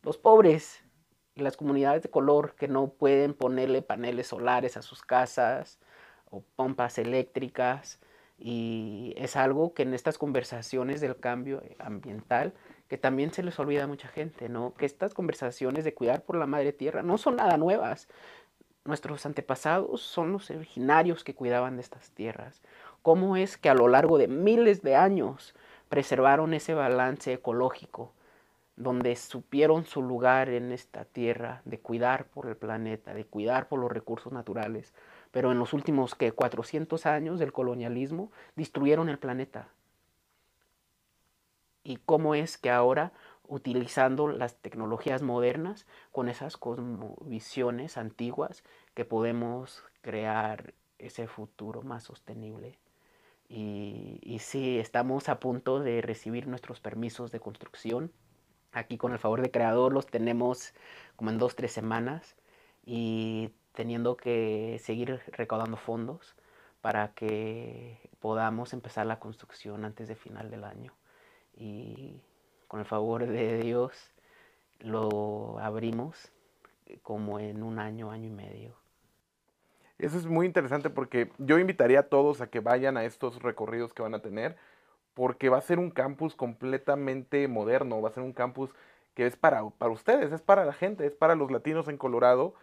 Los 0.01 0.17
pobres 0.17 0.83
y 1.33 1.43
las 1.43 1.55
comunidades 1.55 2.03
de 2.03 2.09
color 2.09 2.55
que 2.55 2.67
no 2.67 2.89
pueden 2.89 3.33
ponerle 3.33 3.81
paneles 3.81 4.27
solares 4.27 4.75
a 4.75 4.81
sus 4.81 5.01
casas 5.01 5.79
o 6.29 6.43
pompas 6.57 6.97
eléctricas 6.97 8.01
y 8.39 9.13
es 9.17 9.35
algo 9.35 9.73
que 9.73 9.83
en 9.83 9.93
estas 9.93 10.17
conversaciones 10.17 11.01
del 11.01 11.17
cambio 11.17 11.61
ambiental, 11.77 12.53
que 12.87 12.97
también 12.97 13.33
se 13.33 13.43
les 13.43 13.59
olvida 13.59 13.83
a 13.83 13.87
mucha 13.87 14.07
gente, 14.07 14.47
¿no? 14.47 14.73
Que 14.75 14.85
estas 14.85 15.13
conversaciones 15.13 15.83
de 15.83 15.93
cuidar 15.93 16.23
por 16.23 16.37
la 16.37 16.47
madre 16.47 16.71
tierra 16.71 17.03
no 17.03 17.17
son 17.17 17.35
nada 17.35 17.57
nuevas. 17.57 18.07
Nuestros 18.85 19.25
antepasados 19.25 20.01
son 20.01 20.31
los 20.31 20.49
originarios 20.49 21.25
que 21.25 21.35
cuidaban 21.35 21.75
de 21.75 21.81
estas 21.81 22.11
tierras. 22.11 22.61
¿Cómo 23.01 23.35
es 23.35 23.57
que 23.57 23.69
a 23.69 23.73
lo 23.73 23.89
largo 23.89 24.17
de 24.17 24.29
miles 24.29 24.81
de 24.81 24.95
años 24.95 25.53
preservaron 25.89 26.53
ese 26.53 26.73
balance 26.73 27.33
ecológico, 27.33 28.13
donde 28.77 29.15
supieron 29.17 29.83
su 29.83 30.01
lugar 30.01 30.47
en 30.49 30.71
esta 30.71 31.03
tierra, 31.03 31.61
de 31.65 31.79
cuidar 31.79 32.25
por 32.25 32.47
el 32.47 32.55
planeta, 32.55 33.13
de 33.13 33.25
cuidar 33.25 33.67
por 33.67 33.79
los 33.79 33.91
recursos 33.91 34.31
naturales? 34.31 34.93
Pero 35.31 35.51
en 35.51 35.59
los 35.59 35.73
últimos 35.73 36.15
que 36.15 36.31
400 36.31 37.05
años 37.05 37.39
del 37.39 37.53
colonialismo 37.53 38.31
destruyeron 38.55 39.09
el 39.09 39.19
planeta. 39.19 39.69
¿Y 41.83 41.97
cómo 41.97 42.35
es 42.35 42.57
que 42.57 42.69
ahora, 42.69 43.13
utilizando 43.47 44.27
las 44.27 44.55
tecnologías 44.57 45.21
modernas, 45.21 45.87
con 46.11 46.29
esas 46.29 46.57
cosmovisiones 46.57 47.97
antiguas, 47.97 48.63
que 48.93 49.05
podemos 49.05 49.83
crear 50.01 50.73
ese 50.99 51.27
futuro 51.27 51.81
más 51.81 52.03
sostenible. 52.03 52.77
Y, 53.47 54.19
y 54.21 54.39
sí, 54.39 54.77
estamos 54.77 55.29
a 55.29 55.39
punto 55.39 55.79
de 55.79 56.01
recibir 56.01 56.47
nuestros 56.47 56.79
permisos 56.79 57.31
de 57.31 57.39
construcción. 57.39 58.11
Aquí 58.71 58.97
con 58.97 59.13
el 59.13 59.19
favor 59.19 59.41
de 59.41 59.49
creador 59.49 59.93
los 59.93 60.05
tenemos 60.05 60.73
como 61.15 61.31
en 61.31 61.39
dos, 61.39 61.55
tres 61.55 61.71
semanas 61.71 62.35
y 62.85 63.51
teniendo 63.73 64.17
que 64.17 64.79
seguir 64.81 65.21
recaudando 65.31 65.77
fondos 65.77 66.35
para 66.81 67.13
que 67.13 68.09
podamos 68.19 68.73
empezar 68.73 69.05
la 69.05 69.19
construcción 69.19 69.85
antes 69.85 70.07
de 70.07 70.15
final 70.15 70.49
del 70.49 70.63
año. 70.63 70.93
Y 71.55 72.21
con 72.67 72.79
el 72.79 72.85
favor 72.85 73.25
de 73.25 73.59
Dios 73.59 74.11
lo 74.79 75.59
abrimos 75.59 76.31
como 77.03 77.39
en 77.39 77.63
un 77.63 77.79
año, 77.79 78.11
año 78.11 78.27
y 78.27 78.31
medio. 78.31 78.75
Eso 79.97 80.17
es 80.17 80.25
muy 80.25 80.45
interesante 80.45 80.89
porque 80.89 81.31
yo 81.37 81.59
invitaría 81.59 81.99
a 81.99 82.03
todos 82.03 82.39
a 82.39 82.47
que 82.47 82.61
vayan 82.61 82.95
a 82.95 83.03
estos 83.03 83.41
recorridos 83.41 83.93
que 83.93 84.01
van 84.01 84.15
a 84.15 84.21
tener, 84.21 84.55
porque 85.13 85.49
va 85.49 85.57
a 85.57 85.61
ser 85.61 85.77
un 85.77 85.91
campus 85.91 86.35
completamente 86.35 87.47
moderno, 87.49 88.01
va 88.01 88.07
a 88.07 88.13
ser 88.13 88.23
un 88.23 88.31
campus 88.31 88.69
que 89.13 89.25
es 89.25 89.35
para, 89.35 89.69
para 89.71 89.91
ustedes, 89.91 90.31
es 90.31 90.41
para 90.41 90.63
la 90.63 90.71
gente, 90.71 91.05
es 91.05 91.13
para 91.13 91.35
los 91.35 91.51
latinos 91.51 91.89
en 91.89 91.97
Colorado, 91.97 92.53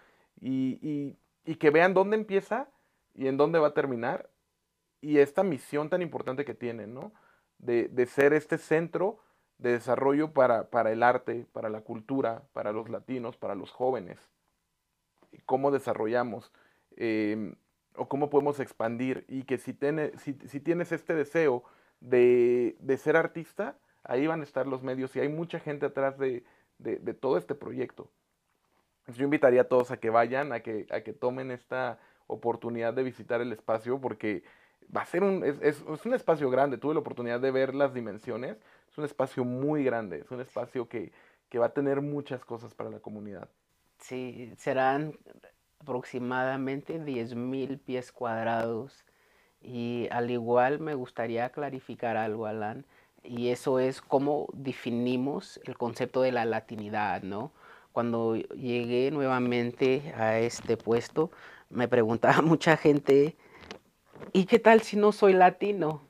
y, 0.41 1.17
que 1.59 1.71
vean 1.71 1.95
dónde 1.95 2.17
empieza 2.17 2.69
y 3.15 3.29
en 3.29 3.37
dónde 3.37 3.59
va 3.59 3.69
a 3.69 3.75
terminar, 3.75 4.31
y 5.01 5.19
esta 5.19 5.43
misión 5.43 5.89
tan 5.89 6.03
importante 6.03 6.45
que 6.45 6.55
tienen, 6.55 6.95
¿no? 6.95 7.13
De, 7.59 7.89
de 7.89 8.07
ser 8.07 8.33
este 8.33 8.59
centro 8.59 9.21
de 9.59 9.73
desarrollo 9.73 10.33
para, 10.33 10.93
el 10.93 11.03
arte, 11.03 11.47
para 11.53 11.69
la 11.69 11.81
cultura, 11.81 12.43
para 12.53 12.73
los 12.73 12.89
latinos, 12.89 13.37
para 13.37 13.55
los 13.55 13.71
jóvenes. 13.71 14.19
¿Cómo 15.47 15.71
desarrollamos? 15.71 16.53
Em, 16.97 17.55
o 17.95 18.09
cómo 18.09 18.29
podemos 18.29 18.61
expandir 18.61 19.25
y 19.29 19.45
que 19.45 19.57
si, 19.59 19.77
si, 20.19 20.61
tienes 20.61 20.93
este 20.93 21.15
deseo 21.15 21.65
de, 22.01 22.77
ser 22.99 23.17
artista, 23.17 23.79
ahí 24.03 24.27
van 24.27 24.41
a 24.41 24.45
estar 24.45 24.67
los 24.67 24.83
medios 24.83 25.17
y 25.17 25.21
hay 25.21 25.29
mucha 25.29 25.59
gente 25.61 25.87
atrás 25.87 26.19
de, 26.19 26.45
todo 27.21 27.39
este 27.39 27.55
proyecto. 27.55 28.11
Yo 29.09 29.25
invitaría 29.25 29.63
a 29.63 29.65
todos 29.65 29.91
a 29.91 29.99
que 29.99 30.11
vayan, 30.11 30.53
a 30.53 30.61
que, 30.61 30.87
a 30.91 31.01
que 31.01 31.13
tomen 31.13 31.51
esta 31.51 31.99
oportunidad 32.27 32.93
de 32.93 33.03
visitar 33.03 33.41
el 33.41 33.53
espacio 33.53 34.01
porque 34.01 34.43
va 34.95 35.03
a 35.03 35.07
ser 35.07 35.23
un, 35.23 35.45
es, 35.45 35.83
un 35.83 36.15
espacio 36.15 36.51
grande, 36.51 36.79
tuve 36.79 36.95
la 36.95 37.01
oportunidad 37.01 37.41
de 37.41 37.51
ver 37.51 37.75
las 37.75 37.95
dimensiones, 37.95 38.57
es 38.91 38.99
un 38.99 39.05
espacio 39.05 39.45
muy 39.45 39.85
grande, 39.85 40.21
es 40.21 40.31
un 40.31 40.41
espacio 40.41 40.89
que, 40.89 41.13
que 41.49 41.59
va 41.59 41.67
a 41.67 41.73
tener 41.73 42.01
muchas 42.01 42.45
cosas 42.45 42.75
para 42.75 42.91
la 42.91 42.99
comunidad. 42.99 43.49
Sí, 43.99 44.53
serán 44.57 45.17
aproximadamente 45.81 47.01
10.000 47.01 47.79
pies 47.79 48.13
cuadrados. 48.13 49.05
Y 49.61 50.09
al 50.11 50.31
igual 50.31 50.81
me 50.81 50.95
gustaría 50.95 51.49
clarificar 51.51 52.17
algo, 52.17 52.47
Alan, 52.47 52.85
y 53.25 53.49
eso 53.49 53.81
es 53.81 54.01
cómo 54.01 54.49
definimos 54.53 55.61
el 55.65 55.77
concepto 55.77 56.23
de 56.23 56.33
la 56.33 56.45
latinidad, 56.45 57.23
¿no? 57.23 57.53
Cuando 57.97 58.37
llegué 58.37 59.11
nuevamente 59.11 60.13
a 60.19 60.39
este 60.39 60.77
puesto, 60.77 61.31
me 61.71 61.89
preguntaba 61.89 62.43
mucha 62.43 62.77
gente, 62.77 63.37
¿y 64.35 64.45
qué 64.45 64.59
tal 64.59 64.83
si 64.83 64.99
no 64.99 65.13
soy 65.13 65.33
latino? 65.33 66.03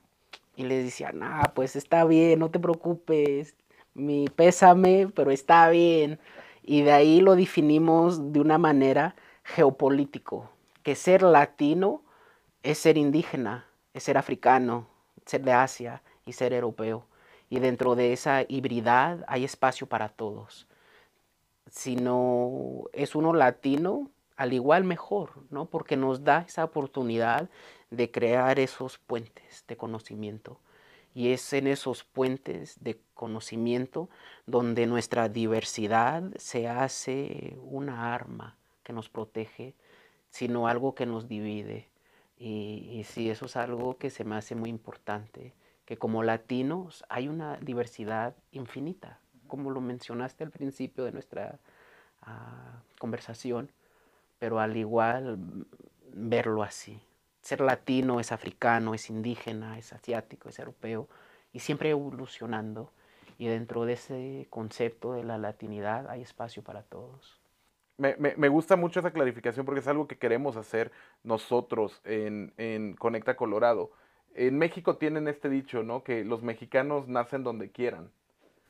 Y 0.57 0.63
les 0.63 0.83
decía, 0.83 1.13
nah, 1.13 1.43
pues 1.55 1.77
está 1.77 2.03
bien, 2.03 2.39
no 2.39 2.51
te 2.51 2.59
preocupes, 2.59 3.55
mi 3.93 4.27
pésame, 4.27 5.07
pero 5.15 5.31
está 5.31 5.69
bien. 5.69 6.19
Y 6.61 6.81
de 6.81 6.91
ahí 6.91 7.21
lo 7.21 7.37
definimos 7.37 8.33
de 8.33 8.41
una 8.41 8.57
manera 8.57 9.15
geopolítico, 9.45 10.49
que 10.83 10.93
ser 10.93 11.23
latino 11.23 12.01
es 12.63 12.79
ser 12.79 12.97
indígena, 12.97 13.65
es 13.93 14.03
ser 14.03 14.17
africano, 14.17 14.89
ser 15.25 15.41
de 15.41 15.53
Asia 15.53 16.01
y 16.25 16.33
ser 16.33 16.51
europeo. 16.51 17.05
Y 17.49 17.59
dentro 17.59 17.95
de 17.95 18.11
esa 18.11 18.41
hibridad 18.45 19.23
hay 19.29 19.45
espacio 19.45 19.87
para 19.87 20.09
todos. 20.09 20.67
Si 21.69 21.95
no 21.95 22.85
es 22.93 23.15
uno 23.15 23.33
latino, 23.33 24.09
al 24.37 24.53
igual 24.53 24.83
mejor, 24.83 25.31
¿no? 25.49 25.65
Porque 25.65 25.97
nos 25.97 26.23
da 26.23 26.45
esa 26.47 26.63
oportunidad 26.63 27.49
de 27.89 28.11
crear 28.11 28.59
esos 28.59 28.99
puentes 28.99 29.65
de 29.67 29.75
conocimiento. 29.75 30.59
Y 31.13 31.31
es 31.31 31.51
en 31.53 31.65
esos 31.65 32.03
puentes 32.03 32.81
de 32.83 32.99
conocimiento 33.15 34.09
donde 34.45 34.85
nuestra 34.85 35.29
diversidad 35.29 36.23
se 36.37 36.67
hace 36.67 37.57
una 37.63 38.13
arma 38.13 38.55
que 38.83 38.93
nos 38.93 39.09
protege, 39.09 39.73
sino 40.29 40.67
algo 40.67 40.93
que 40.93 41.07
nos 41.07 41.27
divide. 41.27 41.89
Y, 42.37 42.89
y 42.91 43.03
sí, 43.03 43.31
eso 43.31 43.47
es 43.47 43.55
algo 43.55 43.97
que 43.97 44.11
se 44.11 44.23
me 44.23 44.35
hace 44.35 44.53
muy 44.53 44.69
importante, 44.69 45.55
que 45.85 45.97
como 45.97 46.21
latinos 46.21 47.03
hay 47.09 47.27
una 47.27 47.57
diversidad 47.57 48.35
infinita, 48.51 49.19
como 49.47 49.71
lo 49.71 49.81
mencionaste 49.81 50.43
al 50.43 50.51
principio 50.51 51.03
de 51.05 51.11
nuestra 51.11 51.59
ah, 52.21 52.81
conversación, 52.99 53.71
pero 54.39 54.59
al 54.59 54.77
igual 54.77 55.65
verlo 56.13 56.63
así. 56.63 57.01
Ser 57.41 57.61
latino 57.61 58.19
es 58.19 58.31
africano, 58.31 58.93
es 58.93 59.09
indígena, 59.09 59.77
es 59.77 59.93
asiático, 59.93 60.49
es 60.49 60.59
europeo, 60.59 61.07
y 61.53 61.59
siempre 61.59 61.89
evolucionando. 61.89 62.91
Y 63.39 63.47
dentro 63.47 63.85
de 63.85 63.93
ese 63.93 64.47
concepto 64.49 65.13
de 65.13 65.23
la 65.23 65.37
latinidad 65.37 66.09
hay 66.09 66.21
espacio 66.21 66.63
para 66.63 66.83
todos 66.83 67.39
me, 67.97 68.49
gusta 68.49 68.75
mucho 68.75 68.99
esa 68.99 69.11
clarificación 69.11 69.65
porque 69.65 69.79
es 69.79 69.87
algo 69.87 70.07
que 70.07 70.17
queremos 70.17 70.55
hacer 70.55 70.91
nosotros 71.23 72.01
en, 72.05 72.95
Conecta 72.99 73.35
Colorado. 73.35 73.91
En 74.35 74.57
México 74.57 74.97
tienen 74.97 75.27
este 75.27 75.49
dicho, 75.49 75.81
¿no? 75.81 76.03
Que 76.03 76.23
los 76.23 76.43
mexicanos 76.43 77.07
nacen 77.07 77.43
donde 77.43 77.71
quieran. 77.71 78.11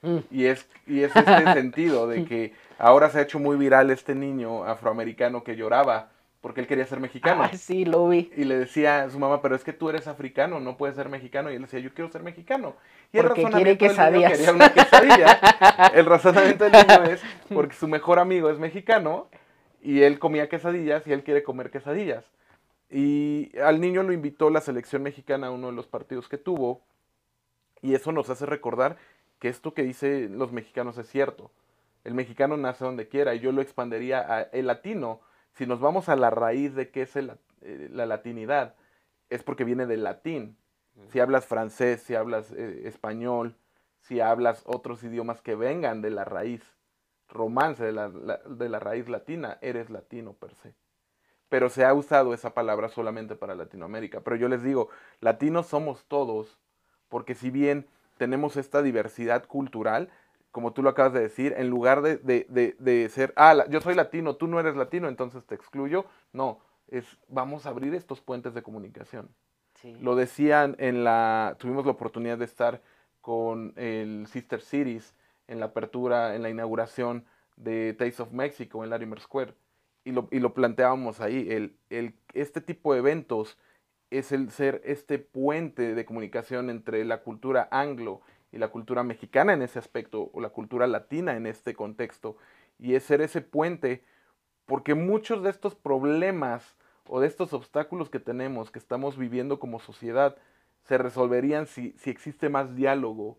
Mm. 0.01 0.17
Y 0.31 0.45
es, 0.45 0.67
y 0.85 1.01
es 1.01 1.15
este 1.15 1.43
sentido 1.53 2.07
de 2.07 2.25
que 2.25 2.53
ahora 2.77 3.09
se 3.09 3.19
ha 3.19 3.21
hecho 3.23 3.39
muy 3.39 3.57
viral 3.57 3.89
este 3.89 4.15
niño 4.15 4.63
afroamericano 4.63 5.43
que 5.43 5.55
lloraba 5.55 6.09
porque 6.41 6.61
él 6.61 6.67
quería 6.67 6.85
ser 6.85 6.99
mexicano. 6.99 7.43
Ah, 7.43 7.51
sí, 7.57 7.83
lo 7.83 8.07
vi. 8.07 8.31
Y 8.37 8.43
le 8.45 8.57
decía 8.57 9.03
a 9.03 9.09
su 9.09 9.19
mamá, 9.19 9.41
pero 9.41 9.55
es 9.55 9.63
que 9.63 9.73
tú 9.73 9.89
eres 9.89 10.07
africano, 10.07 10.59
no 10.59 10.77
puedes 10.77 10.95
ser 10.95 11.09
mexicano. 11.09 11.51
Y 11.51 11.55
él 11.55 11.63
decía, 11.63 11.79
yo 11.79 11.93
quiero 11.93 12.09
ser 12.11 12.23
mexicano. 12.23 12.75
Y 13.11 13.17
porque 13.17 13.41
el 13.41 13.49
quiere 13.49 13.77
quesadillas. 13.77 14.31
quería 14.31 14.53
una 14.53 14.71
quesadilla. 14.71 15.33
el 15.93 16.05
razonamiento 16.05 16.63
del 16.63 16.73
niño 16.73 17.03
es 17.03 17.21
porque 17.53 17.75
su 17.75 17.87
mejor 17.87 18.19
amigo 18.19 18.49
es 18.49 18.59
mexicano 18.59 19.27
y 19.81 20.03
él 20.03 20.19
comía 20.19 20.47
quesadillas 20.47 21.05
y 21.07 21.11
él 21.11 21.23
quiere 21.23 21.43
comer 21.43 21.71
quesadillas. 21.71 22.23
Y 22.89 23.51
al 23.59 23.81
niño 23.81 24.03
lo 24.03 24.13
invitó 24.13 24.49
la 24.49 24.61
selección 24.61 25.03
mexicana 25.03 25.47
a 25.47 25.51
uno 25.51 25.67
de 25.67 25.73
los 25.73 25.87
partidos 25.87 26.29
que 26.29 26.37
tuvo. 26.37 26.81
Y 27.81 27.95
eso 27.95 28.11
nos 28.11 28.29
hace 28.29 28.45
recordar 28.45 28.97
que 29.39 29.49
esto 29.49 29.73
que 29.73 29.83
dicen 29.83 30.37
los 30.37 30.51
mexicanos 30.51 30.97
es 30.97 31.07
cierto. 31.07 31.51
El 32.03 32.13
mexicano 32.13 32.57
nace 32.57 32.85
donde 32.85 33.07
quiera 33.07 33.35
y 33.35 33.39
yo 33.39 33.51
lo 33.51 33.61
expandería 33.61 34.19
a 34.19 34.41
el 34.41 34.67
latino 34.67 35.21
si 35.57 35.65
nos 35.65 35.79
vamos 35.79 36.07
a 36.07 36.15
la 36.15 36.29
raíz 36.29 36.75
de 36.75 36.91
qué 36.91 37.01
es 37.01 37.15
eh, 37.15 37.89
la 37.91 38.05
latinidad, 38.05 38.75
es 39.29 39.41
porque 39.41 39.63
viene 39.63 39.87
del 39.87 40.03
latín. 40.03 40.55
Si 41.09 41.19
hablas 41.19 41.45
francés, 41.45 42.01
si 42.03 42.13
hablas 42.13 42.51
eh, 42.51 42.83
español, 42.85 43.55
si 44.01 44.19
hablas 44.19 44.61
otros 44.65 45.03
idiomas 45.03 45.41
que 45.41 45.55
vengan 45.55 46.03
de 46.03 46.11
la 46.11 46.25
raíz 46.25 46.61
romance, 47.27 47.83
de 47.83 47.91
la, 47.91 48.09
de 48.09 48.69
la 48.69 48.79
raíz 48.79 49.09
latina, 49.09 49.57
eres 49.61 49.89
latino 49.89 50.33
per 50.33 50.53
se. 50.53 50.75
Pero 51.49 51.69
se 51.69 51.85
ha 51.85 51.93
usado 51.93 52.35
esa 52.35 52.53
palabra 52.53 52.89
solamente 52.89 53.35
para 53.35 53.55
Latinoamérica. 53.55 54.21
Pero 54.21 54.35
yo 54.35 54.49
les 54.49 54.61
digo, 54.61 54.89
latinos 55.21 55.65
somos 55.65 56.05
todos, 56.05 56.59
porque 57.09 57.33
si 57.33 57.49
bien 57.49 57.87
tenemos 58.17 58.57
esta 58.57 58.81
diversidad 58.81 59.45
cultural, 59.45 60.09
como 60.51 60.73
tú 60.73 60.81
lo 60.81 60.89
acabas 60.89 61.13
de 61.13 61.21
decir, 61.21 61.53
en 61.57 61.69
lugar 61.69 62.01
de, 62.01 63.09
ser, 63.13 63.33
ah, 63.35 63.65
yo 63.69 63.79
soy 63.81 63.95
latino, 63.95 64.35
tú 64.35 64.47
no 64.47 64.59
eres 64.59 64.75
latino, 64.75 65.07
entonces 65.07 65.45
te 65.45 65.55
excluyo. 65.55 66.05
No, 66.33 66.59
es, 66.87 67.05
vamos 67.27 67.65
a 67.65 67.69
abrir 67.69 67.93
estos 67.93 68.21
puentes 68.21 68.53
de 68.53 68.63
comunicación. 68.63 69.29
Lo 70.01 70.15
decían 70.15 70.75
en 70.79 71.03
la, 71.03 71.55
tuvimos 71.59 71.85
la 71.85 71.91
oportunidad 71.91 72.39
de 72.39 72.45
estar 72.45 72.81
con 73.21 73.73
el 73.75 74.25
Sister 74.27 74.61
Cities 74.61 75.13
en 75.47 75.59
la 75.59 75.67
apertura, 75.67 76.35
en 76.35 76.41
la 76.41 76.49
inauguración 76.49 77.25
de 77.57 77.93
Taste 77.93 78.23
of 78.23 78.31
Mexico 78.31 78.83
en 78.83 78.89
Larimer 78.89 79.19
Square. 79.19 79.53
Y 80.03 80.11
lo, 80.11 80.27
y 80.31 80.39
lo 80.39 80.53
planteábamos 80.53 81.19
ahí, 81.19 81.47
el, 81.51 81.75
el, 81.89 82.15
este 82.33 82.61
tipo 82.61 82.93
de 82.93 82.99
eventos 82.99 83.57
es 84.09 84.31
el 84.31 84.49
ser 84.51 84.81
este 84.85 85.19
puente 85.19 85.93
de 85.93 86.05
comunicación 86.05 86.69
entre 86.69 87.03
la 87.05 87.21
cultura 87.21 87.67
anglo 87.71 88.21
y 88.51 88.57
la 88.57 88.69
cultura 88.69 89.03
mexicana 89.03 89.53
en 89.53 89.61
ese 89.61 89.79
aspecto, 89.79 90.29
o 90.33 90.39
la 90.39 90.49
cultura 90.49 90.87
latina 90.87 91.35
en 91.35 91.45
este 91.45 91.73
contexto, 91.73 92.37
y 92.79 92.95
es 92.95 93.03
ser 93.03 93.21
ese 93.21 93.41
puente, 93.41 94.03
porque 94.65 94.95
muchos 94.95 95.43
de 95.43 95.49
estos 95.49 95.75
problemas 95.75 96.77
o 97.07 97.19
de 97.19 97.27
estos 97.27 97.53
obstáculos 97.53 98.09
que 98.09 98.19
tenemos, 98.19 98.71
que 98.71 98.79
estamos 98.79 99.17
viviendo 99.17 99.59
como 99.59 99.79
sociedad, 99.79 100.37
se 100.83 100.97
resolverían 100.97 101.67
si, 101.67 101.91
si 101.97 102.09
existe 102.09 102.49
más 102.49 102.75
diálogo. 102.75 103.37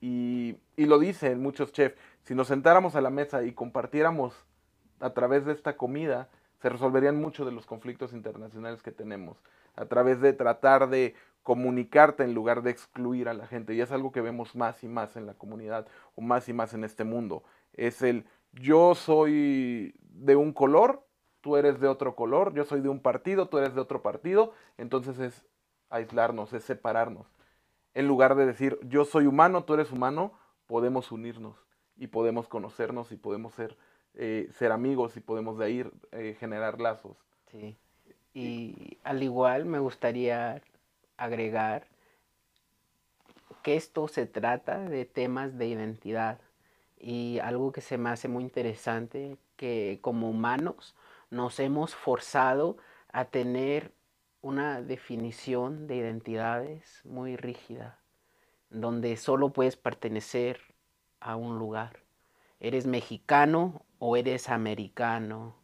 Y, 0.00 0.56
y 0.76 0.86
lo 0.86 0.98
dicen 0.98 1.42
muchos 1.42 1.72
chefs, 1.72 1.96
si 2.22 2.34
nos 2.34 2.48
sentáramos 2.48 2.96
a 2.96 3.00
la 3.00 3.10
mesa 3.10 3.44
y 3.44 3.52
compartiéramos 3.52 4.34
a 4.98 5.10
través 5.10 5.44
de 5.44 5.52
esta 5.52 5.76
comida, 5.76 6.28
se 6.60 6.68
resolverían 6.68 7.20
muchos 7.20 7.46
de 7.46 7.52
los 7.52 7.66
conflictos 7.66 8.12
internacionales 8.12 8.82
que 8.82 8.92
tenemos 8.92 9.36
a 9.76 9.86
través 9.86 10.20
de 10.20 10.32
tratar 10.32 10.88
de 10.88 11.14
comunicarte 11.42 12.22
en 12.22 12.34
lugar 12.34 12.62
de 12.62 12.70
excluir 12.70 13.28
a 13.28 13.34
la 13.34 13.46
gente. 13.46 13.74
Y 13.74 13.80
es 13.80 13.92
algo 13.92 14.12
que 14.12 14.20
vemos 14.20 14.54
más 14.54 14.82
y 14.84 14.88
más 14.88 15.16
en 15.16 15.26
la 15.26 15.34
comunidad 15.34 15.86
o 16.14 16.20
más 16.20 16.48
y 16.48 16.52
más 16.52 16.74
en 16.74 16.84
este 16.84 17.04
mundo. 17.04 17.42
Es 17.72 18.02
el 18.02 18.26
yo 18.52 18.94
soy 18.94 19.94
de 20.00 20.36
un 20.36 20.52
color, 20.52 21.04
tú 21.40 21.56
eres 21.56 21.80
de 21.80 21.88
otro 21.88 22.14
color, 22.14 22.52
yo 22.54 22.64
soy 22.64 22.80
de 22.80 22.88
un 22.88 23.00
partido, 23.00 23.48
tú 23.48 23.58
eres 23.58 23.74
de 23.74 23.80
otro 23.80 24.02
partido. 24.02 24.52
Entonces 24.76 25.18
es 25.18 25.46
aislarnos, 25.88 26.52
es 26.52 26.64
separarnos. 26.64 27.26
En 27.94 28.06
lugar 28.06 28.34
de 28.34 28.46
decir 28.46 28.78
yo 28.82 29.04
soy 29.04 29.26
humano, 29.26 29.64
tú 29.64 29.74
eres 29.74 29.90
humano, 29.92 30.32
podemos 30.66 31.10
unirnos 31.10 31.56
y 31.96 32.08
podemos 32.08 32.48
conocernos 32.48 33.12
y 33.12 33.16
podemos 33.16 33.54
ser, 33.54 33.76
eh, 34.14 34.48
ser 34.52 34.72
amigos 34.72 35.16
y 35.16 35.20
podemos 35.20 35.58
de 35.58 35.64
ahí 35.64 35.90
eh, 36.12 36.36
generar 36.38 36.80
lazos. 36.80 37.16
Sí. 37.50 37.76
Y 38.32 38.98
al 39.04 39.22
igual 39.22 39.64
me 39.64 39.78
gustaría 39.78 40.62
agregar 41.16 41.86
que 43.62 43.76
esto 43.76 44.08
se 44.08 44.26
trata 44.26 44.78
de 44.78 45.04
temas 45.04 45.58
de 45.58 45.66
identidad 45.66 46.38
y 46.98 47.38
algo 47.40 47.72
que 47.72 47.80
se 47.80 47.98
me 47.98 48.10
hace 48.10 48.28
muy 48.28 48.44
interesante, 48.44 49.36
que 49.56 49.98
como 50.02 50.30
humanos 50.30 50.94
nos 51.30 51.58
hemos 51.60 51.94
forzado 51.94 52.76
a 53.12 53.26
tener 53.26 53.92
una 54.42 54.80
definición 54.82 55.86
de 55.86 55.96
identidades 55.96 57.00
muy 57.04 57.36
rígida, 57.36 57.98
donde 58.70 59.16
solo 59.16 59.50
puedes 59.50 59.76
pertenecer 59.76 60.60
a 61.20 61.36
un 61.36 61.58
lugar. 61.58 62.00
Eres 62.60 62.86
mexicano 62.86 63.82
o 63.98 64.16
eres 64.16 64.48
americano, 64.48 65.56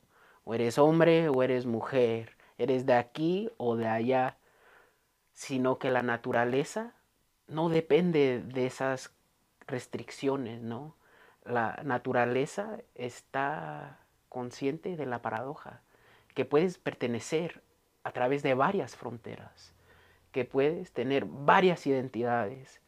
o 0.45 0.55
eres 0.55 0.79
hombre 0.79 1.29
o 1.29 1.43
eres 1.43 1.67
mujer, 1.67 2.36
eres 2.59 2.87
de 2.87 2.95
aquí 2.95 3.51
o 3.57 3.77
de 3.77 3.87
allá 3.89 4.39
sino 5.37 5.79
que 5.79 5.91
la 5.91 6.03
naturaleza 6.03 6.95
no 7.47 7.69
depende 7.69 8.43
de 8.43 8.65
esas 8.65 9.15
restricciones, 9.67 10.63
¿no? 10.63 10.97
La 11.45 11.81
naturaleza 11.85 12.79
está 12.95 13.99
consciente 14.31 14.97
de 14.97 15.05
la 15.05 15.21
paradoja, 15.21 15.83
que 16.35 16.47
puedes 16.47 16.79
pertenecer 16.79 17.63
a 18.03 18.13
través 18.13 18.43
de 18.43 18.55
varias 18.55 18.97
fronteras, 18.97 19.75
que 20.33 20.47
puedes 20.47 20.93
tener 20.93 21.27
varias 21.27 21.87
identidades, 21.87 22.81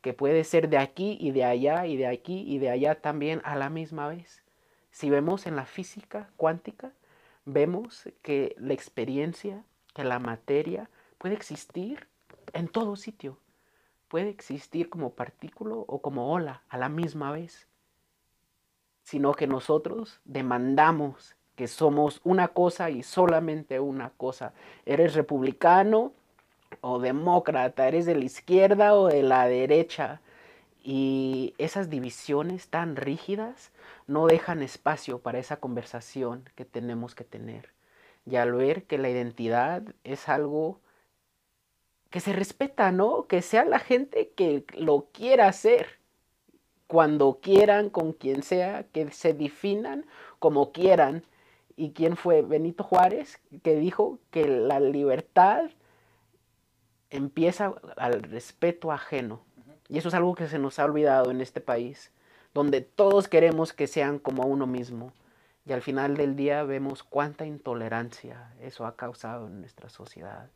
que 0.00 0.14
puedes 0.14 0.46
ser 0.46 0.68
de 0.68 0.78
aquí 0.78 1.18
y 1.20 1.32
de 1.32 1.44
allá 1.44 1.86
y 1.86 1.96
de 1.96 2.06
aquí 2.06 2.44
y 2.46 2.58
de 2.58 2.70
allá 2.70 3.00
también 3.00 3.40
a 3.44 3.56
la 3.56 3.70
misma 3.70 4.08
vez. 4.08 4.42
Si 4.92 5.10
vemos 5.10 5.46
en 5.46 5.56
la 5.56 5.66
física 5.66 6.30
cuántica, 6.36 6.92
vemos 7.48 8.08
que 8.22 8.54
la 8.58 8.74
experiencia, 8.74 9.64
que 9.94 10.04
la 10.04 10.18
materia, 10.18 10.90
puede 11.18 11.34
existir 11.34 12.06
en 12.52 12.68
todo 12.68 12.96
sitio. 12.96 13.38
Puede 14.08 14.30
existir 14.30 14.88
como 14.88 15.14
partículo 15.14 15.84
o 15.86 16.00
como 16.00 16.32
ola 16.32 16.62
a 16.68 16.78
la 16.78 16.88
misma 16.88 17.32
vez. 17.32 17.66
Sino 19.02 19.32
que 19.32 19.46
nosotros 19.46 20.20
demandamos 20.24 21.36
que 21.56 21.68
somos 21.68 22.20
una 22.24 22.48
cosa 22.48 22.90
y 22.90 23.02
solamente 23.02 23.80
una 23.80 24.10
cosa. 24.10 24.52
Eres 24.86 25.14
republicano 25.14 26.12
o 26.80 27.00
demócrata, 27.00 27.88
eres 27.88 28.06
de 28.06 28.14
la 28.14 28.24
izquierda 28.24 28.94
o 28.94 29.08
de 29.08 29.22
la 29.22 29.46
derecha. 29.46 30.20
Y 30.82 31.54
esas 31.58 31.90
divisiones 31.90 32.68
tan 32.68 32.96
rígidas 32.96 33.72
no 34.06 34.26
dejan 34.26 34.62
espacio 34.62 35.18
para 35.18 35.38
esa 35.38 35.56
conversación 35.58 36.48
que 36.54 36.64
tenemos 36.64 37.14
que 37.14 37.24
tener. 37.24 37.72
Y 38.26 38.36
al 38.36 38.52
ver 38.52 38.84
que 38.84 38.98
la 38.98 39.10
identidad 39.10 39.82
es 40.04 40.28
algo 40.28 40.80
que 42.10 42.20
se 42.20 42.32
respeta, 42.32 42.92
¿no? 42.92 43.26
Que 43.26 43.42
sea 43.42 43.64
la 43.64 43.78
gente 43.78 44.30
que 44.34 44.64
lo 44.74 45.08
quiera 45.12 45.48
hacer, 45.48 45.98
cuando 46.86 47.38
quieran, 47.40 47.90
con 47.90 48.12
quien 48.12 48.42
sea, 48.42 48.84
que 48.84 49.10
se 49.12 49.34
definan 49.34 50.06
como 50.38 50.72
quieran. 50.72 51.24
¿Y 51.76 51.92
quién 51.92 52.16
fue? 52.16 52.42
Benito 52.42 52.82
Juárez, 52.82 53.40
que 53.62 53.76
dijo 53.76 54.18
que 54.30 54.48
la 54.48 54.80
libertad 54.80 55.70
empieza 57.10 57.74
al 57.96 58.22
respeto 58.22 58.90
ajeno. 58.90 59.44
Y 59.88 59.98
eso 59.98 60.08
es 60.08 60.14
algo 60.14 60.34
que 60.34 60.48
se 60.48 60.58
nos 60.58 60.78
ha 60.78 60.84
olvidado 60.84 61.30
en 61.30 61.40
este 61.40 61.60
país, 61.60 62.12
donde 62.54 62.80
todos 62.80 63.28
queremos 63.28 63.72
que 63.72 63.86
sean 63.86 64.18
como 64.18 64.44
uno 64.44 64.66
mismo. 64.66 65.12
Y 65.64 65.72
al 65.72 65.82
final 65.82 66.16
del 66.16 66.36
día 66.36 66.62
vemos 66.62 67.02
cuánta 67.02 67.46
intolerancia 67.46 68.52
eso 68.60 68.86
ha 68.86 68.96
causado 68.96 69.46
en 69.46 69.60
nuestra 69.60 69.88
sociedad 69.88 70.50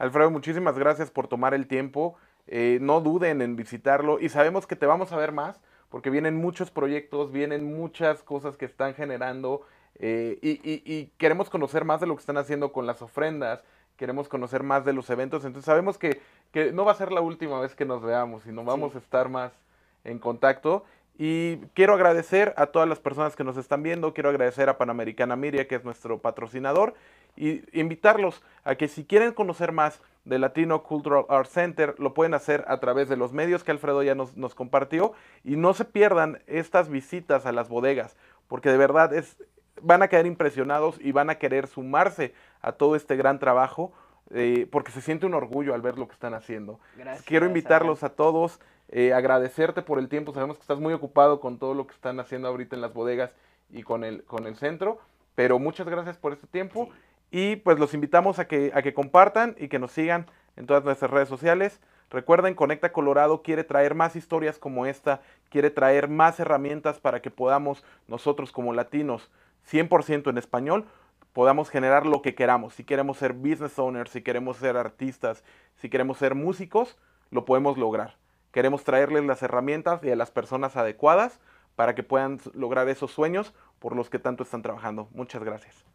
Alfredo, 0.01 0.31
muchísimas 0.31 0.79
gracias 0.79 1.11
por 1.11 1.27
tomar 1.27 1.53
el 1.53 1.67
tiempo. 1.67 2.15
Eh, 2.47 2.79
no 2.81 3.01
duden 3.01 3.39
en 3.43 3.55
visitarlo 3.55 4.19
y 4.19 4.29
sabemos 4.29 4.65
que 4.65 4.75
te 4.75 4.87
vamos 4.87 5.11
a 5.11 5.15
ver 5.15 5.31
más 5.31 5.61
porque 5.89 6.09
vienen 6.09 6.35
muchos 6.37 6.71
proyectos, 6.71 7.31
vienen 7.31 7.63
muchas 7.77 8.23
cosas 8.23 8.57
que 8.57 8.65
están 8.65 8.95
generando 8.95 9.61
eh, 9.99 10.39
y, 10.41 11.05
queremos 11.19 11.51
conocer 11.51 11.85
más 11.85 12.01
de 12.01 12.07
lo 12.07 12.15
que 12.15 12.21
están 12.21 12.37
haciendo 12.37 12.73
con 12.73 12.87
las 12.87 13.03
ofrendas, 13.03 13.63
queremos 13.95 14.27
conocer 14.27 14.63
más 14.63 14.85
de 14.85 14.93
los 14.93 15.07
eventos, 15.11 15.45
entonces 15.45 15.67
sabemos 15.67 15.99
que, 15.99 16.19
no 16.73 16.83
va 16.83 16.93
a 16.93 16.95
ser 16.95 17.11
la 17.11 17.21
última 17.21 17.59
vez 17.61 17.75
que 17.75 17.85
nos 17.85 18.01
veamos, 18.01 18.41
sino 18.41 18.63
vamos 18.63 18.95
a 18.95 18.97
estar 18.97 19.29
más 19.29 19.51
en 20.03 20.17
contacto. 20.17 20.83
Y 21.19 21.57
quiero 21.75 21.93
agradecer 21.93 22.55
a 22.57 22.67
todas 22.67 22.89
las 22.89 22.99
personas 22.99 23.35
que 23.35 23.43
nos 23.43 23.55
están 23.57 23.83
viendo, 23.83 24.15
quiero 24.15 24.29
agradecer 24.29 24.69
a 24.69 24.79
Panamericana 24.79 25.35
Miria, 25.35 25.67
que 25.67 25.75
es 25.75 25.83
nuestro 25.83 26.17
patrocinador, 26.17 26.95
y 27.35 27.63
invitarlos 27.77 28.43
a 28.63 28.75
que 28.75 28.87
si 28.87 29.05
quieren 29.05 29.33
conocer 29.33 29.71
más 29.71 30.01
de 30.25 30.37
Latino 30.37 30.83
Cultural 30.83 31.25
Arts 31.29 31.49
Center, 31.49 31.95
lo 31.97 32.13
pueden 32.13 32.33
hacer 32.33 32.63
a 32.67 32.79
través 32.79 33.09
de 33.09 33.17
los 33.17 33.33
medios 33.33 33.63
que 33.63 33.71
Alfredo 33.71 34.03
ya 34.03 34.15
nos, 34.15 34.37
nos 34.37 34.53
compartió, 34.53 35.13
y 35.43 35.55
no 35.55 35.73
se 35.73 35.85
pierdan 35.85 36.41
estas 36.47 36.89
visitas 36.89 37.45
a 37.45 37.51
las 37.51 37.69
bodegas, 37.69 38.15
porque 38.47 38.69
de 38.69 38.77
verdad 38.77 39.13
es, 39.13 39.37
van 39.81 40.03
a 40.03 40.07
quedar 40.07 40.27
impresionados 40.27 40.97
y 40.99 41.11
van 41.11 41.29
a 41.29 41.35
querer 41.35 41.67
sumarse 41.67 42.33
a 42.61 42.73
todo 42.73 42.95
este 42.95 43.15
gran 43.15 43.39
trabajo 43.39 43.91
eh, 44.33 44.67
porque 44.71 44.91
se 44.91 45.01
siente 45.01 45.25
un 45.25 45.33
orgullo 45.33 45.73
al 45.73 45.81
ver 45.81 45.97
lo 45.97 46.07
que 46.07 46.13
están 46.13 46.33
haciendo. 46.33 46.79
Quiero 47.25 47.45
invitarlos 47.45 48.03
a 48.03 48.09
todos, 48.09 48.59
eh, 48.89 49.13
agradecerte 49.13 49.81
por 49.81 49.99
el 49.99 50.07
tiempo, 50.07 50.33
sabemos 50.33 50.57
que 50.57 50.61
estás 50.61 50.79
muy 50.79 50.93
ocupado 50.93 51.39
con 51.39 51.57
todo 51.57 51.73
lo 51.73 51.85
que 51.85 51.93
están 51.93 52.19
haciendo 52.19 52.47
ahorita 52.47 52.75
en 52.75 52.81
las 52.81 52.93
bodegas 52.93 53.31
y 53.69 53.83
con 53.83 54.03
el, 54.03 54.23
con 54.23 54.47
el 54.47 54.55
centro, 54.55 54.99
pero 55.35 55.59
muchas 55.59 55.87
gracias 55.87 56.17
por 56.17 56.31
este 56.31 56.47
tiempo 56.47 56.89
y 57.31 57.55
pues 57.55 57.79
los 57.79 57.93
invitamos 57.93 58.37
a 58.39 58.47
que, 58.47 58.71
a 58.75 58.81
que 58.81 58.93
compartan 58.93 59.55
y 59.57 59.69
que 59.69 59.79
nos 59.79 59.93
sigan 59.93 60.27
en 60.57 60.67
todas 60.67 60.83
nuestras 60.83 61.09
redes 61.09 61.29
sociales. 61.29 61.79
Recuerden, 62.09 62.55
Conecta 62.55 62.91
Colorado 62.91 63.41
quiere 63.41 63.63
traer 63.63 63.95
más 63.95 64.17
historias 64.17 64.59
como 64.59 64.85
esta, 64.85 65.21
quiere 65.49 65.69
traer 65.69 66.09
más 66.09 66.39
herramientas 66.41 66.99
para 66.99 67.21
que 67.21 67.31
podamos 67.31 67.85
nosotros 68.07 68.51
como 68.51 68.73
latinos, 68.73 69.31
100% 69.71 70.29
en 70.29 70.37
español, 70.37 70.85
podamos 71.31 71.69
generar 71.69 72.05
lo 72.05 72.21
que 72.21 72.35
queramos. 72.35 72.73
Si 72.73 72.83
queremos 72.83 73.17
ser 73.17 73.31
business 73.31 73.79
owners, 73.79 74.11
si 74.11 74.21
queremos 74.21 74.57
ser 74.57 74.75
artistas, 74.75 75.43
si 75.77 75.89
queremos 75.89 76.17
ser 76.17 76.35
músicos, 76.35 76.97
lo 77.29 77.45
podemos 77.45 77.77
lograr. 77.77 78.17
Queremos 78.51 78.83
traerles 78.83 79.23
las 79.23 79.41
herramientas 79.41 80.03
y 80.03 80.11
a 80.11 80.15
las 80.17 80.31
personas 80.31 80.75
adecuadas 80.75 81.39
para 81.77 81.95
que 81.95 82.03
puedan 82.03 82.39
lograr 82.53 82.89
esos 82.89 83.11
sueños 83.11 83.53
por 83.79 83.95
los 83.95 84.09
que 84.09 84.19
tanto 84.19 84.43
están 84.43 84.61
trabajando. 84.61 85.07
Muchas 85.13 85.43
gracias. 85.43 85.90